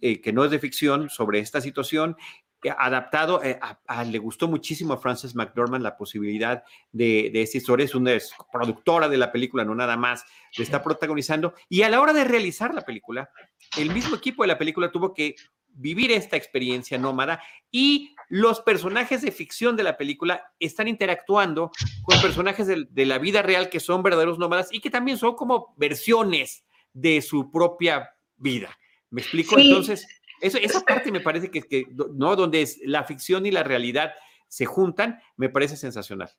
eh, 0.00 0.20
que 0.20 0.32
no 0.32 0.44
es 0.44 0.50
de 0.50 0.58
ficción 0.58 1.10
sobre 1.10 1.40
esta 1.40 1.60
situación, 1.60 2.16
eh, 2.64 2.70
adaptado, 2.76 3.42
eh, 3.42 3.60
le 4.06 4.18
gustó 4.18 4.48
muchísimo 4.48 4.94
a 4.94 4.98
Frances 4.98 5.34
McDormand 5.34 5.82
la 5.82 5.96
posibilidad 5.96 6.64
de, 6.92 7.30
de, 7.32 7.42
esta 7.42 7.58
historia, 7.58 7.84
es 7.84 7.94
una 7.94 8.12
productora 8.50 9.08
de 9.08 9.18
la 9.18 9.30
película, 9.30 9.64
no 9.64 9.74
nada 9.74 9.96
más, 9.96 10.24
le 10.56 10.64
está 10.64 10.82
protagonizando, 10.82 11.52
y 11.68 11.82
a 11.82 11.90
la 11.90 12.00
hora 12.00 12.14
de 12.14 12.24
realizar 12.24 12.74
la 12.74 12.82
película, 12.82 13.30
el 13.76 13.92
mismo 13.92 14.16
equipo 14.16 14.42
de 14.42 14.48
la 14.48 14.58
película 14.58 14.90
tuvo 14.90 15.12
que 15.12 15.36
vivir 15.76 16.10
esta 16.10 16.36
experiencia 16.36 16.98
nómada 16.98 17.42
y 17.70 18.15
los 18.28 18.60
personajes 18.60 19.22
de 19.22 19.30
ficción 19.30 19.76
de 19.76 19.82
la 19.82 19.96
película 19.96 20.52
están 20.58 20.88
interactuando 20.88 21.70
con 22.02 22.20
personajes 22.20 22.66
de, 22.66 23.06
la 23.06 23.18
vida 23.18 23.42
real 23.42 23.68
que 23.68 23.80
son 23.80 24.02
verdaderos 24.02 24.38
nómadas 24.38 24.68
y 24.72 24.80
que 24.80 24.90
también 24.90 25.18
son 25.18 25.34
como 25.34 25.74
versiones 25.76 26.64
de 26.92 27.22
su 27.22 27.50
propia 27.50 28.10
vida. 28.36 28.76
¿Me 29.10 29.20
explico? 29.22 29.58
Entonces, 29.58 30.06
eso, 30.40 30.58
esa 30.58 30.80
parte 30.80 31.12
me 31.12 31.20
parece 31.20 31.50
que, 31.50 31.62
que, 31.62 31.86
¿no? 32.14 32.36
Donde 32.36 32.62
es 32.62 32.78
la 32.84 33.04
ficción 33.04 33.46
y 33.46 33.50
la 33.50 33.62
realidad 33.62 34.12
se 34.48 34.66
juntan, 34.66 35.20
me 35.36 35.48
parece 35.48 35.76
sensacional. 35.76 36.30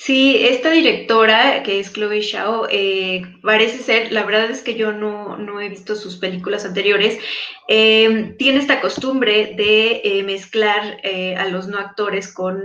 Sí, 0.00 0.36
esta 0.46 0.70
directora, 0.70 1.64
que 1.64 1.80
es 1.80 1.92
Chloe 1.92 2.20
Shao, 2.20 2.68
eh, 2.70 3.22
parece 3.42 3.78
ser, 3.78 4.12
la 4.12 4.24
verdad 4.24 4.48
es 4.48 4.62
que 4.62 4.76
yo 4.76 4.92
no, 4.92 5.60
he 5.60 5.68
visto 5.68 5.96
sus 5.96 6.16
películas 6.16 6.64
anteriores, 6.64 7.18
em, 7.66 8.36
tiene 8.36 8.60
esta 8.60 8.80
costumbre 8.80 9.54
de 9.56 10.00
eh, 10.04 10.22
mezclar 10.22 11.00
eh, 11.02 11.34
a 11.34 11.48
los 11.48 11.66
no 11.66 11.78
actores 11.78 12.32
con 12.32 12.62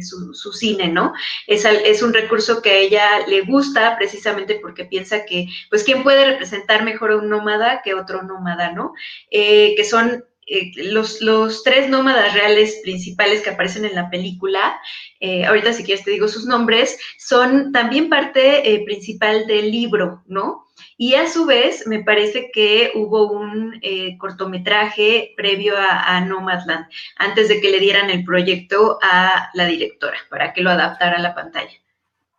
su, 0.00 0.52
cine, 0.52 0.86
¿no? 0.86 1.12
Es, 1.48 1.64
es, 1.64 2.02
un 2.04 2.14
recurso 2.14 2.62
que 2.62 2.70
a 2.70 2.78
ella 2.78 3.26
le 3.26 3.40
gusta 3.40 3.96
precisamente 3.98 4.60
porque 4.62 4.84
piensa 4.84 5.26
que, 5.26 5.46
pues, 5.70 5.82
¿quién 5.82 6.04
puede 6.04 6.24
representar 6.24 6.84
mejor 6.84 7.10
a 7.10 7.16
un 7.16 7.28
nómada 7.28 7.82
que 7.82 7.94
otro 7.94 8.22
nómada, 8.22 8.70
¿no? 8.70 8.92
que 9.30 9.84
son 9.84 10.24
eh, 10.52 10.72
los, 10.90 11.62
tres 11.62 11.88
nómadas 11.88 12.34
reales 12.34 12.80
principales 12.82 13.40
que 13.40 13.50
aparecen 13.50 13.84
en 13.84 13.94
la 13.94 14.10
película, 14.10 14.80
eh, 15.20 15.44
ahorita 15.44 15.72
si 15.72 15.84
quieres 15.84 16.04
te 16.04 16.10
digo 16.10 16.26
sus 16.26 16.44
nombres, 16.44 16.98
son 17.18 17.70
también 17.70 18.08
parte 18.08 18.74
eh, 18.74 18.84
principal 18.84 19.46
del 19.46 19.70
libro, 19.70 20.24
¿no? 20.26 20.66
Y 20.96 21.14
a 21.14 21.28
su 21.28 21.46
vez, 21.46 21.86
me 21.86 22.02
parece 22.02 22.50
que 22.52 22.90
hubo 22.96 23.30
un 23.30 23.80
cortometraje 24.18 25.34
previo 25.36 25.76
a, 25.76 26.16
a, 26.16 26.20
Nomadland, 26.22 26.86
antes 27.16 27.48
de 27.48 27.60
que 27.60 27.70
le 27.70 27.78
dieran 27.78 28.10
el 28.10 28.24
proyecto 28.24 28.98
a 29.02 29.50
la 29.54 29.66
directora, 29.66 30.18
para 30.30 30.52
que 30.52 30.62
lo 30.62 30.70
adaptara 30.70 31.18
a 31.18 31.22
la 31.22 31.34
pantalla. 31.34 31.78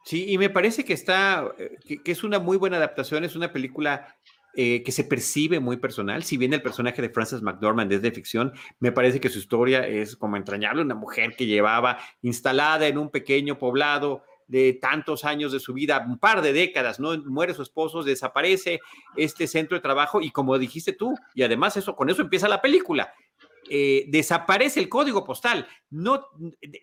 Sí, 0.03 0.25
y 0.27 0.37
me 0.37 0.49
parece 0.49 0.83
que 0.83 0.93
está, 0.93 1.53
que 1.87 2.11
es 2.11 2.23
una 2.23 2.39
muy 2.39 2.57
buena 2.57 2.77
adaptación, 2.77 3.23
es 3.23 3.35
una 3.35 3.53
película 3.53 4.15
eh, 4.53 4.83
que 4.83 4.91
se 4.91 5.03
percibe 5.03 5.59
muy 5.59 5.77
personal. 5.77 6.23
Si 6.23 6.37
bien 6.37 6.53
el 6.53 6.61
personaje 6.61 7.01
de 7.01 7.09
Frances 7.09 7.41
McDormand 7.41 7.91
es 7.91 8.01
de 8.01 8.11
ficción, 8.11 8.51
me 8.79 8.91
parece 8.91 9.19
que 9.19 9.29
su 9.29 9.39
historia 9.39 9.87
es 9.87 10.15
como 10.15 10.35
entrañable. 10.35 10.81
Una 10.81 10.95
mujer 10.95 11.35
que 11.37 11.45
llevaba 11.45 11.99
instalada 12.21 12.87
en 12.87 12.97
un 12.97 13.09
pequeño 13.09 13.57
poblado 13.57 14.23
de 14.51 14.73
tantos 14.73 15.23
años 15.23 15.53
de 15.53 15.61
su 15.61 15.73
vida, 15.73 16.05
un 16.05 16.19
par 16.19 16.41
de 16.41 16.51
décadas, 16.51 16.99
¿no? 16.99 17.17
Muere 17.19 17.53
su 17.53 17.61
esposo, 17.61 18.03
desaparece 18.03 18.81
este 19.15 19.47
centro 19.47 19.77
de 19.77 19.81
trabajo 19.81 20.19
y 20.19 20.31
como 20.31 20.57
dijiste 20.57 20.91
tú, 20.91 21.15
y 21.33 21.43
además 21.43 21.77
eso, 21.77 21.95
con 21.95 22.09
eso 22.09 22.21
empieza 22.21 22.49
la 22.49 22.61
película. 22.61 23.13
Eh, 23.69 24.03
desaparece 24.09 24.81
el 24.81 24.89
código 24.89 25.23
postal, 25.23 25.65
no 25.89 26.27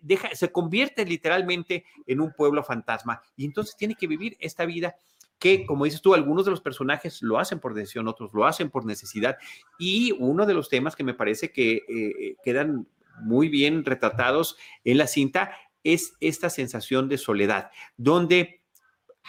deja, 0.01 0.33
se 0.33 0.51
convierte 0.51 1.05
literalmente 1.05 1.85
en 2.07 2.21
un 2.21 2.33
pueblo 2.33 2.63
fantasma 2.63 3.21
y 3.35 3.45
entonces 3.45 3.75
tiene 3.77 3.93
que 3.93 4.07
vivir 4.07 4.35
esta 4.39 4.65
vida 4.65 4.95
que, 5.39 5.65
como 5.65 5.85
dices 5.85 6.01
tú, 6.01 6.13
algunos 6.13 6.45
de 6.45 6.51
los 6.51 6.61
personajes 6.61 7.21
lo 7.21 7.39
hacen 7.39 7.59
por 7.59 7.73
decisión, 7.73 8.07
otros 8.07 8.31
lo 8.33 8.45
hacen 8.45 8.69
por 8.69 8.85
necesidad. 8.85 9.37
Y 9.77 10.13
uno 10.19 10.45
de 10.45 10.53
los 10.53 10.69
temas 10.69 10.95
que 10.95 11.03
me 11.03 11.13
parece 11.13 11.51
que 11.51 11.83
eh, 11.87 12.35
quedan 12.43 12.87
muy 13.21 13.49
bien 13.49 13.85
retratados 13.85 14.57
en 14.83 14.97
la 14.97 15.07
cinta 15.07 15.51
es 15.83 16.13
esta 16.19 16.49
sensación 16.49 17.07
de 17.09 17.17
soledad, 17.17 17.71
donde 17.97 18.59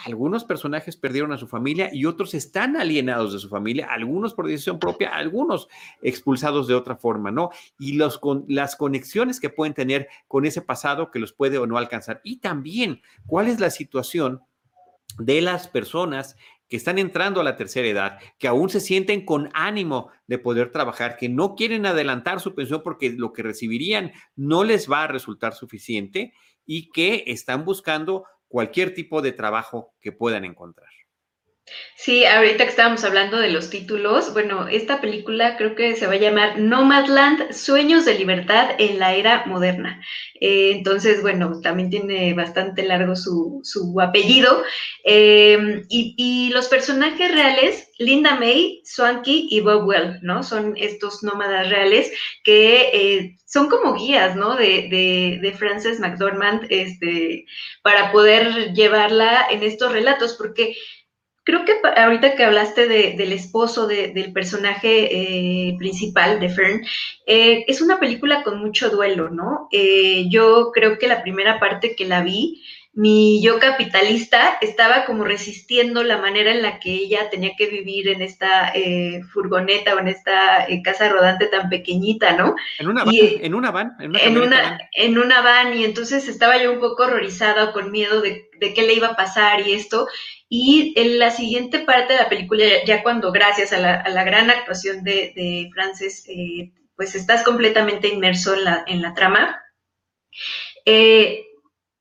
algunos 0.04 0.44
personajes 0.44 0.96
perdieron 0.96 1.32
a 1.32 1.38
su 1.38 1.46
familia 1.46 1.90
y 1.92 2.06
otros 2.06 2.34
están 2.34 2.76
alienados 2.76 3.32
de 3.32 3.38
su 3.38 3.48
familia, 3.48 3.88
algunos 3.90 4.34
por 4.34 4.46
decisión 4.46 4.78
propia, 4.78 5.10
algunos 5.14 5.68
expulsados 6.00 6.66
de 6.66 6.74
otra 6.74 6.96
forma, 6.96 7.30
¿no? 7.30 7.50
Y 7.78 7.94
los, 7.94 8.18
con, 8.18 8.44
las 8.48 8.76
conexiones 8.76 9.40
que 9.40 9.50
pueden 9.50 9.74
tener 9.74 10.08
con 10.26 10.46
ese 10.46 10.62
pasado 10.62 11.10
que 11.10 11.18
los 11.18 11.32
puede 11.32 11.58
o 11.58 11.66
no 11.66 11.76
alcanzar. 11.76 12.20
Y 12.24 12.36
también, 12.36 13.02
¿cuál 13.26 13.48
es 13.48 13.60
la 13.60 13.70
situación 13.70 14.40
de 15.18 15.40
las 15.40 15.68
personas 15.68 16.36
que 16.68 16.76
están 16.76 16.98
entrando 16.98 17.40
a 17.40 17.44
la 17.44 17.56
tercera 17.56 17.88
edad, 17.88 18.18
que 18.38 18.46
aún 18.46 18.70
se 18.70 18.80
sienten 18.80 19.24
con 19.24 19.50
ánimo 19.54 20.10
de 20.28 20.38
poder 20.38 20.70
trabajar, 20.70 21.16
que 21.16 21.28
no 21.28 21.56
quieren 21.56 21.84
adelantar 21.84 22.40
su 22.40 22.54
pensión 22.54 22.82
porque 22.84 23.10
lo 23.10 23.32
que 23.32 23.42
recibirían 23.42 24.12
no 24.36 24.62
les 24.62 24.90
va 24.90 25.02
a 25.02 25.08
resultar 25.08 25.54
suficiente 25.54 26.32
y 26.64 26.90
que 26.90 27.24
están 27.26 27.64
buscando 27.64 28.24
cualquier 28.46 28.94
tipo 28.94 29.20
de 29.20 29.32
trabajo 29.32 29.94
que 30.00 30.12
puedan 30.12 30.44
encontrar. 30.44 30.88
Sí, 31.96 32.24
ahorita 32.24 32.64
que 32.64 32.70
estábamos 32.70 33.04
hablando 33.04 33.36
de 33.36 33.50
los 33.50 33.68
títulos, 33.68 34.32
bueno, 34.32 34.68
esta 34.68 35.02
película 35.02 35.58
creo 35.58 35.74
que 35.74 35.96
se 35.96 36.06
va 36.06 36.14
a 36.14 36.16
llamar 36.16 36.58
Nomadland, 36.58 37.52
Sueños 37.52 38.06
de 38.06 38.14
Libertad 38.14 38.70
en 38.78 38.98
la 38.98 39.14
Era 39.14 39.44
Moderna. 39.44 40.02
Eh, 40.40 40.72
entonces, 40.76 41.20
bueno, 41.20 41.60
también 41.60 41.90
tiene 41.90 42.32
bastante 42.32 42.84
largo 42.84 43.16
su, 43.16 44.00
apellido. 44.00 44.64
Em, 45.04 45.84
y, 45.90 46.50
los 46.54 46.68
personajes 46.68 47.30
reales, 47.32 47.90
Linda 47.98 48.34
May, 48.36 48.80
Swanky 48.84 49.48
y 49.50 49.60
Bob 49.60 49.86
Well, 49.86 50.20
¿no? 50.22 50.42
Son 50.42 50.74
estos 50.78 51.22
nómadas 51.22 51.68
reales 51.68 52.10
que 52.44 52.90
eh, 52.94 53.36
son 53.44 53.68
como 53.68 53.94
guías, 53.94 54.36
¿no? 54.36 54.56
De, 54.56 54.88
de, 54.88 55.38
de 55.42 55.52
Frances 55.52 56.00
McDormand, 56.00 56.66
este, 56.70 57.44
para 57.82 58.10
poder 58.10 58.72
llevarla 58.72 59.46
en 59.50 59.62
estos 59.62 59.92
relatos, 59.92 60.34
porque 60.38 60.74
Creo 61.50 61.64
que 61.64 61.72
ahorita 62.00 62.36
que 62.36 62.44
hablaste 62.44 62.86
del 62.86 63.32
esposo 63.32 63.88
del 63.88 64.32
personaje 64.32 65.08
eh, 65.10 65.76
principal 65.78 66.38
de 66.38 66.48
Fern, 66.48 66.84
eh, 67.26 67.64
es 67.66 67.82
una 67.82 67.98
película 67.98 68.44
con 68.44 68.60
mucho 68.60 68.88
duelo, 68.88 69.30
¿no? 69.30 69.66
Eh, 69.72 70.28
yo 70.30 70.70
creo 70.72 70.96
que 70.96 71.08
la 71.08 71.22
primera 71.22 71.58
parte 71.58 71.96
que 71.96 72.04
la 72.04 72.22
vi, 72.22 72.62
mi 72.92 73.40
yo 73.40 73.60
capitalista 73.60 74.58
estaba 74.60 75.04
como 75.04 75.24
resistiendo 75.24 76.02
la 76.02 76.18
manera 76.18 76.50
en 76.50 76.62
la 76.62 76.80
que 76.80 76.92
ella 76.92 77.30
tenía 77.30 77.52
que 77.56 77.68
vivir 77.68 78.08
en 78.08 78.20
esta 78.20 78.72
eh, 78.74 79.22
furgoneta 79.32 79.94
o 79.94 80.00
en 80.00 80.08
esta 80.08 80.66
eh, 80.66 80.82
casa 80.82 81.08
rodante 81.08 81.46
tan 81.46 81.68
pequeñita, 81.68 82.32
¿no? 82.36 82.56
En 82.80 82.88
una 82.88 83.04
van, 83.04 83.14
en 83.16 83.54
una 83.54 83.70
van. 83.70 83.96
En 84.00 84.10
una, 84.36 84.78
en 84.92 85.18
una, 85.18 85.40
van. 85.40 85.78
y 85.78 85.84
entonces 85.84 86.26
estaba 86.26 86.60
yo 86.60 86.72
un 86.72 86.80
poco 86.80 87.04
horrorizada 87.04 87.72
con 87.72 87.92
miedo 87.92 88.20
de, 88.20 88.50
qué 88.58 88.82
le 88.82 88.94
iba 88.94 89.08
a 89.08 89.16
pasar 89.16 89.66
y 89.66 89.74
esto. 89.74 90.08
Y 90.48 90.92
en 90.96 91.20
la 91.20 91.30
siguiente 91.30 91.78
parte 91.78 92.14
de 92.14 92.18
la 92.18 92.28
película, 92.28 92.64
ya 92.84 93.04
cuando 93.04 93.30
gracias 93.30 93.72
a 93.72 93.78
la, 93.78 94.24
gran 94.24 94.50
actuación 94.50 95.04
de, 95.04 95.32
de 95.36 95.70
Frances, 95.72 96.24
eh, 96.28 96.72
pues 96.96 97.14
estás 97.14 97.44
completamente 97.44 98.08
inmerso 98.08 98.54
en 98.54 98.64
la, 98.64 98.84
en 98.86 99.00
la 99.00 99.14
trama, 99.14 99.62
eh, 100.84 101.49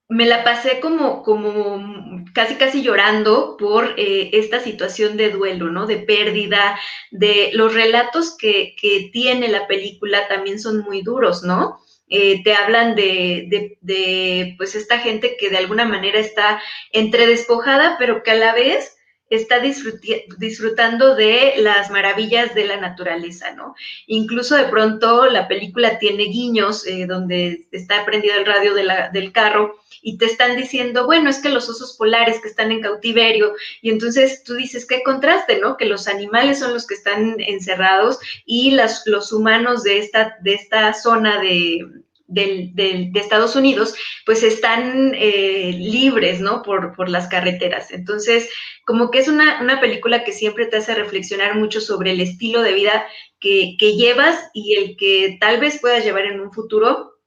me 0.10 0.26
la 0.26 0.43
pasé 0.43 0.80
como, 0.80 1.22
como 1.22 2.26
casi 2.34 2.55
casi 2.55 2.82
llorando 2.82 3.55
por 3.57 3.93
eh, 3.95 4.32
esta 4.34 4.60
situación 4.60 5.18
de 5.18 5.30
duelo, 5.30 5.70
¿no? 5.70 5.86
De 5.86 5.97
pérdida, 5.97 6.80
de 7.12 7.51
los 7.53 7.76
relatos 7.76 8.36
que, 8.36 8.76
tiene 9.14 9.47
la 9.49 9.68
película 9.68 10.28
también 10.28 10.60
son 10.60 10.80
muy 10.80 11.03
duros, 11.03 11.43
¿no? 11.43 11.80
Eh, 12.07 12.41
te 12.43 12.55
hablan 12.55 12.95
de, 12.95 13.78
de, 13.82 14.55
pues, 14.57 14.74
esta 14.74 14.97
gente 14.97 15.38
que 15.39 15.51
de 15.51 15.57
alguna 15.57 15.86
manera 15.86 16.20
está 16.20 16.60
entre 16.91 17.28
despojada, 17.28 17.97
pero 17.99 18.24
que 18.24 18.32
a 18.32 18.36
la 18.36 18.53
vez 18.55 18.97
está 19.30 19.60
disfrutando 19.60 21.16
de 21.16 21.53
las 21.57 21.91
maravillas 21.91 22.55
de 22.55 22.66
la 22.66 22.78
naturaleza, 22.78 23.51
¿no? 23.51 23.76
Incluso 24.07 24.55
de 24.55 24.64
pronto 24.66 25.28
la 25.28 25.47
película 25.47 25.99
tiene 25.99 26.24
guiños 26.24 26.88
eh, 26.88 27.05
donde 27.05 27.68
está 27.72 28.05
prendido 28.05 28.36
el 28.38 28.47
radio 28.47 28.74
del 28.74 29.32
carro 29.32 29.76
y 30.02 30.18
te 30.18 30.26
están 30.26 30.56
diciendo, 30.56 31.06
bueno, 31.06 31.30
es 31.30 31.39
que 31.39 31.50
los 31.50 31.70
osos 31.70 31.95
polares 31.97 32.41
que 32.41 32.47
están 32.47 32.72
en 32.72 32.82
cautiverio, 32.82 33.54
y 33.82 33.89
entonces 33.89 34.43
tú 34.43 34.56
dices, 34.56 34.86
qué 34.86 35.04
contraste, 35.04 35.60
¿no? 35.60 35.78
Que 35.78 35.86
los 35.86 36.08
animales 36.08 36.60
son 36.60 36.74
los 36.74 36.88
que 36.88 36.95
están 36.95 37.36
encerrados 37.39 38.20
y 38.45 38.78
los 39.06 39.32
humanos 39.32 39.84
de 39.84 40.00
esta, 40.00 40.38
de 40.41 40.54
esta 40.54 40.93
zona 40.93 41.39
de, 41.41 41.86
de 42.30 43.12
Estados 43.16 43.56
Unidos, 43.56 43.95
pues 44.26 44.43
están 44.43 45.14
eh, 45.16 45.74
libres, 45.78 46.39
¿no? 46.39 46.62
Por, 46.62 46.95
por, 46.95 47.10
las 47.10 47.28
carreteras. 47.28 47.91
Entonces, 47.91 48.50
como 48.86 49.10
que 49.10 49.20
es 49.20 49.28
una, 49.28 49.62
una, 49.62 49.82
película 49.82 50.24
que 50.24 50.32
siempre 50.32 50.68
te 50.68 50.78
hace 50.78 50.93
reflexionar 50.93 51.56
mucho 51.56 51.82
sobre 51.82 52.12
el 52.12 52.22
estilo 52.22 52.62
de 52.62 52.74
vida 52.74 53.08
que, 53.39 53.76
que 53.80 53.95
llevas 53.95 54.50
y 54.54 54.76
el 54.76 54.95
que 54.97 55.38
tal 55.39 55.60
vez 55.60 55.80
puedas 55.80 56.04
llevar 56.04 56.26
en 56.26 56.39
un 56.39 56.54
futuro 56.54 57.18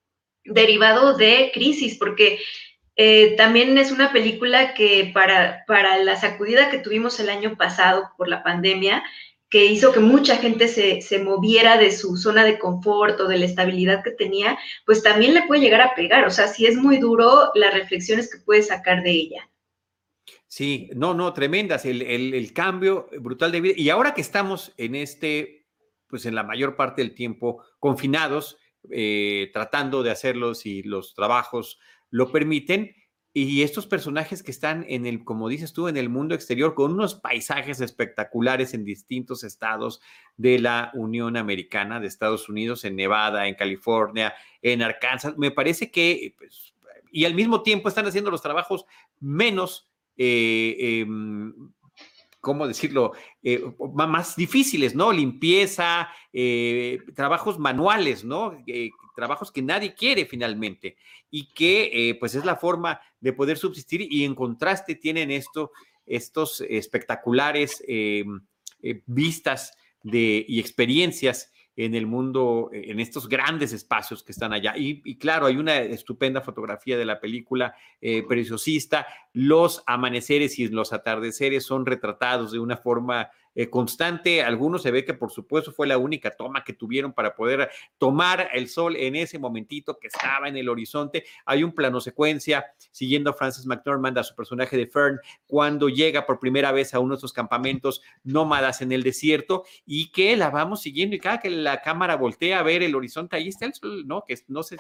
derivado 0.45 1.17
de 1.17 1.51
crisis, 1.55 1.97
porque 1.99 2.41
eh, 2.97 3.35
también 3.37 3.77
es 3.79 3.91
una 3.91 4.13
película 4.13 4.75
que 4.75 5.11
para, 5.15 5.65
para 5.67 5.99
la 5.99 6.17
sacudida 6.17 6.71
que 6.71 6.79
tuvimos 6.79 7.19
el 7.21 7.31
año 7.31 7.57
pasado 7.57 8.11
por 8.17 8.29
la 8.29 8.43
pandemia, 8.43 9.03
que 9.49 9.67
hizo 9.67 9.93
que 9.93 10.01
mucha 10.01 10.37
gente 10.39 10.67
se, 10.67 11.03
se, 11.03 11.19
moviera 11.19 11.77
de 11.77 11.93
su 11.93 12.17
zona 12.17 12.43
de 12.43 12.59
confort 12.59 13.21
o 13.21 13.29
de 13.29 13.39
la 13.39 13.45
estabilidad 13.45 14.03
que 14.03 14.11
tenía, 14.11 14.59
pues 14.87 15.03
también 15.03 15.35
le 15.35 15.43
puede 15.43 15.61
llegar 15.61 15.83
a 15.83 15.95
pegar. 15.95 16.27
O 16.27 16.31
sea, 16.31 16.49
si 16.49 16.65
es 16.65 16.77
muy 16.77 16.97
duro 16.97 17.51
las 17.55 17.75
reflexiones 17.75 18.31
que 18.31 18.39
puede 18.39 18.63
sacar 18.63 19.03
de 19.03 19.11
ella. 19.11 19.51
Sí, 20.49 20.91
no, 20.95 21.15
no, 21.15 21.33
tremendas, 21.33 21.85
el, 21.87 22.03
el, 22.03 22.53
cambio 22.53 23.09
brutal 23.21 23.53
de 23.53 23.61
vida. 23.61 23.75
Y 23.77 23.89
ahora 23.89 24.13
que 24.13 24.21
estamos 24.21 24.73
en 24.77 24.95
este, 24.95 25.67
pues 26.09 26.27
en 26.27 26.35
la 26.35 26.43
mayor 26.43 26.77
parte 26.77 27.01
del 27.01 27.15
tiempo 27.15 27.63
confinados, 27.79 28.59
eh, 28.91 29.51
tratando 29.53 30.03
de 30.03 30.11
hacerlos 30.11 30.67
y 30.67 30.83
los 30.83 31.15
trabajos 31.15 31.79
lo 32.11 32.31
permiten, 32.31 32.95
y 33.35 33.63
estos 33.63 33.87
personajes 33.87 34.43
que 34.43 34.51
están 34.51 34.85
en 34.89 35.07
el, 35.07 35.25
como 35.25 35.49
dices 35.49 35.73
tú, 35.73 35.89
en 35.89 35.97
el 35.97 36.11
mundo 36.11 36.35
exterior, 36.35 36.75
con 36.75 36.93
unos 36.93 37.15
paisajes 37.15 37.81
espectaculares 37.81 38.75
en 38.75 38.85
distintos 38.85 39.43
estados 39.43 40.03
de 40.37 40.59
la 40.59 40.91
Unión 40.93 41.39
Americana, 41.39 41.99
de 41.99 42.09
Estados 42.09 42.51
Unidos, 42.51 42.85
en 42.85 42.95
Nevada, 42.95 43.49
en 43.49 43.55
California, 43.55 44.35
en 44.61 44.83
Arkansas, 44.83 45.39
me 45.39 45.51
parece 45.51 45.91
que, 45.91 46.35
pues, 46.37 46.75
y 47.11 47.25
al 47.25 47.35
mismo 47.35 47.63
tiempo 47.63 47.89
están 47.89 48.07
haciendo 48.07 48.31
los 48.31 48.43
trabajos 48.43 48.85
menos, 49.19 49.89
eh, 50.19 51.01
em, 51.01 51.55
¿cómo 52.43 52.69
decirlo?, 52.69 53.13
eh, 53.43 53.65
más 53.95 54.37
difíciles, 54.37 54.95
¿no? 54.95 55.13
Limpieza, 55.13 56.11
eh, 56.35 56.99
trabajos 57.15 57.59
manuales, 57.59 58.23
¿no? 58.23 58.63
trabajos 59.15 59.51
que 59.51 59.63
nadie 59.63 59.95
quiere 59.95 60.27
finalmente 60.27 60.97
y 61.31 61.53
que 61.53 61.91
eh, 61.93 62.15
pues 62.15 62.35
es 62.35 62.45
la 62.45 62.57
forma 62.57 63.01
de 63.21 63.33
poder 63.33 63.59
subsistir 63.59 64.07
y 64.11 64.25
en 64.25 64.35
contraste 64.35 64.95
tienen 64.95 65.31
esto, 65.31 65.73
estos 66.07 66.63
espectaculares 66.69 67.83
eh, 67.87 68.25
eh, 68.83 69.03
vistas 69.07 69.77
de, 70.03 70.45
y 70.49 70.61
experiencias 70.61 71.53
en 71.77 71.95
el 71.95 72.07
mundo, 72.07 72.71
en 72.73 73.01
estos 73.01 73.29
grandes 73.29 73.73
espacios 73.73 74.23
que 74.23 74.33
están 74.33 74.53
allá. 74.53 74.75
Y, 74.77 75.17
claro, 75.17 75.47
hay 75.47 75.57
una 75.57 75.79
estupenda 75.79 76.41
fotografía 76.41 76.99
de 76.99 77.05
la 77.05 77.21
película 77.21 77.75
preciosista. 78.29 79.07
Los 79.33 79.83
amaneceres 79.87 80.59
y 80.59 80.69
los 80.69 80.93
atardeceres 80.93 81.65
son 81.65 81.87
retratados 81.87 82.53
de 82.53 82.59
una 82.59 82.77
forma 82.77 83.31
eh, 83.55 83.69
constante. 83.69 84.43
Algunos 84.43 84.83
se 84.83 84.91
ve 84.91 85.05
que 85.05 85.15
por 85.15 85.31
supuesto 85.31 85.73
fue 85.73 85.87
la 85.87 85.99
única 85.99 86.31
toma 86.31 86.65
que 86.65 86.73
tuvieron 86.73 87.13
para 87.13 87.35
poder 87.35 87.71
tomar 87.99 88.49
el 88.53 88.69
sol 88.69 88.97
en 88.97 89.17
ese 89.17 89.39
momentito 89.39 89.99
que 89.99 90.09
estaba 90.09 90.49
en 90.49 90.57
el 90.57 90.69
horizonte. 90.69 91.25
Hay 91.45 91.65
un 91.65 91.73
plano 91.73 92.01
secuencia 92.01 92.67
siguiendo 92.91 93.31
a 93.31 93.35
Francis 93.35 93.67
McDormand, 93.67 94.19
a 94.19 94.25
su 94.25 94.35
personaje 94.35 94.77
de 94.77 94.87
Fern, 94.87 95.19
cuando 95.47 95.89
llega 95.89 96.27
por 96.27 96.39
primera 96.39 96.73
vez 96.73 96.95
a 96.95 97.01
uno 97.01 97.15
de 97.15 97.19
esos 97.19 97.33
campamentos 97.33 98.03
nómadas 98.25 98.83
en 98.83 98.93
el 98.93 99.03
desierto 99.03 99.65
y 99.85 100.11
que 100.13 100.37
la 100.37 100.51
vamos 100.51 100.83
siguiendo 100.83 101.17
y 101.17 101.21
cada 101.21 101.41
que 101.41 101.51
la 101.51 101.83
cámara 101.83 102.17
voltea 102.17 102.59
a 102.59 102.63
ver 102.63 102.83
el 102.83 102.95
horizonte, 102.95 103.37
ahí 103.37 103.49
está 103.49 103.67
el 103.67 103.75
sol, 103.75 104.07
¿no? 104.07 104.25
Que 104.27 104.39
no 104.49 104.63
sé, 104.63 104.77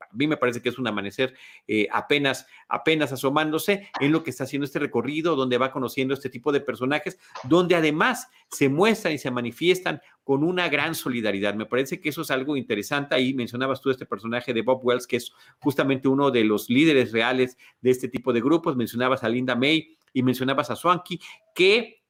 a 0.00 0.14
mí 0.16 0.26
me 0.26 0.36
parece 0.36 0.60
que 0.60 0.68
es 0.68 0.78
un 0.78 0.86
amanecer 0.86 1.34
eh, 1.66 1.88
apenas, 1.92 2.46
apenas 2.68 3.12
asomándose 3.12 3.88
en 4.00 4.12
lo 4.12 4.22
que 4.22 4.30
está 4.30 4.44
haciendo 4.44 4.64
este 4.64 4.78
recorrido, 4.78 5.36
donde 5.36 5.58
va 5.58 5.72
conociendo 5.72 6.14
este 6.14 6.30
tipo 6.30 6.52
de 6.52 6.60
personajes, 6.60 7.18
donde 7.44 7.74
además 7.74 8.15
se 8.50 8.68
muestran 8.68 9.14
y 9.14 9.18
se 9.18 9.30
manifiestan 9.30 10.00
con 10.22 10.42
una 10.42 10.68
gran 10.68 10.94
solidaridad. 10.94 11.54
Me 11.54 11.66
parece 11.66 12.00
que 12.00 12.08
eso 12.08 12.22
es 12.22 12.30
algo 12.30 12.56
interesante. 12.56 13.14
Ahí 13.14 13.34
mencionabas 13.34 13.80
tú 13.80 13.90
este 13.90 14.06
personaje 14.06 14.52
de 14.52 14.62
Bob 14.62 14.80
Wells, 14.84 15.06
que 15.06 15.16
es 15.16 15.32
justamente 15.60 16.08
uno 16.08 16.30
de 16.30 16.44
los 16.44 16.68
líderes 16.68 17.12
reales 17.12 17.56
de 17.80 17.90
este 17.90 18.08
tipo 18.08 18.32
de 18.32 18.40
grupos. 18.40 18.76
Mencionabas 18.76 19.24
a 19.24 19.28
Linda 19.28 19.54
May 19.54 19.96
y 20.12 20.22
mencionabas 20.22 20.70
a 20.70 20.76
Swanky, 20.76 21.20
que 21.54 22.02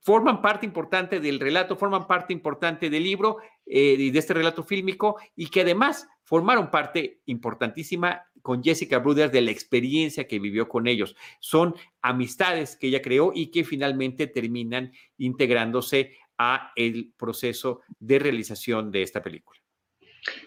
forman 0.00 0.40
parte 0.40 0.66
importante 0.66 1.20
del 1.20 1.38
relato, 1.38 1.76
forman 1.76 2.06
parte 2.06 2.32
importante 2.32 2.90
del 2.90 3.04
libro 3.04 3.38
eh, 3.66 3.96
y 3.98 4.10
de 4.10 4.18
este 4.18 4.34
relato 4.34 4.64
fílmico 4.64 5.16
y 5.36 5.48
que 5.48 5.60
además 5.60 6.08
formaron 6.24 6.70
parte 6.70 7.20
importantísima 7.26 8.22
con 8.42 8.62
Jessica 8.62 8.98
Bruder 8.98 9.30
de 9.30 9.42
la 9.42 9.50
experiencia 9.50 10.26
que 10.26 10.38
vivió 10.38 10.68
con 10.68 10.86
ellos. 10.86 11.16
Son 11.40 11.74
amistades 12.02 12.76
que 12.76 12.88
ella 12.88 13.02
creó 13.02 13.32
y 13.34 13.50
que 13.50 13.64
finalmente 13.64 14.26
terminan 14.26 14.92
integrándose 15.18 16.16
a 16.38 16.72
el 16.76 17.12
proceso 17.16 17.82
de 17.98 18.18
realización 18.18 18.90
de 18.90 19.02
esta 19.02 19.22
película. 19.22 19.59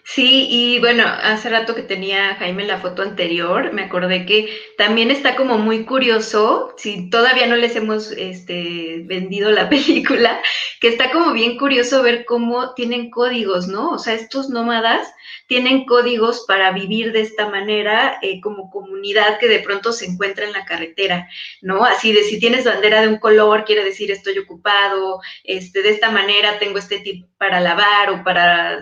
Sí, 0.06 0.46
y 0.50 0.80
bueno, 0.80 1.04
hace 1.06 1.48
rato 1.48 1.74
que 1.74 1.82
tenía 1.82 2.34
Jaime 2.34 2.66
la 2.66 2.78
foto 2.78 3.00
anterior, 3.00 3.72
me 3.72 3.84
acordé 3.84 4.26
que 4.26 4.54
también 4.76 5.10
está 5.10 5.34
como 5.34 5.56
muy 5.56 5.86
curioso, 5.86 6.74
si 6.76 7.08
todavía 7.08 7.46
no 7.46 7.56
les 7.56 7.74
hemos 7.74 8.12
este, 8.12 9.02
vendido 9.06 9.50
la 9.50 9.68
película, 9.70 10.42
que 10.80 10.88
está 10.88 11.10
como 11.10 11.32
bien 11.32 11.56
curioso 11.56 12.02
ver 12.02 12.26
cómo 12.26 12.74
tienen 12.74 13.10
códigos, 13.10 13.66
¿no? 13.66 13.92
O 13.92 13.98
sea, 13.98 14.12
estos 14.12 14.50
nómadas 14.50 15.08
tienen 15.46 15.86
códigos 15.86 16.44
para 16.46 16.72
vivir 16.72 17.12
de 17.12 17.20
esta 17.22 17.48
manera 17.48 18.18
eh, 18.22 18.40
como 18.40 18.70
comunidad 18.70 19.38
que 19.38 19.48
de 19.48 19.60
pronto 19.60 19.92
se 19.92 20.06
encuentra 20.06 20.44
en 20.44 20.52
la 20.52 20.64
carretera, 20.64 21.28
¿no? 21.62 21.84
Así 21.84 22.12
de 22.12 22.24
si 22.24 22.38
tienes 22.38 22.64
bandera 22.64 23.00
de 23.00 23.08
un 23.08 23.18
color, 23.18 23.64
quiere 23.64 23.84
decir 23.84 24.10
estoy 24.10 24.38
ocupado, 24.38 25.20
este, 25.44 25.82
de 25.82 25.90
esta 25.90 26.10
manera 26.10 26.58
tengo 26.58 26.78
este 26.78 27.00
tipo 27.00 27.26
para 27.38 27.60
lavar 27.60 28.10
o 28.10 28.24
para, 28.24 28.80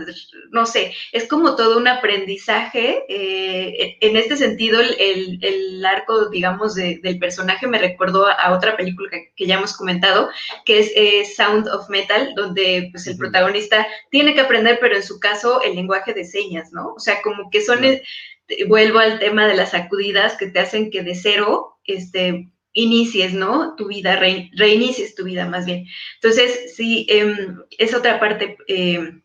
no 0.51 0.67
sé, 0.67 0.92
es 1.13 1.29
como 1.29 1.57
todo 1.57 1.79
un 1.79 1.89
aprendizaje. 1.89 3.05
Eh, 3.09 3.99
en 4.01 4.17
este 4.17 4.37
sentido, 4.37 4.81
el, 4.81 5.39
el, 5.43 5.85
arco, 5.85 6.29
digamos, 6.29 6.75
del 6.75 7.19
personaje 7.19 7.67
me 7.67 7.79
recordó 7.79 8.27
a, 8.27 8.53
otra 8.53 8.77
película 8.77 9.11
que, 9.11 9.47
ya 9.47 9.57
hemos 9.57 9.77
comentado, 9.77 10.31
que 10.65 10.79
es 10.79 10.93
eh, 10.95 11.25
Sound 11.25 11.69
of 11.69 11.89
Metal, 11.89 12.33
donde 12.37 12.89
pues, 12.93 13.07
el 13.07 13.17
protagonista 13.17 13.87
tiene 14.11 14.35
que 14.35 14.41
aprender, 14.41 14.79
pero 14.81 14.97
en 14.97 15.03
su 15.03 15.19
caso, 15.19 15.63
el 15.63 15.75
lenguaje 15.75 16.15
de 16.15 16.25
señas, 16.25 16.73
¿no? 16.73 16.95
O 16.95 17.01
sea, 17.01 17.23
como 17.23 17.51
que 17.51 17.63
son, 17.63 17.85
eh, 17.85 18.03
vuelvo 18.69 18.99
al 18.99 19.19
tema 19.19 19.47
de 19.47 19.55
las 19.55 19.71
sacudidas 19.71 20.37
que 20.37 20.47
te 20.47 20.61
hacen 20.61 20.91
que 20.91 21.03
de 21.03 21.15
cero, 21.15 21.79
este, 21.85 22.53
inicies, 22.73 23.35
¿no? 23.35 23.75
Tu 23.77 23.89
vida, 23.89 24.17
reinicies 24.17 25.15
tu 25.15 25.25
vida 25.25 25.47
más 25.47 25.67
bien. 25.67 25.87
Entonces, 26.15 26.75
sí, 26.75 27.07
em, 27.09 27.59
es 27.79 27.95
otra 27.95 28.19
parte 28.19 28.57
em, 28.67 29.22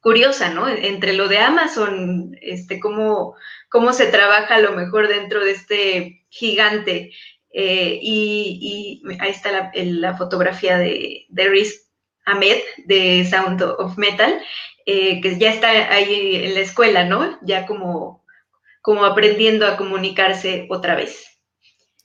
curiosa, 0.00 0.50
¿no? 0.50 0.68
Entre 0.68 1.12
lo 1.12 1.28
de 1.28 1.38
Amazon, 1.38 2.36
este, 2.40 2.80
cómo, 2.80 3.34
cómo 3.68 3.92
se 3.92 4.06
trabaja 4.06 4.56
a 4.56 4.60
lo 4.60 4.72
mejor 4.72 5.08
dentro 5.08 5.44
de 5.44 5.52
este 5.52 6.24
gigante. 6.28 7.12
Eh, 7.50 7.98
y, 8.02 9.02
ahí 9.20 9.30
está 9.30 9.50
la, 9.52 9.70
la 9.74 10.16
fotografía 10.16 10.78
de, 10.78 11.26
de 11.28 11.48
Riz 11.48 11.88
Ahmed 12.28 12.58
de 12.84 13.26
Sound 13.28 13.62
of 13.62 13.96
Metal, 13.96 14.40
eh, 14.86 15.20
que 15.20 15.38
ya 15.38 15.52
está 15.52 15.68
ahí 15.92 16.36
en 16.36 16.54
la 16.54 16.60
escuela, 16.60 17.04
¿no? 17.04 17.38
Ya 17.42 17.66
como, 17.66 18.24
como 18.82 19.04
aprendiendo 19.04 19.66
a 19.66 19.76
comunicarse 19.76 20.66
otra 20.70 20.94
vez. 20.94 21.40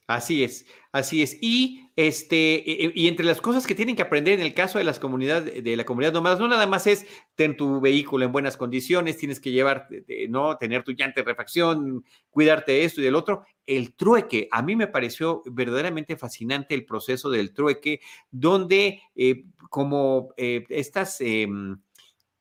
Así 0.07 0.43
es, 0.43 0.65
así 0.93 1.21
es. 1.21 1.37
Y 1.41 1.83
este, 1.95 2.63
y 2.95 3.07
entre 3.07 3.23
las 3.23 3.39
cosas 3.39 3.67
que 3.67 3.75
tienen 3.75 3.95
que 3.95 4.01
aprender 4.01 4.39
en 4.39 4.45
el 4.45 4.55
caso 4.55 4.79
de 4.79 4.83
las 4.83 4.97
comunidades, 4.97 5.63
de 5.63 5.77
la 5.77 5.83
comunidad 5.83 6.11
nómada, 6.11 6.39
no 6.39 6.47
nada 6.47 6.65
más 6.65 6.87
es 6.87 7.05
tener 7.35 7.55
tu 7.55 7.79
vehículo 7.79 8.25
en 8.25 8.31
buenas 8.31 8.57
condiciones, 8.57 9.17
tienes 9.17 9.39
que 9.39 9.51
llevar, 9.51 9.87
no, 10.27 10.57
tener 10.57 10.83
tu 10.83 10.93
llanta 10.93 11.21
de 11.21 11.25
refacción, 11.25 12.03
cuidarte 12.31 12.71
de 12.71 12.85
esto 12.85 12.99
y 12.99 13.03
del 13.03 13.13
otro. 13.13 13.45
El 13.67 13.93
trueque, 13.93 14.47
a 14.51 14.63
mí 14.63 14.75
me 14.75 14.87
pareció 14.87 15.43
verdaderamente 15.45 16.17
fascinante 16.17 16.73
el 16.73 16.83
proceso 16.83 17.29
del 17.29 17.53
trueque, 17.53 17.99
donde 18.31 19.01
eh, 19.15 19.43
como 19.69 20.33
eh, 20.35 20.63
estas 20.69 21.21
em, 21.21 21.77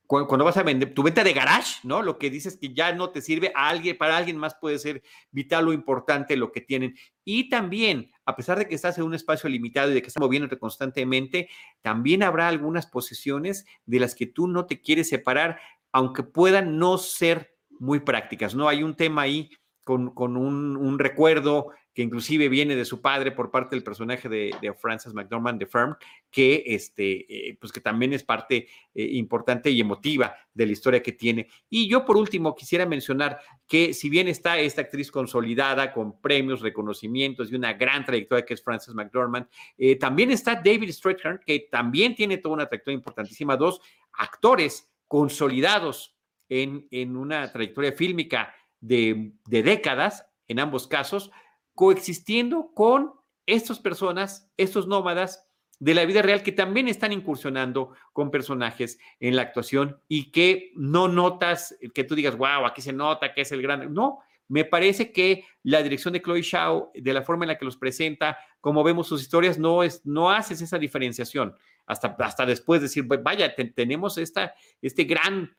cuando 0.07 0.45
vas 0.45 0.57
a 0.57 0.63
vender 0.63 0.93
tu 0.93 1.01
venta 1.01 1.23
de 1.23 1.33
garage, 1.33 1.79
¿no? 1.83 2.01
Lo 2.01 2.17
que 2.19 2.29
dices 2.29 2.57
que 2.57 2.73
ya 2.73 2.93
no 2.93 3.09
te 3.09 3.21
sirve 3.21 3.51
a 3.55 3.69
alguien, 3.69 3.97
para 3.97 4.17
alguien 4.17 4.37
más 4.37 4.55
puede 4.55 4.77
ser 4.77 5.01
vital 5.31 5.67
o 5.67 5.73
importante 5.73 6.35
lo 6.35 6.51
que 6.51 6.61
tienen. 6.61 6.95
Y 7.23 7.49
también, 7.49 8.11
a 8.25 8.35
pesar 8.35 8.59
de 8.59 8.67
que 8.67 8.75
estás 8.75 8.97
en 8.97 9.05
un 9.05 9.13
espacio 9.13 9.49
limitado 9.49 9.91
y 9.91 9.93
de 9.93 10.01
que 10.01 10.07
estás 10.07 10.21
moviéndote 10.21 10.59
constantemente, 10.59 11.49
también 11.81 12.21
habrá 12.21 12.47
algunas 12.47 12.85
posiciones 12.85 13.65
de 13.85 13.99
las 13.99 14.13
que 14.13 14.27
tú 14.27 14.47
no 14.47 14.65
te 14.65 14.81
quieres 14.81 15.09
separar, 15.09 15.59
aunque 15.91 16.23
puedan 16.23 16.77
no 16.77 16.97
ser 16.97 17.55
muy 17.79 17.99
prácticas, 17.99 18.55
¿no? 18.55 18.67
Hay 18.67 18.83
un 18.83 18.95
tema 18.95 19.23
ahí 19.23 19.49
con, 19.83 20.37
un, 20.37 20.77
un 20.77 20.99
recuerdo 20.99 21.71
que 21.93 22.01
inclusive 22.01 22.49
viene 22.49 22.75
de 22.75 22.85
su 22.85 23.01
padre 23.01 23.31
por 23.31 23.51
parte 23.51 23.75
del 23.75 23.83
personaje 23.83 24.27
de, 24.27 24.55
de 24.61 24.73
Frances 24.73 25.13
McDormand 25.13 25.59
de 25.59 25.67
Firm, 25.67 25.95
que, 26.31 26.63
este, 26.65 27.49
eh, 27.49 27.57
pues 27.59 27.71
que 27.71 27.81
también 27.81 28.13
es 28.13 28.23
parte 28.23 28.67
eh, 28.95 29.03
importante 29.11 29.69
y 29.69 29.79
emotiva 29.79 30.35
de 30.53 30.65
la 30.65 30.71
historia 30.71 31.03
que 31.03 31.11
tiene. 31.11 31.47
Y 31.69 31.87
yo 31.87 32.03
por 32.05 32.17
último 32.17 32.55
quisiera 32.55 32.85
mencionar 32.85 33.39
que 33.67 33.93
si 33.93 34.09
bien 34.09 34.27
está 34.27 34.57
esta 34.57 34.81
actriz 34.81 35.11
consolidada 35.11 35.93
con 35.93 36.19
premios, 36.19 36.61
reconocimientos 36.61 37.51
y 37.51 37.55
una 37.55 37.73
gran 37.73 38.05
trayectoria 38.05 38.45
que 38.45 38.55
es 38.55 38.63
Frances 38.63 38.95
McDormand, 38.95 39.47
eh, 39.77 39.95
también 39.97 40.31
está 40.31 40.55
David 40.55 40.91
Strathairn, 40.91 41.41
que 41.45 41.67
también 41.71 42.15
tiene 42.15 42.37
toda 42.37 42.55
una 42.55 42.65
trayectoria 42.65 42.97
importantísima, 42.97 43.55
dos 43.55 43.81
actores 44.13 44.89
consolidados 45.07 46.15
en, 46.49 46.87
en 46.91 47.15
una 47.15 47.51
trayectoria 47.51 47.91
fílmica 47.91 48.53
de, 48.83 49.33
de 49.47 49.63
décadas, 49.63 50.25
en 50.47 50.59
ambos 50.59 50.87
casos, 50.87 51.31
coexistiendo 51.73 52.71
con 52.73 53.13
estas 53.45 53.79
personas, 53.79 54.51
estos 54.57 54.87
nómadas 54.87 55.49
de 55.79 55.93
la 55.93 56.05
vida 56.05 56.21
real 56.21 56.43
que 56.43 56.51
también 56.51 56.87
están 56.87 57.11
incursionando 57.11 57.93
con 58.11 58.29
personajes 58.29 58.99
en 59.19 59.35
la 59.35 59.41
actuación 59.41 59.99
y 60.07 60.31
que 60.31 60.71
no 60.75 61.07
notas, 61.07 61.75
que 61.93 62.03
tú 62.03 62.15
digas, 62.15 62.37
wow, 62.37 62.65
aquí 62.65 62.81
se 62.81 62.93
nota 62.93 63.33
que 63.33 63.41
es 63.41 63.51
el 63.51 63.61
gran... 63.61 63.93
No, 63.93 64.19
me 64.49 64.65
parece 64.65 65.11
que 65.11 65.45
la 65.63 65.81
dirección 65.81 66.13
de 66.13 66.21
Chloe 66.21 66.41
Shao, 66.41 66.91
de 66.93 67.13
la 67.13 67.23
forma 67.23 67.45
en 67.45 67.49
la 67.49 67.57
que 67.57 67.65
los 67.65 67.77
presenta, 67.77 68.37
como 68.61 68.83
vemos 68.83 69.07
sus 69.07 69.21
historias, 69.21 69.57
no, 69.57 69.83
es, 69.83 70.05
no 70.05 70.29
haces 70.29 70.61
esa 70.61 70.77
diferenciación. 70.77 71.55
Hasta, 71.85 72.15
hasta 72.19 72.45
después 72.45 72.81
decir, 72.81 73.05
vaya, 73.05 73.53
tenemos 73.75 74.17
esta, 74.17 74.53
este 74.81 75.05
gran, 75.05 75.53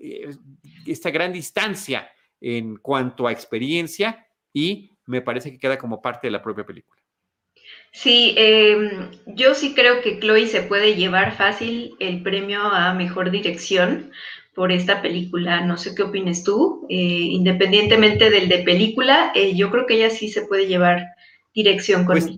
eh, 0.00 0.30
esta 0.86 1.10
gran 1.10 1.32
distancia 1.32 2.10
en 2.40 2.76
cuanto 2.76 3.26
a 3.26 3.32
experiencia 3.32 4.26
y 4.52 4.96
me 5.06 5.22
parece 5.22 5.50
que 5.50 5.58
queda 5.58 5.78
como 5.78 6.02
parte 6.02 6.26
de 6.26 6.32
la 6.32 6.42
propia 6.42 6.64
película. 6.64 7.00
Sí, 7.92 8.34
em, 8.36 9.10
yo 9.26 9.54
sí 9.54 9.74
creo 9.74 10.00
que 10.02 10.20
Chloe 10.20 10.46
se 10.46 10.62
puede 10.62 10.94
llevar 10.94 11.36
fácil 11.36 11.94
el 11.98 12.22
premio 12.22 12.60
a 12.62 12.94
mejor 12.94 13.30
dirección 13.30 14.12
por 14.54 14.72
esta 14.72 15.00
película. 15.02 15.62
No 15.62 15.76
sé 15.76 15.94
qué 15.94 16.02
opines 16.02 16.44
tú. 16.44 16.86
Eh, 16.88 16.94
independientemente 16.96 18.30
del 18.30 18.48
de 18.48 18.58
película, 18.58 19.32
eh, 19.34 19.54
yo 19.54 19.70
creo 19.70 19.86
que 19.86 19.94
ella 19.94 20.10
sí 20.10 20.28
se 20.28 20.42
puede 20.42 20.66
llevar 20.66 21.06
dirección 21.54 22.04
con 22.04 22.18
pues, 22.18 22.36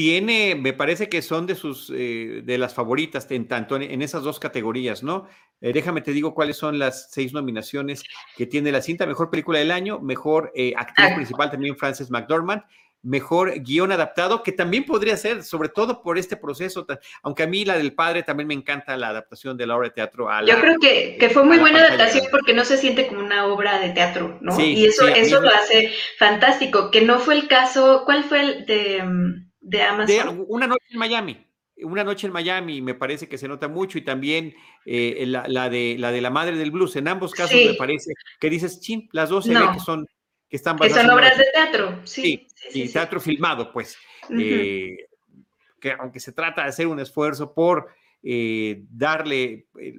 Tiene, 0.00 0.54
me 0.54 0.72
parece 0.72 1.10
que 1.10 1.20
son 1.20 1.46
de 1.46 1.54
sus, 1.54 1.92
eh, 1.94 2.40
de 2.42 2.56
las 2.56 2.72
favoritas 2.72 3.30
en 3.30 3.46
tanto 3.46 3.76
en, 3.76 4.00
esas 4.00 4.22
dos 4.22 4.40
categorías, 4.40 5.02
¿no? 5.02 5.26
déjame 5.60 6.00
te 6.00 6.12
digo 6.12 6.32
cuáles 6.32 6.56
son 6.56 6.78
las 6.78 7.10
seis 7.10 7.34
nominaciones 7.34 8.02
que 8.34 8.46
tiene 8.46 8.72
la 8.72 8.80
cinta: 8.80 9.04
mejor 9.04 9.28
película 9.28 9.58
del 9.58 9.70
año, 9.70 10.00
mejor 10.00 10.52
actriz 10.74 11.08
ah. 11.10 11.14
principal 11.14 11.50
también 11.50 11.76
Frances 11.76 12.10
McDormand, 12.10 12.62
mejor 13.02 13.60
guion 13.60 13.92
adaptado, 13.92 14.42
que 14.42 14.52
también 14.52 14.84
podría 14.84 15.16
ser, 15.16 15.42
sobre 15.42 15.68
todo 15.68 16.02
por 16.02 16.18
este 16.18 16.36
proceso, 16.36 16.86
aunque 17.22 17.44
a 17.44 17.46
mí 17.46 17.64
la 17.64 17.76
del 17.76 17.94
padre 17.94 18.22
también 18.22 18.48
me 18.48 18.54
encanta 18.54 18.96
la 18.96 19.08
adaptación 19.08 19.56
de 19.56 19.66
la 19.66 19.76
obra 19.76 19.88
de 19.88 19.94
teatro. 19.94 20.30
A 20.30 20.44
Yo 20.44 20.60
creo 20.60 20.78
que, 20.78 21.16
que 21.18 21.30
fue 21.30 21.44
muy 21.44 21.58
buena 21.58 21.80
adaptación 21.80 22.26
porque 22.30 22.52
no 22.52 22.64
se 22.64 22.76
siente 22.76 23.06
como 23.06 23.20
una 23.20 23.46
obra 23.46 23.78
de 23.80 23.90
teatro, 23.90 24.38
¿no? 24.40 24.58
y 24.60 24.86
eso, 24.86 25.08
eso 25.08 25.40
lo 25.40 25.50
hace 25.50 25.92
fantástico, 26.18 26.90
que 26.90 27.02
no 27.02 27.18
fue 27.18 27.34
el 27.34 27.48
caso, 27.48 28.02
¿cuál 28.04 28.24
fue 28.24 28.40
el 28.40 28.66
de, 28.66 29.02
de 29.60 29.82
Amazon? 29.82 30.44
una 30.48 30.66
noche 30.66 30.86
en 30.90 30.98
Miami. 30.98 31.46
Una 31.82 32.04
noche 32.04 32.26
en 32.26 32.32
Miami 32.32 32.82
me 32.82 32.94
parece 32.94 33.26
que 33.26 33.38
se 33.38 33.48
nota 33.48 33.66
mucho 33.66 33.96
y 33.96 34.02
también 34.02 34.54
eh, 34.84 35.24
la, 35.26 35.70
de, 35.70 35.96
la 35.98 36.12
de 36.12 36.20
la 36.20 36.30
madre 36.30 36.56
del 36.56 36.70
blues. 36.70 36.96
En 36.96 37.08
ambos 37.08 37.32
casos 37.32 37.56
me 37.56 37.74
parece 37.74 38.12
que 38.38 38.50
dices, 38.50 38.80
chin, 38.80 39.08
las 39.12 39.30
dos 39.30 39.46
se 39.46 39.54
ve 39.54 39.60
que 39.72 39.80
son 39.80 40.06
que 40.50 40.56
están 40.56 40.76
Que 40.76 40.90
son 40.90 41.08
obras 41.08 41.38
de 41.38 41.46
teatro, 41.54 42.00
sí. 42.04 42.46
Sí, 42.54 42.92
teatro 42.92 43.20
filmado, 43.20 43.72
pues. 43.72 43.96
Eh, 44.30 45.06
que 45.80 45.92
aunque 45.92 46.20
se 46.20 46.32
trata 46.32 46.62
de 46.62 46.68
hacer 46.68 46.86
un 46.88 47.00
esfuerzo 47.00 47.54
por 47.54 47.88
eh, 48.22 48.82
darle, 48.90 49.68
eh, 49.80 49.94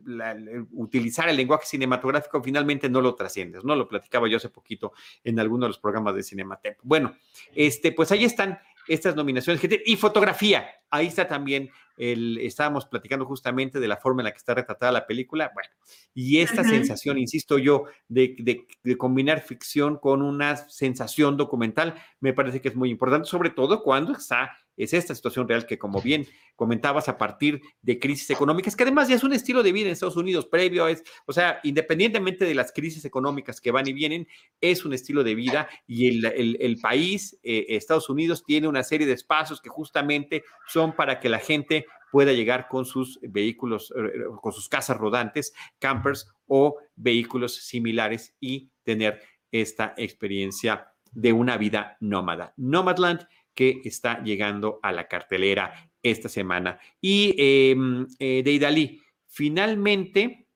utilizar 0.73 1.27
el 1.29 1.37
lenguaje 1.37 1.65
cinematográfico, 1.65 2.43
finalmente 2.43 2.89
no 2.89 3.01
lo 3.01 3.15
trasciendes, 3.15 3.63
¿no? 3.63 3.75
Lo 3.75 3.87
platicaba 3.87 4.27
yo 4.27 4.37
hace 4.37 4.49
poquito 4.49 4.93
en 5.23 5.39
alguno 5.39 5.65
de 5.65 5.69
los 5.69 5.79
programas 5.79 6.15
de 6.15 6.23
Cinematempo. 6.23 6.81
Bueno, 6.83 7.15
este, 7.55 7.93
pues 7.93 8.11
ahí 8.11 8.25
están 8.25 8.59
estas 8.87 9.15
nominaciones 9.15 9.61
y 9.85 9.95
fotografía. 9.95 10.67
Ahí 10.89 11.07
está 11.07 11.27
también 11.27 11.69
el, 11.97 12.37
estábamos 12.39 12.85
platicando 12.85 13.25
justamente 13.25 13.79
de 13.79 13.87
la 13.87 13.97
forma 13.97 14.21
en 14.21 14.25
la 14.25 14.31
que 14.31 14.37
está 14.37 14.53
retratada 14.53 14.91
la 14.91 15.07
película. 15.07 15.51
Bueno, 15.53 15.69
y 16.13 16.39
esta 16.39 16.63
sensación, 16.63 17.17
insisto 17.17 17.57
yo, 17.57 17.85
de, 18.07 18.35
de, 18.83 18.97
combinar 18.97 19.41
ficción 19.41 19.97
con 19.97 20.21
una 20.21 20.55
sensación 20.55 21.37
documental, 21.37 21.95
me 22.19 22.33
parece 22.33 22.61
que 22.61 22.69
es 22.69 22.75
muy 22.75 22.89
importante, 22.89 23.27
sobre 23.27 23.51
todo 23.51 23.83
cuando 23.83 24.13
está 24.13 24.57
es 24.77 24.93
esta 24.93 25.15
situación 25.15 25.47
real 25.47 25.65
que, 25.65 25.77
como 25.77 26.01
bien 26.01 26.27
comentabas, 26.55 27.09
a 27.09 27.17
partir 27.17 27.61
de 27.81 27.99
crisis 27.99 28.29
económicas, 28.29 28.75
que 28.75 28.83
además 28.83 29.07
ya 29.09 29.15
es 29.15 29.23
un 29.23 29.33
estilo 29.33 29.63
de 29.63 29.71
vida 29.71 29.87
en 29.87 29.93
Estados 29.93 30.17
Unidos 30.17 30.45
previo, 30.45 30.87
es, 30.87 31.03
o 31.25 31.33
sea, 31.33 31.59
independientemente 31.63 32.45
de 32.45 32.55
las 32.55 32.71
crisis 32.71 33.05
económicas 33.05 33.61
que 33.61 33.71
van 33.71 33.87
y 33.87 33.93
vienen, 33.93 34.27
es 34.59 34.85
un 34.85 34.93
estilo 34.93 35.23
de 35.23 35.35
vida 35.35 35.67
y 35.87 36.25
el, 36.25 36.79
país, 36.81 37.37
eh, 37.43 37.65
Estados 37.69 38.09
Unidos, 38.09 38.43
tiene 38.43 38.67
una 38.67 38.83
serie 38.83 39.05
de 39.05 39.13
espacios 39.13 39.61
que 39.61 39.69
justamente 39.69 40.43
son 40.67 40.95
para 40.95 41.19
que 41.19 41.29
la 41.29 41.39
gente 41.39 41.85
pueda 42.11 42.33
llegar 42.33 42.67
con 42.67 42.85
sus 42.85 43.19
vehículos, 43.21 43.91
eh, 43.95 44.01
eh, 44.01 44.23
con 44.41 44.51
sus 44.51 44.67
casas 44.67 44.97
rodantes, 44.97 45.53
campers 45.79 46.27
o 46.47 46.77
vehículos 46.95 47.55
similares 47.55 48.35
y 48.39 48.69
tener 48.83 49.21
esta 49.51 49.93
experiencia 49.97 50.91
de 51.11 51.33
una 51.33 51.57
vida 51.57 51.97
nómada. 51.99 52.53
Nomadland 52.57 53.27
que 53.53 53.81
está 53.83 54.23
llegando 54.23 54.79
a 54.81 54.91
la 54.91 55.07
cartelera 55.07 55.91
esta 56.03 56.29
semana. 56.29 56.79
Y 56.99 57.35
em, 57.37 58.07
eh, 58.19 58.41
de 58.43 58.51
Idalí, 58.51 59.01
finalmente 59.27 60.47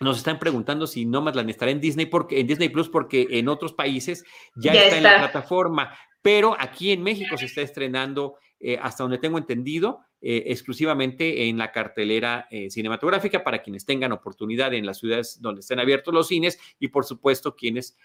nos 0.00 0.18
están 0.18 0.38
preguntando 0.38 0.86
si 0.86 1.04
Nomadland 1.04 1.50
estará 1.50 1.70
en 1.70 1.80
Disney, 1.80 2.06
porque, 2.06 2.40
en 2.40 2.46
Disney 2.46 2.68
Plus, 2.68 2.88
porque 2.88 3.26
en 3.30 3.48
otros 3.48 3.72
países 3.72 4.24
ya, 4.54 4.72
está, 4.72 4.96
en 4.96 5.02
la 5.02 5.18
plataforma, 5.18 5.92
pero 6.22 6.56
aquí 6.58 6.92
en 6.92 7.02
México 7.02 7.36
se 7.36 7.46
está 7.46 7.62
estrenando, 7.62 8.36
eh, 8.60 8.78
hasta 8.80 9.02
donde 9.02 9.18
tengo 9.18 9.38
entendido, 9.38 10.00
eh, 10.20 10.44
exclusivamente 10.46 11.48
en 11.48 11.58
la 11.58 11.72
cartelera 11.72 12.48
eh, 12.50 12.70
cinematográfica 12.70 13.44
para 13.44 13.62
quienes 13.62 13.84
tengan 13.84 14.12
oportunidad 14.12 14.74
en 14.74 14.86
las 14.86 14.98
ciudades 14.98 15.40
donde 15.40 15.60
estén 15.60 15.80
abiertos 15.80 16.12
los 16.12 16.28
cines 16.28 16.58
y 16.78 16.88
por 16.88 17.04
supuesto 17.04 17.54
quienes 17.56 17.96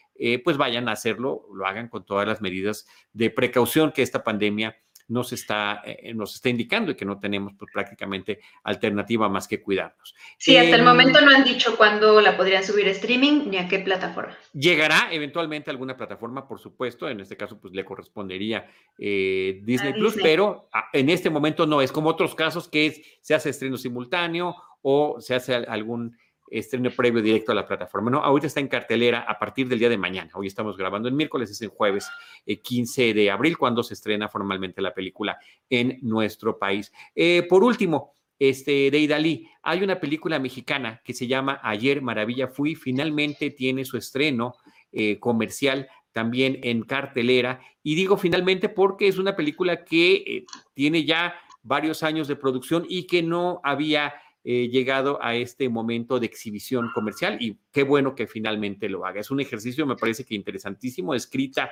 pues 0.43 0.57
vayan 0.57 0.87
a 0.89 0.91
hacerlo, 0.91 1.47
lo 1.53 1.65
hagan 1.65 1.89
con 1.89 2.05
todas 2.05 2.27
las 2.27 2.39
medidas 2.39 2.85
de 3.13 3.31
precaución 3.31 3.91
que 3.91 4.03
esta 4.03 4.23
pandemia 4.23 4.77
nos 5.07 5.33
está, 5.33 5.81
eh, 5.85 6.13
nos 6.13 6.35
está 6.35 6.49
indicando 6.49 6.91
y 6.91 6.95
que 6.95 7.05
no 7.05 7.19
tenemos 7.19 7.53
pues, 7.57 7.71
prácticamente 7.71 8.39
alternativa 8.63 9.29
más 9.29 9.47
que 9.47 9.61
cuidarnos. 9.61 10.15
Sí, 10.37 10.57
hasta 10.57 10.75
el 10.75 10.81
em, 10.81 10.85
momento 10.85 11.21
no 11.21 11.35
han 11.35 11.43
dicho 11.43 11.75
cuándo 11.77 12.21
la 12.21 12.37
podrían 12.37 12.63
subir 12.63 12.87
a 12.87 12.91
streaming 12.91 13.49
ni 13.49 13.57
a 13.57 13.67
qué 13.67 13.79
plataforma. 13.79 14.37
Llegará 14.53 15.09
eventualmente 15.11 15.69
a 15.69 15.73
alguna 15.73 15.97
plataforma, 15.97 16.47
por 16.47 16.59
supuesto, 16.59 17.09
en 17.09 17.19
este 17.19 17.37
caso 17.37 17.59
pues 17.59 17.73
le 17.73 17.85
correspondería 17.85 18.69
eh, 18.97 19.61
Disney 19.63 19.93
Plus, 19.93 20.15
pero 20.21 20.69
en 20.91 21.09
este 21.09 21.29
momento 21.29 21.65
no, 21.65 21.81
es 21.81 21.91
como 21.91 22.09
otros 22.09 22.35
casos 22.35 22.67
que 22.67 23.03
se 23.21 23.33
hace 23.33 23.49
estreno 23.49 23.77
simultáneo 23.77 24.55
o 24.81 25.19
se 25.19 25.35
hace 25.35 25.55
algún 25.55 26.17
estreno 26.53 26.91
previo 26.91 27.21
directo 27.21 27.51
a 27.51 27.55
la 27.55 27.65
plataforma. 27.65 28.11
No, 28.11 28.19
ahorita 28.19 28.47
está 28.47 28.59
en 28.59 28.67
cartelera 28.67 29.21
a 29.21 29.39
partir 29.39 29.67
del 29.67 29.79
día 29.79 29.89
de 29.89 29.97
mañana. 29.97 30.29
Hoy 30.35 30.47
estamos 30.47 30.77
grabando 30.77 31.09
el 31.09 31.15
miércoles, 31.15 31.49
es 31.49 31.61
el 31.61 31.69
jueves 31.69 32.07
15 32.45 33.09
eh, 33.09 33.13
de 33.13 33.31
abril, 33.31 33.57
cuando 33.57 33.81
se 33.83 33.95
estrena 33.95 34.29
formalmente 34.29 34.81
la 34.81 34.93
película 34.93 35.37
en 35.69 35.97
nuestro 36.01 36.59
país. 36.59 36.91
Eh, 37.15 37.45
por 37.49 37.63
último, 37.63 38.13
este, 38.37 38.91
de 38.91 38.99
Idalí, 38.99 39.49
hay 39.63 39.83
una 39.83 39.99
película 39.99 40.37
mexicana 40.39 41.01
que 41.03 41.13
se 41.13 41.27
llama 41.27 41.59
Ayer 41.63 42.01
Maravilla 42.01 42.47
Fui, 42.47 42.75
finalmente 42.75 43.49
tiene 43.49 43.85
su 43.85 43.97
estreno 43.97 44.55
eh, 44.91 45.19
comercial 45.19 45.87
también 46.11 46.59
en 46.61 46.83
cartelera. 46.83 47.59
Y 47.81 47.95
digo 47.95 48.17
finalmente 48.17 48.69
porque 48.69 49.07
es 49.07 49.17
una 49.17 49.35
película 49.35 49.83
que 49.83 50.45
tiene 50.75 51.05
ya 51.05 51.33
varios 51.63 52.03
años 52.03 52.27
de 52.27 52.35
producción 52.35 52.85
y 52.87 53.07
que 53.07 53.23
no 53.23 53.61
había 53.63 54.13
eh, 54.45 54.67
llegado 54.67 55.19
a 55.21 55.35
este 55.35 55.69
momento 55.69 56.19
de 56.19 56.25
exhibición 56.25 56.91
comercial 56.93 57.37
y 57.39 57.57
qué 57.71 57.83
bueno 57.83 58.13
que 58.13 58.27
finalmente 58.27 58.89
lo 58.89 59.05
haga. 59.05 59.21
Es 59.21 59.31
un 59.31 59.39
ejercicio, 59.39 59.85
me 59.85 59.95
parece 59.95 60.25
que 60.25 60.35
interesantísimo, 60.35 61.15
escrita 61.15 61.71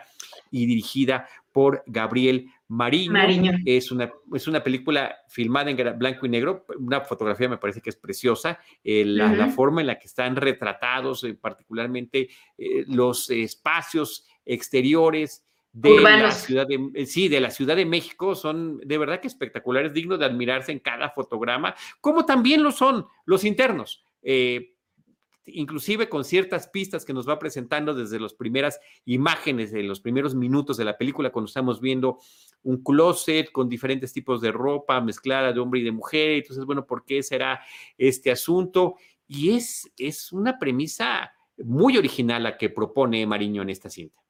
y 0.52 0.66
dirigida 0.66 1.28
por 1.52 1.84
Gabriel 1.86 2.48
Mariño. 2.70 3.52
Es, 3.66 3.92
una, 3.92 4.12
es 4.34 4.48
una 4.48 4.64
película 4.64 5.18
filmada 5.28 5.70
en 5.70 6.00
blanco 6.00 6.26
y 6.26 6.30
negro, 6.30 6.66
una 6.80 7.02
fotografía 7.02 7.50
me 7.50 7.58
parece 7.58 7.82
que 7.82 7.90
es 7.90 7.98
preciosa, 7.98 8.60
eh, 8.84 9.04
la, 9.06 9.50
forma 9.50 9.82
en 9.82 9.88
la 9.88 10.00
que 10.00 10.08
están 10.08 10.38
retratados, 10.38 11.26
eh, 11.26 11.34
particularmente 11.34 12.30
los 12.88 13.30
espacios 13.30 14.26
exteriores, 14.46 15.46
de 15.74 16.02
la 16.02 16.32
ciudad 16.32 16.68
de, 16.68 16.90
eh, 16.94 17.06
sí, 17.06 17.30
de 17.30 17.40
la 17.40 17.50
Ciudad 17.50 17.76
de 17.76 17.86
México 17.86 18.36
son 18.36 18.80
de 18.80 18.98
verdad 18.98 19.22
que 19.22 19.28
espectaculares, 19.28 19.94
dignos 19.94 20.20
de 20.20 20.26
admirarse 20.26 20.72
en 20.72 20.80
cada 20.80 21.10
fotograma, 21.12 21.76
como 22.02 22.26
también 22.26 22.64
lo 22.64 22.72
son 22.72 23.06
los 23.26 23.44
internos. 23.44 24.04
Eh, 24.22 24.76
inclusive 25.46 26.08
con 26.08 26.24
ciertas 26.24 26.68
pistas 26.68 27.06
que 27.06 27.14
nos 27.14 27.28
va 27.28 27.40
presentando 27.40 27.94
desde 27.94 28.20
las 28.20 28.34
primeras 28.34 28.80
imágenes, 29.06 29.72
de 29.72 29.84
los 29.84 30.00
primeros 30.00 30.36
minutos 30.36 30.78
de 30.78 30.86
la 30.86 30.98
película, 30.98 31.32
cuando 31.32 31.48
estamos 31.48 31.82
viendo 31.82 32.20
un 32.64 32.84
closet 32.84 33.52
con 33.52 33.68
diferentes 33.68 34.14
tipos 34.14 34.42
de 34.42 34.52
ropa 34.52 35.02
mezclada 35.02 35.52
de 35.52 35.60
hombre 35.60 35.80
y 35.80 35.84
de 35.84 35.92
mujer. 35.92 36.32
Entonces, 36.32 36.66
bueno, 36.66 36.86
¿por 36.86 37.06
qué 37.06 37.24
será 37.24 37.62
este 37.98 38.32
asunto? 38.32 38.96
Y 39.28 39.56
es, 39.56 39.92
es 39.98 40.32
una 40.32 40.60
premisa 40.60 41.32
muy 41.58 41.98
original 41.98 42.44
la 42.44 42.58
que 42.58 42.70
propone 42.70 43.26
Mariño 43.26 43.62
en 43.62 43.70
esta 43.70 43.90
cinta. 43.90 44.22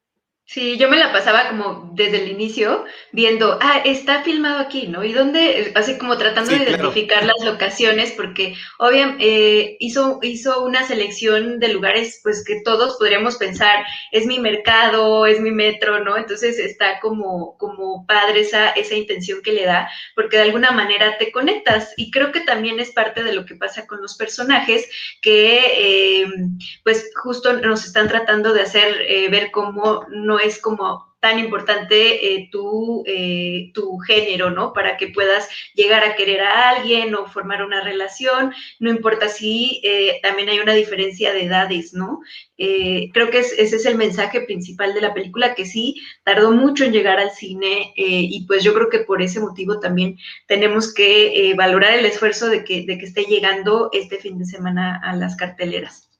Sí, 0.53 0.77
yo 0.77 0.89
me 0.89 0.97
la 0.97 1.13
pasaba 1.13 1.47
como 1.47 1.91
desde 1.93 2.23
el 2.23 2.29
inicio 2.29 2.83
viendo, 3.13 3.57
ah, 3.61 3.83
está 3.85 4.21
filmado 4.21 4.59
aquí, 4.59 4.85
¿no? 4.85 5.01
Y 5.01 5.13
dónde, 5.13 5.71
así 5.75 5.97
como 5.97 6.17
tratando 6.17 6.51
de 6.51 6.63
identificar 6.63 7.23
las 7.23 7.41
locaciones, 7.45 8.11
porque 8.11 8.55
obviamente 8.77 9.25
eh, 9.25 9.77
hizo, 9.79 10.19
hizo 10.21 10.65
una 10.65 10.85
selección 10.85 11.59
de 11.59 11.69
lugares, 11.69 12.19
pues 12.21 12.43
que 12.43 12.59
todos 12.65 12.97
podríamos 12.97 13.37
pensar, 13.37 13.85
es 14.11 14.25
mi 14.25 14.39
mercado, 14.39 15.25
es 15.25 15.39
mi 15.39 15.51
metro, 15.51 16.03
¿no? 16.03 16.17
Entonces 16.17 16.59
está 16.59 16.99
como, 16.99 17.57
como 17.57 18.05
padre 18.05 18.41
esa, 18.41 18.71
esa 18.71 18.95
intención 18.95 19.41
que 19.41 19.53
le 19.53 19.63
da, 19.63 19.89
porque 20.15 20.35
de 20.35 20.43
alguna 20.43 20.71
manera 20.71 21.17
te 21.17 21.31
conectas. 21.31 21.93
Y 21.95 22.11
creo 22.11 22.33
que 22.33 22.41
también 22.41 22.77
es 22.81 22.91
parte 22.91 23.23
de 23.23 23.31
lo 23.31 23.45
que 23.45 23.55
pasa 23.55 23.87
con 23.87 24.01
los 24.01 24.17
personajes, 24.17 24.89
que 25.21 25.61
eh, 25.77 26.27
pues 26.83 27.09
justo 27.23 27.53
nos 27.53 27.85
están 27.85 28.09
tratando 28.09 28.51
de 28.51 28.63
hacer 28.63 29.01
eh, 29.07 29.29
ver 29.29 29.49
cómo 29.51 30.05
no 30.09 30.40
es 30.41 30.59
como 30.59 31.11
tan 31.21 31.37
importante 31.37 32.33
eh, 32.33 32.49
tu, 32.51 33.03
eh, 33.05 33.71
tu, 33.75 33.99
género, 33.99 34.49
¿no? 34.49 34.73
Para 34.73 34.97
que 34.97 35.07
puedas 35.09 35.47
llegar 35.75 36.03
a 36.03 36.15
querer 36.15 36.41
a 36.41 36.71
alguien 36.71 37.13
o 37.13 37.27
formar 37.27 37.63
una 37.63 37.81
relación, 37.81 38.51
no 38.79 38.89
importa 38.89 39.29
si 39.29 39.81
eh, 39.83 40.19
también 40.23 40.49
hay 40.49 40.59
una 40.59 40.73
diferencia 40.73 41.31
de 41.31 41.43
edades, 41.45 41.93
¿no? 41.93 42.19
creo 43.13 43.31
que 43.31 43.39
ese 43.39 43.63
es 43.63 43.85
el 43.87 43.95
mensaje 43.95 44.41
principal 44.41 44.93
de 44.93 45.01
la 45.01 45.15
película, 45.15 45.55
que 45.55 45.65
sí, 45.65 45.95
tardó 46.23 46.51
mucho 46.51 46.83
en 46.85 46.91
llegar 46.91 47.17
al 47.17 47.31
cine 47.31 47.91
y 47.95 48.45
pues 48.45 48.63
yo 48.63 48.75
creo 48.75 48.87
que 48.87 48.99
por 48.99 49.23
ese 49.23 49.39
motivo 49.39 49.79
también 49.79 50.19
tenemos 50.45 50.93
que 50.93 51.55
valorar 51.57 51.93
el 51.95 52.05
esfuerzo 52.05 52.49
de 52.49 52.63
que, 52.63 52.85
de 52.85 52.99
que 52.99 53.05
esté 53.07 53.23
llegando 53.23 53.89
este 53.93 54.17
fin 54.17 54.37
de 54.37 54.45
semana 54.45 55.01
a 55.03 55.15
las 55.15 55.35
carteleras. 55.37 56.10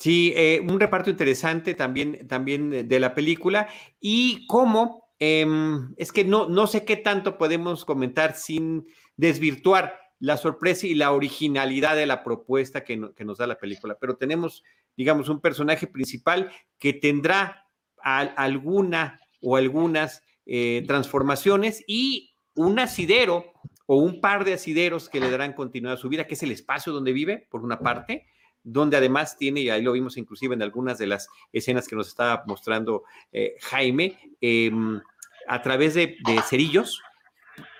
Sí, 0.00 0.32
eh, 0.34 0.64
un 0.66 0.80
reparto 0.80 1.10
interesante 1.10 1.74
también, 1.74 2.26
también 2.26 2.88
de 2.88 3.00
la 3.00 3.14
película. 3.14 3.68
Y 4.00 4.46
cómo, 4.46 5.12
em, 5.18 5.92
es 5.98 6.10
que 6.10 6.24
no, 6.24 6.48
no 6.48 6.66
sé 6.66 6.86
qué 6.86 6.96
tanto 6.96 7.36
podemos 7.36 7.84
comentar 7.84 8.34
sin 8.34 8.86
desvirtuar 9.18 10.00
la 10.18 10.38
sorpresa 10.38 10.86
y 10.86 10.94
la 10.94 11.12
originalidad 11.12 11.96
de 11.96 12.06
la 12.06 12.24
propuesta 12.24 12.82
que, 12.82 12.96
nos 12.96 13.36
da 13.36 13.46
la 13.46 13.58
película, 13.58 13.98
pero 14.00 14.16
tenemos, 14.16 14.64
digamos, 14.96 15.28
un 15.28 15.40
personaje 15.40 15.86
principal 15.86 16.50
que 16.78 16.94
tendrá 16.94 17.66
alguna 18.02 19.20
o 19.42 19.56
algunas 19.56 20.22
eh, 20.46 20.82
transformaciones 20.86 21.84
y 21.86 22.34
un 22.54 22.78
asidero 22.78 23.52
o 23.84 23.96
un 23.96 24.22
par 24.22 24.46
de 24.46 24.54
asideros 24.54 25.10
que 25.10 25.20
le 25.20 25.30
darán 25.30 25.52
continuidad 25.52 25.98
a 25.98 26.00
su 26.00 26.08
vida, 26.08 26.26
que 26.26 26.34
es 26.34 26.42
el 26.42 26.52
espacio 26.52 26.90
donde 26.90 27.12
vive, 27.12 27.46
por 27.50 27.62
una 27.62 27.80
parte, 27.80 28.26
donde 28.62 28.96
además 28.96 29.36
tiene, 29.36 29.60
y 29.60 29.70
ahí 29.70 29.82
lo 29.82 29.92
vimos 29.92 30.16
inclusive 30.16 30.54
en 30.54 30.62
algunas 30.62 30.98
de 30.98 31.06
las 31.06 31.28
escenas 31.52 31.88
que 31.88 31.96
nos 31.96 32.08
estaba 32.08 32.44
mostrando 32.46 33.04
eh, 33.32 33.56
Jaime, 33.60 34.18
em, 34.40 35.00
a 35.48 35.62
través 35.62 35.94
de, 35.94 36.16
cerillos, 36.48 37.02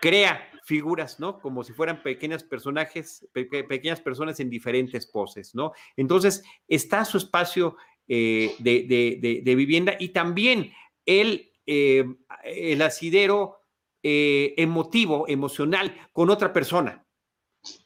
crea 0.00 0.48
figuras, 0.64 1.20
¿no? 1.20 1.40
Como 1.40 1.64
si 1.64 1.72
fueran 1.72 2.02
pequeños 2.02 2.44
personajes, 2.44 3.26
pequeñas 3.32 4.00
personas 4.00 4.40
en 4.40 4.50
diferentes 4.50 5.06
poses, 5.06 5.54
¿no? 5.54 5.72
Entonces, 5.96 6.42
está 6.68 7.04
su 7.04 7.18
espacio 7.18 7.76
eh, 8.08 8.54
de, 8.58 9.54
vivienda 9.54 9.94
y 9.98 10.10
también 10.10 10.72
el, 11.06 11.52
eh, 11.66 12.04
el 12.44 12.82
asidero 12.82 13.58
emotivo, 14.02 15.28
emocional 15.28 15.94
con 16.12 16.30
otra 16.30 16.54
persona 16.54 17.04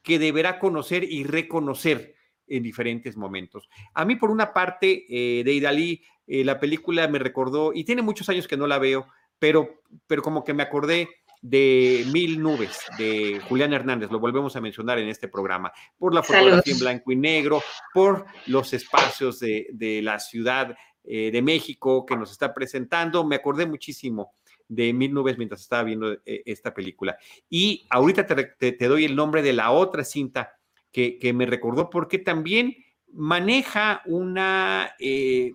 que 0.02 0.20
deberá 0.20 0.60
conocer 0.60 1.02
y 1.02 1.24
reconocer 1.24 2.13
en 2.46 2.62
diferentes 2.62 3.16
momentos. 3.16 3.68
A 3.94 4.04
mí, 4.04 4.16
por 4.16 4.30
una 4.30 4.52
parte, 4.52 5.04
eh, 5.08 5.44
de 5.44 5.52
Idalí, 5.52 6.02
eh, 6.26 6.44
la 6.44 6.58
película 6.58 7.06
me 7.08 7.18
recordó, 7.18 7.72
y 7.74 7.84
tiene 7.84 8.02
muchos 8.02 8.28
años 8.28 8.48
que 8.48 8.56
no 8.56 8.66
la 8.66 8.78
veo, 8.78 9.06
pero, 9.38 9.82
pero 10.06 10.22
como 10.22 10.44
que 10.44 10.54
me 10.54 10.62
acordé 10.62 11.08
de 11.40 12.06
Mil 12.10 12.40
Nubes, 12.40 12.78
de 12.96 13.40
Julián 13.48 13.74
Hernández, 13.74 14.10
lo 14.10 14.18
volvemos 14.18 14.56
a 14.56 14.62
mencionar 14.62 14.98
en 14.98 15.08
este 15.08 15.28
programa, 15.28 15.72
por 15.98 16.14
la 16.14 16.22
fotografía 16.22 16.72
en 16.72 16.78
blanco 16.78 17.12
y 17.12 17.16
negro, 17.16 17.62
por 17.92 18.24
los 18.46 18.72
espacios 18.72 19.40
de, 19.40 20.00
la 20.02 20.18
Ciudad 20.18 20.74
eh, 21.04 21.30
de 21.30 21.42
México 21.42 22.06
que 22.06 22.16
nos 22.16 22.30
está 22.30 22.54
presentando. 22.54 23.24
Me 23.24 23.36
acordé 23.36 23.66
muchísimo 23.66 24.32
de 24.66 24.94
Mil 24.94 25.12
Nubes 25.12 25.36
mientras 25.36 25.60
estaba 25.60 25.82
viendo 25.82 26.16
esta 26.24 26.72
película. 26.72 27.18
Y 27.50 27.86
ahorita 27.90 28.24
te 28.24 28.88
doy 28.88 29.04
el 29.04 29.14
nombre 29.14 29.42
de 29.42 29.52
la 29.52 29.70
otra 29.70 30.02
cinta 30.02 30.56
que, 30.94 31.32
me 31.34 31.44
recordó 31.44 31.90
porque 31.90 32.18
también 32.18 32.76
maneja 33.12 34.00
una, 34.06 34.94
eh, 35.00 35.54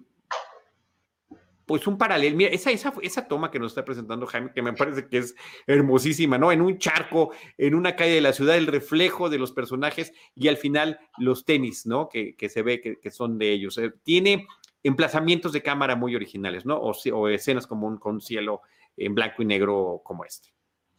pues 1.65 1.87
un 1.87 1.97
paralelo. 1.97 2.35
Mira, 2.35 2.51
esa, 2.51 2.71
esa, 2.71 2.93
esa 3.01 3.27
toma 3.27 3.49
que 3.49 3.57
nos 3.57 3.71
está 3.71 3.85
presentando 3.85 4.27
Jaime, 4.27 4.51
que 4.53 4.61
me 4.61 4.73
parece 4.73 5.07
que 5.07 5.19
es 5.19 5.35
hermosísima, 5.65 6.37
¿no? 6.37 6.51
En 6.51 6.61
un 6.61 6.77
charco, 6.77 7.31
en 7.57 7.73
una 7.73 7.95
calle 7.95 8.15
de 8.15 8.21
la 8.21 8.33
ciudad, 8.33 8.57
el 8.57 8.67
reflejo 8.67 9.29
de 9.29 9.39
los 9.39 9.53
personajes 9.53 10.13
y 10.35 10.49
al 10.49 10.57
final 10.57 10.99
los 11.17 11.45
tenis, 11.45 11.85
¿no? 11.85 12.09
Que, 12.09 12.35
se 12.49 12.61
ve 12.61 12.81
que, 12.81 13.11
son 13.11 13.37
de 13.37 13.53
ellos. 13.53 13.77
Eh, 13.77 13.93
tiene 14.03 14.45
emplazamientos 14.83 15.53
de 15.53 15.63
cámara 15.63 15.95
muy 15.95 16.15
originales, 16.15 16.65
¿no? 16.65 16.75
O, 16.75 16.91
o 17.13 17.29
escenas 17.29 17.65
como 17.65 17.87
un 17.87 17.97
con 17.97 18.19
cielo 18.19 18.61
en 18.97 19.15
blanco 19.15 19.41
y 19.41 19.45
negro 19.45 20.01
como 20.03 20.25
este. 20.25 20.49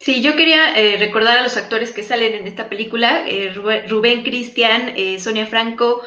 Sí, 0.00 0.22
yo 0.22 0.34
quería 0.34 0.74
eh, 0.78 0.96
recordar 0.98 1.38
a 1.38 1.42
los 1.42 1.58
actores 1.58 1.92
que 1.92 2.02
salen 2.02 2.32
en 2.32 2.46
esta 2.46 2.70
película, 2.70 3.28
eh, 3.28 3.52
Rubén 3.52 4.22
Cristian, 4.22 4.94
eh, 4.96 5.20
Sonia 5.20 5.46
Franco, 5.46 6.02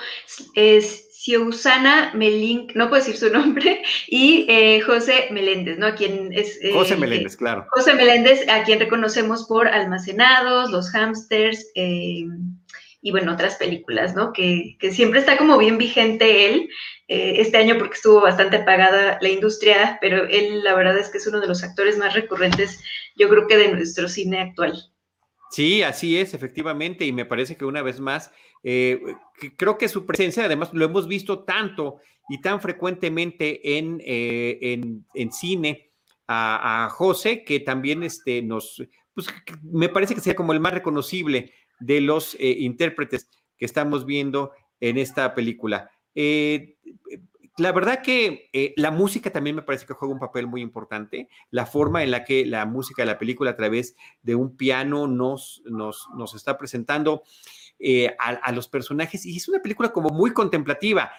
Siusana 1.12 2.12
Melink, 2.16 2.74
no 2.74 2.90
puedo 2.90 3.04
decir 3.04 3.18
su 3.18 3.32
nombre, 3.32 3.84
y 4.08 4.48
José 4.82 5.28
Meléndez, 5.30 5.78
¿no? 5.78 5.86
A 5.86 5.96
quien 5.96 6.34
es... 6.34 6.60
José 6.74 6.98
Meléndez, 6.98 7.38
claro. 7.38 7.68
José 7.70 7.94
Meléndez, 7.94 8.50
a 8.50 8.64
quien 8.64 8.80
reconocemos 8.80 9.46
por 9.46 9.68
Almacenados, 9.68 10.72
Los 10.72 10.90
Hamsters, 10.96 11.72
y 11.76 13.12
bueno, 13.12 13.34
otras 13.34 13.58
películas, 13.58 14.16
¿no? 14.16 14.34
Que, 14.34 14.76
que, 14.80 14.92
siempre 14.92 15.20
está 15.20 15.38
como 15.38 15.58
bien 15.60 15.78
vigente 15.78 16.48
él, 16.48 16.70
eh, 17.14 17.40
este 17.42 17.58
año 17.58 17.78
porque 17.78 17.94
estuvo 17.94 18.22
bastante 18.22 18.56
apagada 18.58 19.20
la 19.22 19.30
industria, 19.30 20.00
pero 20.02 20.26
él 20.28 20.64
la 20.64 20.74
verdad 20.74 20.98
es 20.98 21.10
que 21.10 21.20
es 21.20 21.28
uno 21.28 21.40
de 21.40 21.46
los 21.46 21.64
actores 21.64 21.96
más 21.96 22.16
recurrentes, 22.16 22.84
yo 23.16 23.30
creo 23.30 23.46
que 23.46 23.56
de 23.56 23.72
nuestro 23.72 24.10
cine 24.10 24.42
actual. 24.42 24.92
Sí, 25.52 25.84
así 25.84 26.18
es, 26.18 26.34
efectivamente, 26.34 27.06
y 27.06 27.12
me 27.12 27.26
parece 27.26 27.56
que 27.56 27.66
una 27.66 27.84
vez 27.84 28.00
más, 28.00 28.32
eh, 28.64 29.00
creo 29.58 29.78
que 29.78 29.90
su 29.90 30.08
presencia, 30.08 30.46
además 30.46 30.72
lo 30.74 30.86
hemos 30.86 31.08
visto 31.08 31.44
tanto 31.44 32.00
y 32.30 32.42
tan 32.42 32.60
frecuentemente 32.60 33.78
en, 33.78 34.02
eh, 34.04 34.58
en, 34.62 35.06
en, 35.14 35.32
cine 35.32 35.92
a, 36.28 36.90
José, 36.90 37.44
que 37.44 37.60
también 37.60 38.02
este, 38.02 38.42
nos, 38.42 38.82
pues 39.14 39.28
me 39.62 39.88
parece 39.88 40.16
que 40.16 40.22
sea 40.22 40.36
como 40.36 40.52
el 40.52 40.60
más 40.60 40.74
reconocible 40.74 41.54
de 41.80 42.02
los 42.02 42.36
intérpretes 42.40 43.30
que 43.56 43.66
estamos 43.66 44.08
viendo 44.08 44.52
en 44.80 44.98
esta 44.98 45.36
película. 45.36 45.92
Eh, 46.16 46.78
la 47.58 47.72
verdad 47.72 48.02
que 48.02 48.50
eh, 48.52 48.74
la 48.78 48.90
música 48.90 49.32
también 49.32 49.56
me 49.56 49.62
parece 49.62 49.86
que 49.86 49.94
juega 49.94 50.14
un 50.14 50.20
papel 50.20 50.48
muy 50.48 50.62
importante. 50.62 51.30
La 51.52 51.66
forma 51.66 52.04
en 52.04 52.12
la 52.12 52.24
que 52.24 52.46
la 52.46 52.66
música 52.66 53.04
de 53.04 53.08
la 53.08 53.20
película 53.20 53.52
a 53.52 53.56
través 53.56 53.96
de 54.24 54.34
un 54.34 54.58
piano 54.58 55.08
nos, 55.08 55.62
nos, 55.66 56.08
nos 56.16 56.34
está 56.34 56.58
presentando 56.58 57.24
eh, 57.80 58.16
a, 58.18 58.52
los 58.52 58.68
personajes. 58.68 59.26
Y 59.26 59.38
es 59.38 59.48
una 59.48 59.62
película 59.62 59.90
como 59.90 60.10
muy 60.10 60.34
contemplativa. 60.34 61.12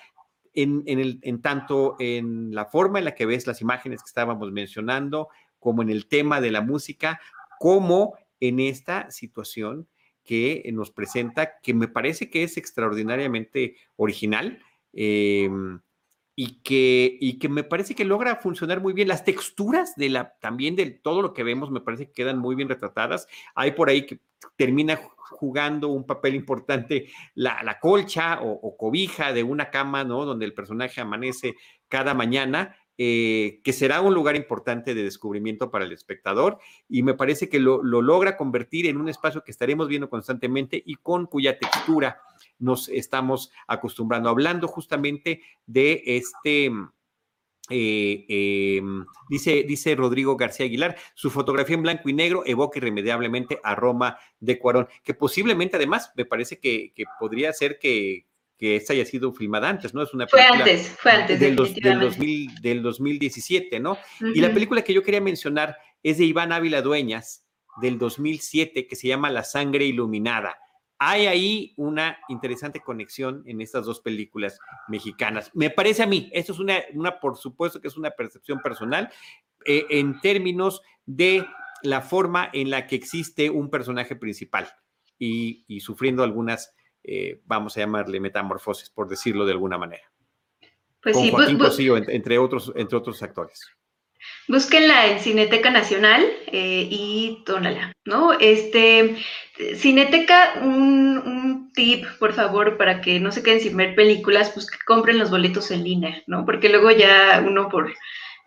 En, 0.57 0.85
el, 0.87 1.19
en 1.23 1.43
tanto 1.43 1.97
en 1.99 2.55
la 2.55 2.67
forma 2.67 3.01
en 3.01 3.07
la 3.07 3.17
que 3.17 3.27
ves 3.27 3.49
las 3.49 3.61
imágenes 3.61 4.03
que 4.03 4.09
estábamos 4.09 4.53
mencionando, 4.53 5.29
como 5.59 5.83
en 5.83 5.91
el 5.91 6.07
tema 6.07 6.41
de 6.41 6.53
la 6.53 6.61
música, 6.61 7.21
como 7.59 8.17
en 8.39 8.61
esta 8.61 9.11
situación 9.11 9.89
que 10.25 10.69
nos 10.73 10.93
presenta, 10.93 11.59
que 11.61 11.75
me 11.75 11.89
parece 11.89 12.31
que 12.31 12.45
es 12.45 12.57
extraordinariamente 12.57 13.77
original. 13.97 14.63
Eh, 14.95 15.51
y 16.37 16.63
que, 16.63 17.17
y 17.21 17.39
que 17.39 17.49
me 17.49 17.63
parece 17.63 17.95
que 17.95 18.05
logra 18.05 18.37
funcionar 18.37 18.81
muy 18.81 18.93
bien. 18.93 19.09
Las 19.09 19.25
texturas 19.25 19.95
de 19.97 20.09
la, 20.09 20.35
también 20.41 20.75
de 20.77 20.91
todo 20.91 21.23
lo 21.23 21.33
que 21.33 21.45
vemos 21.45 21.71
me 21.71 21.81
parece 21.81 22.07
que 22.07 22.13
quedan 22.13 22.39
muy 22.39 22.57
bien 22.57 22.69
retratadas. 22.69 23.29
Hay 23.55 23.73
por 23.73 23.89
ahí 23.89 24.05
que 24.05 24.19
termina 24.57 24.99
jugando 25.17 25.89
un 25.89 26.07
papel 26.07 26.35
importante 26.35 27.09
la, 27.35 27.63
la 27.63 27.79
colcha 27.79 28.41
o, 28.43 28.77
cobija 28.77 29.33
de 29.33 29.43
una 29.43 29.71
cama, 29.71 30.05
¿no? 30.05 30.25
Donde 30.25 30.45
el 30.45 30.55
personaje 30.55 31.01
amanece 31.01 31.55
cada 31.89 32.15
mañana. 32.15 32.77
Eh, 32.97 33.61
que 33.65 33.73
será 33.73 34.01
un 34.01 34.15
lugar 34.15 34.37
importante 34.37 34.95
de 34.95 35.03
descubrimiento 35.03 35.69
para 35.69 35.85
el 35.85 35.91
espectador 35.91 36.59
y 36.89 37.03
me 37.03 37.15
parece 37.15 37.49
que 37.49 37.59
lo, 37.59 37.83
lo 37.83 38.03
logra 38.03 38.37
convertir 38.37 38.87
en 38.87 38.99
un 38.99 39.09
espacio 39.09 39.43
que 39.43 39.51
estaremos 39.51 39.89
viendo 39.89 40.09
constantemente 40.09 40.81
y 40.87 40.95
con 40.95 41.27
cuya 41.27 41.59
textura 41.59 42.21
nos 42.59 42.89
estamos 42.89 43.51
acostumbrando, 43.67 44.29
hablando 44.29 44.69
justamente 44.69 45.43
de 45.67 46.03
este... 46.07 46.71
Eh, 47.71 48.27
em, 48.29 49.07
dice, 49.31 49.65
dice 49.67 49.95
Rodrigo 49.95 50.37
García 50.37 50.67
Aguilar, 50.67 50.97
su 51.15 51.31
fotografía 51.31 51.77
en 51.77 51.83
blanco 51.83 52.11
y 52.11 52.13
negro 52.13 52.43
evoca 52.45 52.79
irremediablemente 52.79 53.59
a 53.65 53.75
Roma 53.75 54.19
de 54.39 54.59
Cuarón, 54.59 54.87
que 55.03 55.15
posiblemente 55.15 55.77
además 55.77 56.13
me 56.15 56.27
parece 56.27 56.61
que, 56.61 56.93
podría 57.19 57.55
ser 57.55 57.79
que, 57.79 58.27
que 58.59 58.77
esta 58.77 58.93
haya 58.93 59.05
sido 59.05 59.33
filmada 59.33 59.69
antes, 59.69 59.95
¿no? 59.95 60.03
Es 60.03 60.15
una 60.15 60.27
película 60.27 60.65
fue 60.65 60.73
antes, 60.73 60.89
fue 60.89 61.13
antes 61.13 61.41
del, 61.41 61.57
del, 62.63 62.83
2017, 62.83 63.81
¿no? 63.81 63.99
Y 64.21 64.41
la 64.41 64.53
película 64.53 64.83
que 64.83 64.95
yo 64.95 65.03
quería 65.03 65.21
mencionar 65.21 65.77
es 66.03 66.19
de 66.19 66.25
Iván 66.25 66.53
Ávila 66.53 66.83
Dueñas, 66.83 67.45
del 67.81 67.99
2007, 67.99 68.87
que 68.87 68.97
se 68.97 69.09
llama 69.09 69.31
La 69.31 69.45
sangre 69.45 69.85
iluminada 69.85 70.59
hay 70.99 71.27
ahí 71.27 71.75
una 71.77 72.19
interesante 72.29 72.81
conexión 72.81 73.43
en 73.47 73.61
estas 73.61 73.85
dos 73.85 74.01
películas 74.01 74.59
mexicanas. 74.89 75.51
Me 75.53 75.71
parece 75.71 76.03
a 76.03 76.07
mí, 76.07 76.31
esto 76.33 76.53
es 76.53 76.59
una, 76.59 76.79
una 76.95 77.21
por 77.21 77.37
supuesto 77.37 77.81
que 77.81 77.89
es 77.89 77.97
una 77.97 78.11
percepción 78.11 78.61
personal, 78.61 79.11
eh, 79.67 79.87
en 79.91 80.21
términos 80.21 80.83
de 81.05 81.45
la 81.83 82.01
forma 82.01 82.49
en 82.53 82.71
la 82.71 82.87
que 82.87 82.97
existe 82.97 83.51
un 83.51 83.71
personaje 83.71 84.17
principal 84.17 84.69
y, 85.19 85.65
sufriendo 85.81 86.23
algunas, 86.23 86.75
eh, 87.05 87.41
vamos 87.45 87.77
a 87.77 87.81
llamarle 87.81 88.19
metamorfosis, 88.19 88.89
por 88.91 89.09
decirlo 89.09 89.45
de 89.45 89.53
alguna 89.53 89.77
manera. 89.77 90.11
Pues 91.03 91.15
Con 91.15 91.31
Joaquín 91.31 91.59
pues, 91.59 91.77
pues 91.77 92.09
entre, 92.09 92.39
otros, 92.39 92.73
entre 92.75 92.97
otros 92.97 93.23
actores. 93.23 93.61
Búsquenla 94.49 95.09
en 95.09 95.21
Cineteca 95.21 95.71
Nacional 95.71 96.25
eh, 96.47 96.89
y 96.91 97.43
tónala, 97.45 97.93
¿no? 98.07 98.33
Este, 98.33 99.17
Cineteca, 99.77 100.55
un, 100.63 101.71
tip, 101.75 102.07
por 102.19 102.33
favor, 102.33 102.79
para 102.79 103.03
que 103.03 103.21
no 103.21 103.33
se 103.33 103.43
queden 103.43 103.61
sin 103.61 103.77
ver 103.77 103.95
películas, 103.95 104.51
pues 104.51 104.71
que 104.71 104.79
compren 104.87 105.19
los 105.19 105.31
boletos 105.31 105.71
en 105.71 105.85
línea, 105.85 106.23
¿no? 106.27 106.47
Porque 106.47 106.71
luego 106.71 106.91
ya 106.91 107.45
uno 107.47 107.69
por 107.69 107.93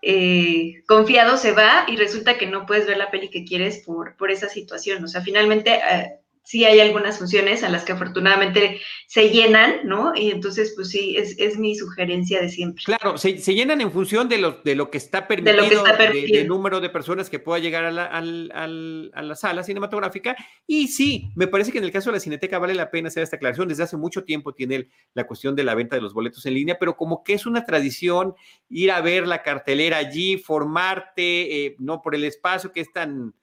eh, 0.01 0.81
confiado 0.87 1.37
se 1.37 1.51
va 1.51 1.85
y 1.87 1.97
resulta 1.97 2.37
que 2.37 2.47
no 2.47 2.65
puedes 2.65 2.87
ver 2.87 2.97
la 2.97 3.11
peli 3.11 3.29
que 3.29 3.45
quieres 3.45 3.83
por, 3.85 4.15
por 4.17 4.31
esa 4.31 4.49
situación. 4.49 5.03
O 5.03 5.07
sea, 5.07 5.21
finalmente... 5.21 5.75
Eh, 5.75 6.19
sí 6.47 6.63
hay 6.63 6.79
algunas 6.79 7.17
funciones 7.17 7.61
a 7.61 7.67
las 7.67 7.83
que 7.83 7.91
afortunadamente 7.91 8.79
se 9.05 9.31
llenan, 9.31 9.81
¿no? 9.83 10.13
Y 10.15 10.31
entonces, 10.31 10.71
pues 10.77 10.89
sí, 10.89 11.17
es, 11.17 11.57
mi 11.57 11.75
sugerencia 11.75 12.39
de 12.39 12.47
siempre. 12.47 12.85
Claro, 12.85 13.17
se, 13.17 13.35
llenan 13.35 13.81
en 13.81 13.91
función 13.91 14.29
de 14.29 14.37
lo, 14.37 14.61
de 14.63 14.73
lo 14.73 14.89
que 14.89 14.97
está 14.97 15.27
permitido, 15.27 15.83
del 15.83 16.47
número 16.47 16.79
de 16.79 16.89
personas 16.89 17.29
que 17.29 17.39
pueda 17.39 17.59
llegar 17.59 17.83
a 17.83 17.91
la, 17.91 18.05
a 18.05 19.21
la, 19.23 19.35
sala 19.35 19.61
cinematográfica. 19.61 20.37
Y 20.65 20.87
sí, 20.87 21.31
me 21.35 21.47
parece 21.47 21.73
que 21.73 21.79
en 21.79 21.83
el 21.83 21.91
caso 21.91 22.11
de 22.11 22.15
la 22.15 22.21
Cineteca 22.21 22.59
vale 22.59 22.75
la 22.75 22.91
pena 22.91 23.09
hacer 23.09 23.23
esta 23.23 23.35
aclaración. 23.35 23.67
Desde 23.67 23.83
hace 23.83 23.97
mucho 23.97 24.23
tiempo 24.23 24.53
tiene 24.53 24.87
la 25.15 25.27
cuestión 25.27 25.53
de 25.53 25.65
la 25.65 25.75
venta 25.75 25.97
de 25.97 26.01
los 26.01 26.13
boletos 26.13 26.45
en 26.45 26.53
línea, 26.53 26.79
pero 26.79 26.95
como 26.95 27.25
que 27.25 27.33
es 27.33 27.45
una 27.45 27.65
tradición 27.65 28.35
ir 28.69 28.91
a 28.91 29.01
ver 29.01 29.27
la 29.27 29.43
cartelera 29.43 29.97
allí, 29.97 30.37
formarte, 30.37 31.65
eh, 31.65 31.75
no 31.77 32.01
por 32.01 32.15
el 32.15 32.23
espacio 32.23 32.71
que 32.71 32.79
es 32.79 32.93
tan 32.93 33.33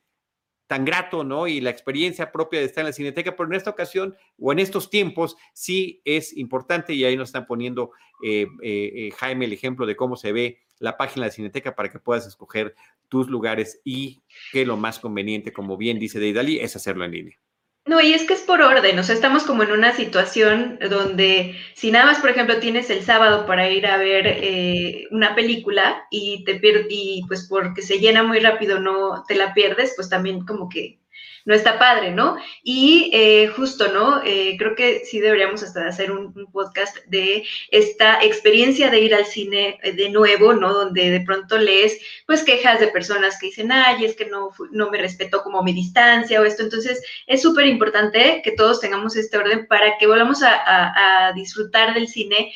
tan 0.66 0.84
grato, 0.84 1.24
¿no? 1.24 1.46
Y 1.46 1.60
la 1.60 1.70
experiencia 1.70 2.32
propia 2.32 2.60
de 2.60 2.66
estar 2.66 2.82
en 2.82 2.86
la 2.86 2.92
cineteca, 2.92 3.36
pero 3.36 3.48
en 3.48 3.54
esta 3.54 3.70
ocasión 3.70 4.16
o 4.38 4.52
en 4.52 4.58
estos 4.58 4.90
tiempos 4.90 5.36
sí 5.52 6.00
es 6.04 6.36
importante 6.36 6.94
y 6.94 7.04
ahí 7.04 7.16
nos 7.16 7.28
están 7.28 7.46
poniendo 7.46 7.92
eh, 8.22 8.46
eh, 8.62 8.92
eh, 8.94 9.10
Jaime 9.18 9.44
el 9.44 9.52
ejemplo 9.52 9.86
de 9.86 9.96
cómo 9.96 10.16
se 10.16 10.32
ve 10.32 10.60
la 10.78 10.96
página 10.96 11.24
de 11.24 11.30
la 11.30 11.34
cineteca 11.34 11.74
para 11.74 11.90
que 11.90 11.98
puedas 11.98 12.26
escoger 12.26 12.74
tus 13.08 13.28
lugares 13.28 13.80
y 13.84 14.22
que 14.52 14.64
lo 14.66 14.76
más 14.76 14.98
conveniente, 14.98 15.52
como 15.52 15.76
bien 15.76 15.98
dice 15.98 16.18
Deidali, 16.18 16.58
es 16.58 16.74
hacerlo 16.76 17.04
en 17.04 17.12
línea. 17.12 17.38
No, 17.86 18.00
y 18.00 18.14
es 18.14 18.24
que 18.24 18.32
es 18.32 18.40
por 18.40 18.62
orden, 18.62 18.98
o 18.98 19.02
sea, 19.02 19.14
estamos 19.14 19.42
como 19.44 19.62
en 19.62 19.70
una 19.70 19.92
situación 19.94 20.78
donde 20.88 21.54
si 21.74 21.90
nada 21.90 22.06
más, 22.06 22.18
por 22.18 22.30
ejemplo, 22.30 22.58
tienes 22.58 22.88
el 22.88 23.02
sábado 23.04 23.44
para 23.44 23.68
ir 23.68 23.86
a 23.86 23.98
ver 23.98 24.26
eh, 24.26 25.06
una 25.10 25.34
película 25.34 26.06
y 26.10 26.44
te 26.44 26.58
y 26.88 27.22
pues 27.28 27.46
porque 27.46 27.82
se 27.82 27.98
llena 27.98 28.22
muy 28.22 28.40
rápido 28.40 28.80
no 28.80 29.24
te 29.28 29.34
la 29.34 29.52
pierdes, 29.52 29.92
pues 29.96 30.08
también 30.08 30.46
como 30.46 30.70
que 30.70 30.98
no 31.44 31.54
está 31.54 31.78
padre, 31.78 32.10
¿no? 32.10 32.36
Y 32.62 33.10
eh, 33.12 33.48
justo, 33.48 33.92
¿no? 33.92 34.22
Eh, 34.24 34.56
creo 34.58 34.74
que 34.74 35.04
sí 35.04 35.20
deberíamos 35.20 35.62
hasta 35.62 35.86
hacer 35.86 36.10
un, 36.10 36.34
podcast 36.52 36.96
de 37.06 37.44
esta 37.70 38.22
experiencia 38.22 38.90
de 38.90 39.00
ir 39.00 39.14
al 39.14 39.26
cine 39.26 39.78
eh, 39.82 39.92
de 39.92 40.08
nuevo, 40.10 40.52
¿no? 40.52 40.72
Donde 40.72 41.10
de 41.10 41.20
pronto 41.20 41.58
lees, 41.58 41.98
pues, 42.26 42.44
quejas 42.44 42.80
de 42.80 42.88
personas 42.88 43.38
que 43.38 43.46
dicen, 43.46 43.72
ay, 43.72 44.04
es 44.04 44.16
que 44.16 44.26
no, 44.26 44.50
no 44.70 44.90
me 44.90 44.98
respetó 44.98 45.42
como 45.42 45.62
mi 45.62 45.72
distancia 45.72 46.40
o 46.40 46.44
esto. 46.44 46.62
Entonces, 46.62 47.02
es 47.26 47.42
súper 47.42 47.66
importante 47.66 48.40
que 48.42 48.52
todos 48.52 48.80
tengamos 48.80 49.16
este 49.16 49.36
orden 49.36 49.66
para 49.66 49.98
que 49.98 50.06
volvamos 50.06 50.42
a, 50.42 51.32
disfrutar 51.34 51.94
del 51.94 52.08
cine 52.08 52.52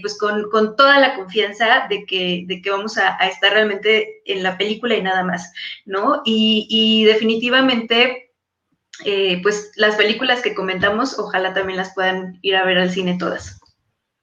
pues 0.00 0.18
con, 0.18 0.50
toda 0.76 0.98
la 0.98 1.14
confianza 1.14 1.86
de 1.88 2.06
que, 2.06 2.44
de 2.46 2.62
que 2.62 2.70
vamos 2.70 2.96
a, 2.96 3.16
estar 3.26 3.52
realmente 3.52 4.22
en 4.24 4.42
la 4.42 4.56
película 4.56 4.94
y 4.94 5.02
nada 5.02 5.24
más, 5.24 5.52
¿no? 5.84 6.22
Y, 6.24 6.66
y 6.70 7.04
definitivamente 7.04 8.28
eh, 9.04 9.40
pues 9.42 9.72
las 9.76 9.96
películas 9.96 10.42
que 10.42 10.54
comentamos, 10.54 11.18
ojalá 11.18 11.54
también 11.54 11.76
las 11.76 11.94
puedan 11.94 12.38
ir 12.42 12.56
a 12.56 12.64
ver 12.64 12.78
al 12.78 12.90
cine 12.90 13.16
todas. 13.18 13.60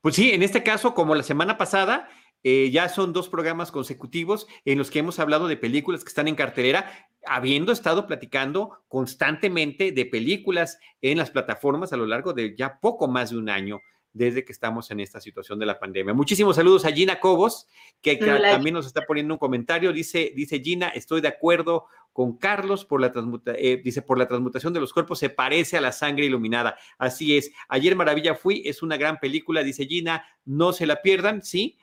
Pues 0.01 0.15
sí, 0.15 0.31
en 0.31 0.43
este 0.43 0.63
caso, 0.63 0.93
como 0.93 1.15
la 1.15 1.23
semana 1.23 1.57
pasada, 1.57 2.09
eh, 2.43 2.69
ya 2.71 2.89
son 2.89 3.13
dos 3.13 3.29
programas 3.29 3.71
consecutivos 3.71 4.47
en 4.65 4.77
los 4.77 4.91
que 4.91 4.99
hemos 4.99 5.19
hablado 5.19 5.47
de 5.47 5.57
películas 5.57 6.03
que 6.03 6.09
están 6.09 6.27
en 6.27 6.35
cartelera, 6.35 7.09
habiendo 7.25 7.71
estado 7.71 8.05
platicando 8.05 8.83
constantemente 8.87 9.91
de 9.91 10.05
películas 10.05 10.77
en 11.01 11.17
las 11.17 11.31
plataformas 11.31 11.91
a 11.91 11.97
lo 11.97 12.05
largo 12.05 12.33
de 12.33 12.55
ya 12.55 12.79
poco 12.79 13.07
más 13.07 13.31
de 13.31 13.37
un 13.37 13.49
año 13.49 13.79
desde 14.15 14.45
que 14.45 14.53
estamos 14.53 14.89
en 14.91 15.01
esta 15.01 15.19
situación 15.19 15.59
de 15.59 15.65
la 15.65 15.77
pandemia. 15.77 16.13
Muchísimos 16.13 16.55
saludos 16.55 16.85
a 16.85 16.91
Gina 16.91 17.19
Cobos, 17.19 17.67
que, 18.01 18.15
también 18.15 18.73
nos 18.73 18.87
está 18.87 19.01
poniendo 19.01 19.33
un 19.33 19.37
comentario. 19.37 19.91
Dice, 19.91 20.31
dice 20.33 20.61
Gina, 20.61 20.87
estoy 20.87 21.19
de 21.19 21.27
acuerdo 21.27 21.87
con 22.13 22.37
Carlos 22.37 22.85
por 22.85 23.01
la 23.01 23.11
eh, 23.57 23.81
dice, 23.83 24.01
por 24.01 24.17
la 24.17 24.25
transmutación 24.25 24.71
de 24.71 24.79
los 24.79 24.93
cuerpos 24.93 25.19
se 25.19 25.29
parece 25.29 25.75
a 25.75 25.81
la 25.81 25.91
sangre 25.91 26.25
iluminada. 26.25 26.77
Así 26.97 27.35
es. 27.35 27.51
Ayer 27.67 27.93
Maravilla 27.97 28.35
Fui 28.35 28.63
es 28.65 28.81
una 28.81 28.95
gran 28.95 29.19
película, 29.19 29.63
dice 29.63 29.85
Gina, 29.85 30.25
no 30.45 30.71
se 30.71 30.85
la 30.85 31.01
pierdan, 31.01 31.43
¿sí? 31.43 31.77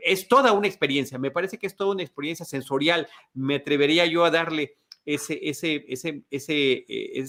Es 0.00 0.28
toda 0.28 0.52
una 0.52 0.66
experiencia, 0.66 1.18
me 1.18 1.30
parece 1.30 1.56
que 1.56 1.66
es 1.66 1.74
toda 1.74 1.92
una 1.92 2.02
experiencia 2.02 2.44
sensorial. 2.44 3.08
Me 3.32 3.54
atrevería 3.54 4.04
yo 4.04 4.26
a 4.26 4.30
darle 4.30 4.76
ese, 5.14 5.38
ese, 5.42 5.84
ese, 5.88 6.22
ese, 6.30 6.72
eh, 6.88 7.24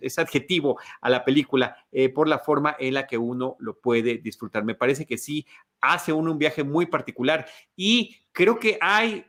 ese, 0.00 0.20
adjetivo 0.20 0.78
a 1.00 1.10
la 1.10 1.24
película 1.24 1.76
eh, 1.92 2.08
por 2.08 2.28
la 2.28 2.38
forma 2.38 2.76
en 2.78 2.94
la 2.94 3.06
que 3.06 3.18
uno 3.18 3.56
lo 3.58 3.78
puede 3.78 4.18
disfrutar. 4.18 4.64
Me 4.64 4.74
parece 4.74 5.06
que 5.06 5.18
sí 5.18 5.46
hace 5.80 6.12
uno 6.12 6.32
un 6.32 6.38
viaje 6.38 6.64
muy 6.64 6.86
particular 6.86 7.46
y 7.76 8.16
creo 8.32 8.58
que 8.58 8.78
hay 8.80 9.24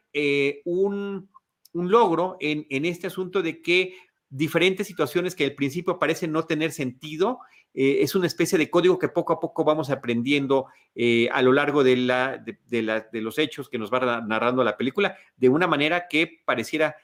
un 0.64 1.30
un 1.76 1.92
logro 1.92 2.38
en, 2.40 2.86
este 2.86 3.08
asunto 3.08 3.42
de 3.42 3.62
que 3.62 3.98
diferentes 4.30 4.88
situaciones 4.88 5.36
que 5.36 5.44
al 5.44 5.54
principio 5.54 6.00
parecen 6.00 6.32
no 6.32 6.44
tener 6.44 6.72
sentido, 6.72 7.40
eh, 7.74 7.98
es 8.02 8.16
una 8.16 8.28
especie 8.28 8.58
de 8.58 8.70
código 8.70 8.98
que 8.98 9.10
poco 9.10 9.34
a 9.34 9.40
poco 9.42 9.66
vamos 9.66 9.90
aprendiendo 9.90 10.68
eh, 10.96 11.28
a 11.34 11.42
lo 11.42 11.52
largo 11.52 11.84
de, 11.84 11.98
la, 11.98 12.38
de, 12.38 13.22
los 13.22 13.38
hechos 13.38 13.68
que 13.68 13.78
nos 13.78 13.94
va 13.94 14.22
narrando 14.22 14.64
la 14.64 14.78
película, 14.78 15.18
de 15.36 15.50
una 15.50 15.68
manera 15.68 16.08
que 16.08 16.42
pareciera 16.46 16.96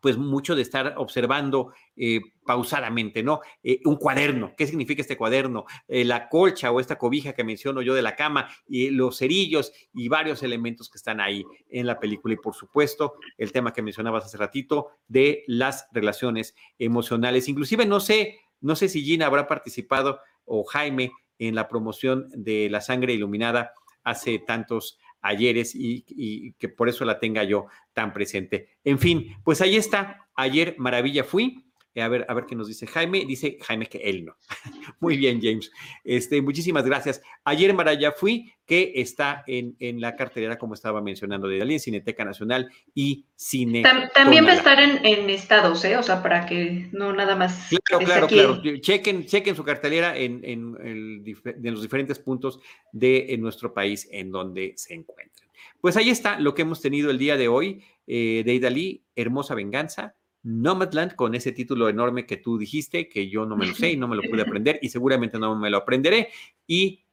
pues 0.00 0.16
mucho 0.16 0.54
de 0.54 0.62
estar 0.62 0.94
observando 0.96 1.72
eh, 1.96 2.20
pausadamente, 2.44 3.22
¿no? 3.22 3.40
Eh, 3.62 3.80
un 3.84 3.96
cuaderno, 3.96 4.54
¿qué 4.56 4.66
significa 4.66 5.02
este 5.02 5.16
cuaderno? 5.16 5.64
Eh, 5.88 6.04
la 6.04 6.28
colcha 6.28 6.70
o 6.70 6.80
esta 6.80 6.98
cobija 6.98 7.32
que 7.32 7.44
menciono 7.44 7.82
yo 7.82 7.94
de 7.94 8.02
la 8.02 8.16
cama, 8.16 8.48
y 8.68 8.90
los 8.90 9.18
cerillos 9.18 9.72
y 9.92 10.08
varios 10.08 10.42
elementos 10.42 10.88
que 10.88 10.98
están 10.98 11.20
ahí 11.20 11.44
en 11.70 11.86
la 11.86 11.98
película. 11.98 12.34
Y 12.34 12.38
por 12.38 12.54
supuesto, 12.54 13.14
el 13.38 13.52
tema 13.52 13.72
que 13.72 13.82
mencionabas 13.82 14.24
hace 14.24 14.36
ratito 14.36 14.90
de 15.08 15.44
las 15.46 15.88
relaciones 15.92 16.54
emocionales. 16.78 17.48
Inclusive 17.48 17.86
no 17.86 18.00
sé, 18.00 18.38
no 18.60 18.76
sé 18.76 18.88
si 18.88 19.02
Gina 19.02 19.26
habrá 19.26 19.46
participado 19.46 20.20
o 20.44 20.64
Jaime 20.64 21.12
en 21.38 21.54
la 21.54 21.68
promoción 21.68 22.28
de 22.34 22.68
la 22.70 22.80
sangre 22.80 23.12
iluminada 23.12 23.72
hace 24.06 24.38
tantos 24.38 24.98
ayeres 25.20 25.74
y, 25.74 26.52
que 26.58 26.68
por 26.68 26.88
eso 26.88 27.04
la 27.04 27.18
tenga 27.18 27.44
yo 27.44 27.66
tan 27.92 28.12
presente. 28.12 28.68
En 28.84 28.98
fin, 28.98 29.36
pues 29.44 29.60
ahí 29.60 29.76
está. 29.76 30.28
Ayer 30.34 30.74
maravilla 30.78 31.24
fui. 31.24 31.65
Eh, 31.96 32.02
a 32.02 32.08
ver, 32.08 32.26
a 32.28 32.34
ver 32.34 32.44
qué 32.44 32.54
nos 32.54 32.68
dice 32.68 32.86
Jaime. 32.86 33.24
Dice 33.24 33.56
Jaime 33.62 33.86
que 33.86 33.96
él 33.98 34.26
no. 34.26 34.36
Muy 35.00 35.16
bien, 35.16 35.40
James. 35.42 35.72
Este, 36.04 36.42
muchísimas 36.42 36.84
gracias. 36.84 37.22
Ayer 37.42 37.72
Maravilla 37.72 38.12
fui, 38.12 38.52
que 38.66 38.92
está 38.96 39.42
en, 39.46 39.76
en 39.80 40.02
la 40.02 40.14
cartelera, 40.14 40.58
como 40.58 40.74
estaba 40.74 41.00
mencionando, 41.00 41.48
de 41.48 41.58
Dalí, 41.58 41.78
Cineteca 41.78 42.22
Nacional 42.22 42.70
y 42.94 43.24
Cine. 43.34 43.82
también 44.14 44.44
va 44.44 44.50
a 44.50 44.56
estar 44.56 44.78
en, 44.78 45.04
en, 45.06 45.30
estados, 45.30 45.82
¿eh? 45.86 45.96
O 45.96 46.02
sea, 46.02 46.22
para 46.22 46.44
que 46.44 46.90
no 46.92 47.14
nada 47.14 47.34
más. 47.34 47.70
Claro, 47.84 48.04
claro, 48.04 48.26
claro. 48.26 48.60
Chequen, 48.80 49.24
chequen 49.24 49.56
su 49.56 49.64
cartelera 49.64 50.18
en, 50.18 50.42
en, 50.44 50.76
en 50.82 51.72
los 51.72 51.80
diferentes 51.80 52.18
puntos 52.18 52.60
de 52.92 53.34
nuestro 53.38 53.72
país 53.72 54.06
en 54.12 54.30
donde 54.30 54.74
se 54.76 54.92
encuentran. 54.92 55.48
Pues 55.80 55.96
ahí 55.96 56.10
está 56.10 56.38
lo 56.40 56.54
que 56.54 56.62
hemos 56.62 56.82
tenido 56.82 57.10
el 57.10 57.18
día 57.18 57.36
de 57.38 57.48
hoy 57.48 57.82
eh, 58.06 58.42
de 58.44 58.54
Idalí, 58.54 59.04
Hermosa 59.14 59.54
Venganza, 59.54 60.14
Nomadland, 60.46 61.16
con 61.16 61.34
ese 61.34 61.50
título 61.50 61.88
enorme 61.88 62.24
que 62.24 62.36
tú 62.36 62.56
dijiste, 62.56 63.08
que 63.08 63.28
yo 63.28 63.44
no 63.46 63.56
me 63.56 63.66
lo 63.66 63.74
sé 63.74 63.90
y 63.90 63.96
no 63.96 64.06
me 64.06 64.14
lo 64.14 64.22
pude 64.22 64.42
aprender 64.46 64.78
y 64.80 64.88
seguramente 64.88 65.38
no 65.38 65.56
me 65.56 65.70
lo 65.70 65.78
aprenderé. 65.78 66.30
Y 66.66 67.04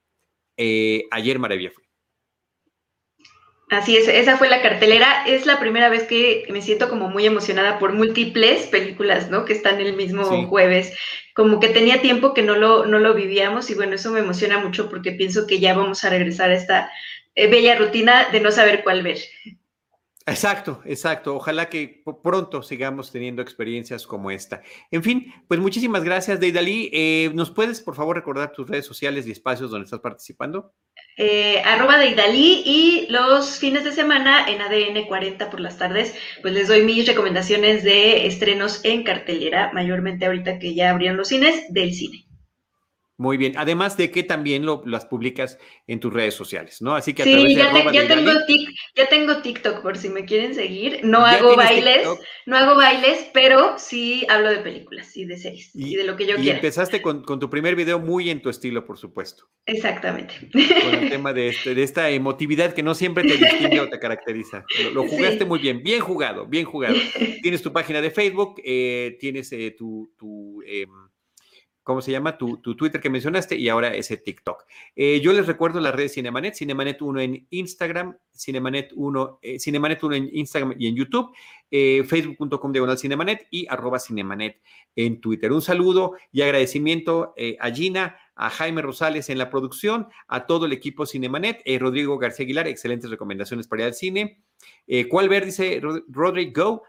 eh, 0.56 1.06
ayer 1.10 1.40
Maravilla 1.40 1.72
fui. 1.72 1.84
Así 3.72 3.98
es, 3.98 4.08
esa 4.08 4.38
fue 4.38 4.50
la 4.50 4.62
cartelera. 4.62 5.26
Es 5.26 5.48
la 5.48 5.60
primera 5.60 5.90
vez 5.90 6.04
que 6.04 6.46
me 6.50 6.62
siento 6.62 6.90
como 6.90 7.10
muy 7.10 7.26
emocionada 7.26 7.80
por 7.80 7.94
múltiples 7.94 8.68
películas, 8.68 9.32
¿no? 9.32 9.46
Que 9.46 9.54
están 9.54 9.82
el 9.82 9.96
mismo 9.96 10.46
jueves. 10.48 10.96
Como 11.34 11.60
que 11.60 11.70
tenía 11.70 12.02
tiempo 12.02 12.36
que 12.36 12.44
no 12.44 12.56
lo, 12.56 12.86
no 12.86 13.00
lo 13.00 13.16
vivíamos 13.16 13.72
y 13.72 13.74
bueno, 13.74 13.96
eso 13.96 14.12
me 14.12 14.20
emociona 14.20 14.60
mucho 14.60 14.90
porque 14.90 15.14
pienso 15.14 15.48
que 15.48 15.60
ya 15.60 15.74
vamos 15.74 16.04
a 16.04 16.12
regresar 16.12 16.52
a 16.52 16.56
esta 16.56 16.92
eh, 17.34 17.48
bella 17.48 17.76
rutina 17.76 18.30
de 18.32 18.42
no 18.42 18.52
saber 18.52 18.84
cuál 18.84 19.02
ver. 19.02 19.18
Exacto, 20.26 20.82
exacto. 20.86 21.36
Ojalá 21.36 21.68
que 21.68 22.02
pronto 22.24 22.64
sigamos 22.64 23.12
teniendo 23.12 23.42
experiencias 23.42 24.08
como 24.08 24.32
esta. 24.32 24.62
En 24.90 25.04
fin, 25.04 25.34
pues 25.50 25.60
muchísimas 25.60 26.04
gracias, 26.04 26.40
Deidali. 26.40 26.90
Eh, 26.94 27.32
¿Nos 27.34 27.52
puedes, 27.52 27.82
por 27.82 27.96
favor, 27.96 28.16
recordar 28.16 28.54
tus 28.54 28.70
redes 28.70 28.86
sociales 28.86 29.28
y 29.28 29.32
espacios 29.32 29.70
donde 29.70 29.84
estás 29.84 30.00
participando? 30.00 30.74
Eh, 31.18 31.62
arroba 31.66 31.98
Deidali 31.98 32.64
y 32.66 33.08
los 33.10 33.60
fines 33.60 33.84
de 33.84 33.92
semana 33.92 34.48
en 34.48 34.62
ADN 34.62 35.06
40 35.08 35.50
por 35.50 35.60
las 35.60 35.78
tardes, 35.78 36.16
pues 36.42 36.54
les 36.54 36.70
doy 36.70 36.84
mis 36.84 37.06
recomendaciones 37.06 37.84
de 37.84 38.26
estrenos 38.26 38.84
en 38.86 39.04
cartelera, 39.04 39.72
mayormente 39.74 40.26
ahorita 40.26 40.58
que 40.58 40.74
ya 40.74 40.92
abrieron 40.92 41.18
los 41.18 41.28
cines 41.28 41.66
del 41.74 41.94
cine. 41.94 42.26
Muy 43.24 43.38
bien. 43.38 43.54
Además 43.56 43.96
de 43.96 44.12
que 44.12 44.22
también 44.24 44.66
lo, 44.66 44.84
las 44.86 45.06
publicas 45.06 45.58
en 45.88 46.02
tus 46.02 46.12
redes 46.12 46.34
sociales, 46.34 46.82
¿no? 46.82 46.94
Así 46.94 47.14
que 47.14 47.22
a 47.22 47.26
sí, 47.26 47.56
ya, 47.56 47.72
ya, 47.90 48.06
tengo 48.06 48.32
ya, 48.96 49.08
tengo 49.08 49.38
TikTok 49.38 49.82
por 49.82 49.98
si 49.98 50.10
me 50.10 50.26
quieren 50.26 50.54
seguir. 50.54 51.00
No 51.04 51.26
hago 51.26 51.56
bailes, 51.56 52.06
no 52.46 52.58
hago 52.58 52.76
bailes, 52.76 53.30
pero 53.34 53.80
sí 53.80 54.26
hablo 54.28 54.50
de 54.50 54.58
películas 54.58 55.16
y 55.16 55.24
de 55.24 55.38
series 55.38 55.72
y, 55.74 55.96
de 55.96 56.04
lo 56.04 56.18
que 56.18 56.26
yo 56.26 56.36
y 56.38 56.50
empezaste 56.50 57.02
con, 57.02 57.24
tu 57.24 57.50
primer 57.50 57.78
video 57.78 57.98
muy 57.98 58.30
en 58.30 58.42
tu 58.42 58.50
estilo, 58.50 58.86
por 58.86 58.98
supuesto. 58.98 59.46
Exactamente. 59.66 60.34
Con 60.52 60.96
el 60.96 61.10
tema 61.10 61.32
de, 61.32 61.48
este, 61.48 61.76
de 61.76 61.84
esta 61.84 62.10
emotividad 62.10 62.74
que 62.74 62.84
no 62.84 62.94
siempre 62.94 63.24
te 63.24 63.38
distingue 63.38 63.80
o 63.80 63.88
te 63.88 64.00
caracteriza. 64.00 64.66
Lo, 64.92 65.04
jugaste 65.08 65.46
muy 65.46 65.60
bien, 65.60 65.82
bien 65.82 66.02
jugado, 66.02 66.46
bien 66.46 66.66
jugado. 66.66 66.96
Tienes 67.42 67.62
tu 67.62 67.72
página 67.72 68.02
de 68.02 68.12
Facebook, 68.12 68.62
eh, 68.66 69.16
tienes 69.18 69.50
eh, 69.54 69.74
tu... 69.78 70.14
tu 70.18 70.62
em, 70.64 70.90
¿cómo 71.84 72.02
se 72.02 72.12
llama? 72.12 72.38
Tu, 72.38 72.58
Twitter 72.58 73.00
que 73.00 73.10
mencionaste 73.10 73.56
y 73.56 73.70
ahora 73.70 73.94
ese 73.94 74.18
TikTok. 74.18 74.64
Eh, 74.96 75.20
yo 75.22 75.34
les 75.34 75.46
recuerdo 75.46 75.80
las 75.80 75.94
redes 75.94 76.14
Cinemanet, 76.14 76.56
Cinemanet 76.56 77.02
1 77.02 77.20
en 77.20 77.48
Instagram, 77.50 78.18
Cinemanet 78.34 78.92
1, 78.96 79.40
eh, 79.42 79.60
Cinemanet 79.60 80.04
1 80.04 80.16
en 80.16 80.30
Instagram 80.34 80.76
y 80.80 80.88
en 80.88 80.96
YouTube, 80.96 81.32
eh, 81.70 82.04
facebook.com 82.04 82.72
diagonal 82.72 82.98
Cinemanet 82.98 83.48
y 83.52 83.68
arroba 83.70 84.00
Cinemanet 84.00 84.62
en 84.96 85.20
Twitter. 85.22 85.52
Un 85.52 85.62
saludo 85.62 86.14
y 86.32 86.42
agradecimiento 86.42 87.34
a 87.60 87.72
Gina, 87.72 88.18
a 88.36 88.50
Jaime 88.50 88.82
Rosales 88.82 89.30
en 89.30 89.38
la 89.38 89.50
producción, 89.50 90.08
a 90.28 90.46
todo 90.46 90.66
el 90.66 90.74
equipo 90.74 91.06
Cinemanet, 91.06 91.62
Rodrigo 91.80 92.18
García 92.18 92.46
Aguilar, 92.46 92.68
excelentes 92.68 93.10
recomendaciones 93.10 93.68
para 93.68 93.84
ir 93.84 93.88
al 93.88 93.94
cine. 93.94 94.44
¿Cuál 95.10 95.30
ver? 95.30 95.46
Dice 95.46 95.82
Rodrigo 96.08 96.84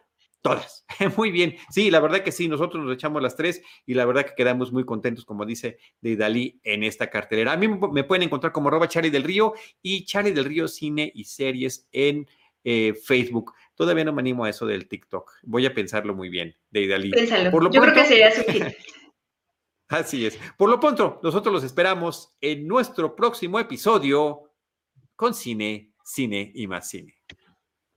Todas. 0.45 0.85
Muy 1.17 1.31
bien. 1.31 1.57
Sí, 1.71 1.91
la 1.91 2.01
verdad 2.01 2.23
que 2.23 2.31
sí, 2.31 2.49
nosotros 2.49 2.85
nos 2.85 2.93
echamos 2.93 3.23
las 3.23 3.35
tres 3.35 3.63
y 3.87 3.95
la 3.95 4.05
verdad 4.05 4.27
que 4.27 4.35
quedamos 4.37 4.73
muy 4.73 4.85
contentos, 4.85 5.25
como 5.25 5.47
dice 5.47 5.79
de 6.03 6.17
Dalí, 6.17 6.61
en 6.65 6.85
esta 6.85 7.09
cartelera. 7.09 7.53
A 7.53 7.57
mí 7.57 7.67
me 7.67 8.05
pueden 8.05 8.25
encontrar 8.25 8.53
como 8.53 8.69
arroba 8.69 8.87
Charlie 8.87 9.09
del 9.09 9.23
Río 9.23 9.55
y 9.81 10.05
Charlie 10.05 10.33
del 10.33 10.45
Río 10.45 10.69
Cine 10.69 11.11
y 11.15 11.25
Series 11.25 11.89
en 11.93 12.29
eh, 12.63 12.93
Facebook. 12.93 13.55
Todavía 13.75 14.05
no 14.05 14.13
me 14.13 14.21
animo 14.21 14.45
a 14.45 14.51
eso 14.51 14.67
del 14.67 14.87
TikTok. 14.87 15.33
Voy 15.45 15.65
a 15.65 15.73
pensarlo 15.73 16.15
muy 16.15 16.29
bien, 16.29 16.55
de 16.69 16.89
Dalí. 16.89 17.13
Por 17.51 17.65
lo 17.65 17.71
Yo 17.71 17.81
creo 17.81 17.95
que 17.95 18.05
sería 18.05 18.31
suficiente. 18.31 18.77
Así 19.89 20.27
es. 20.27 20.39
Por 20.59 20.69
lo 20.69 20.79
pronto, 20.79 21.21
nosotros 21.23 21.55
los 21.55 21.65
esperamos 21.65 22.35
en 22.43 22.67
nuestro 22.67 23.17
próximo 23.17 23.59
episodio 23.59 24.53
con 25.17 25.33
Cine, 25.33 25.95
Cine 26.05 26.53
y 26.55 26.67
más 26.67 26.91
Cine. 26.91 27.15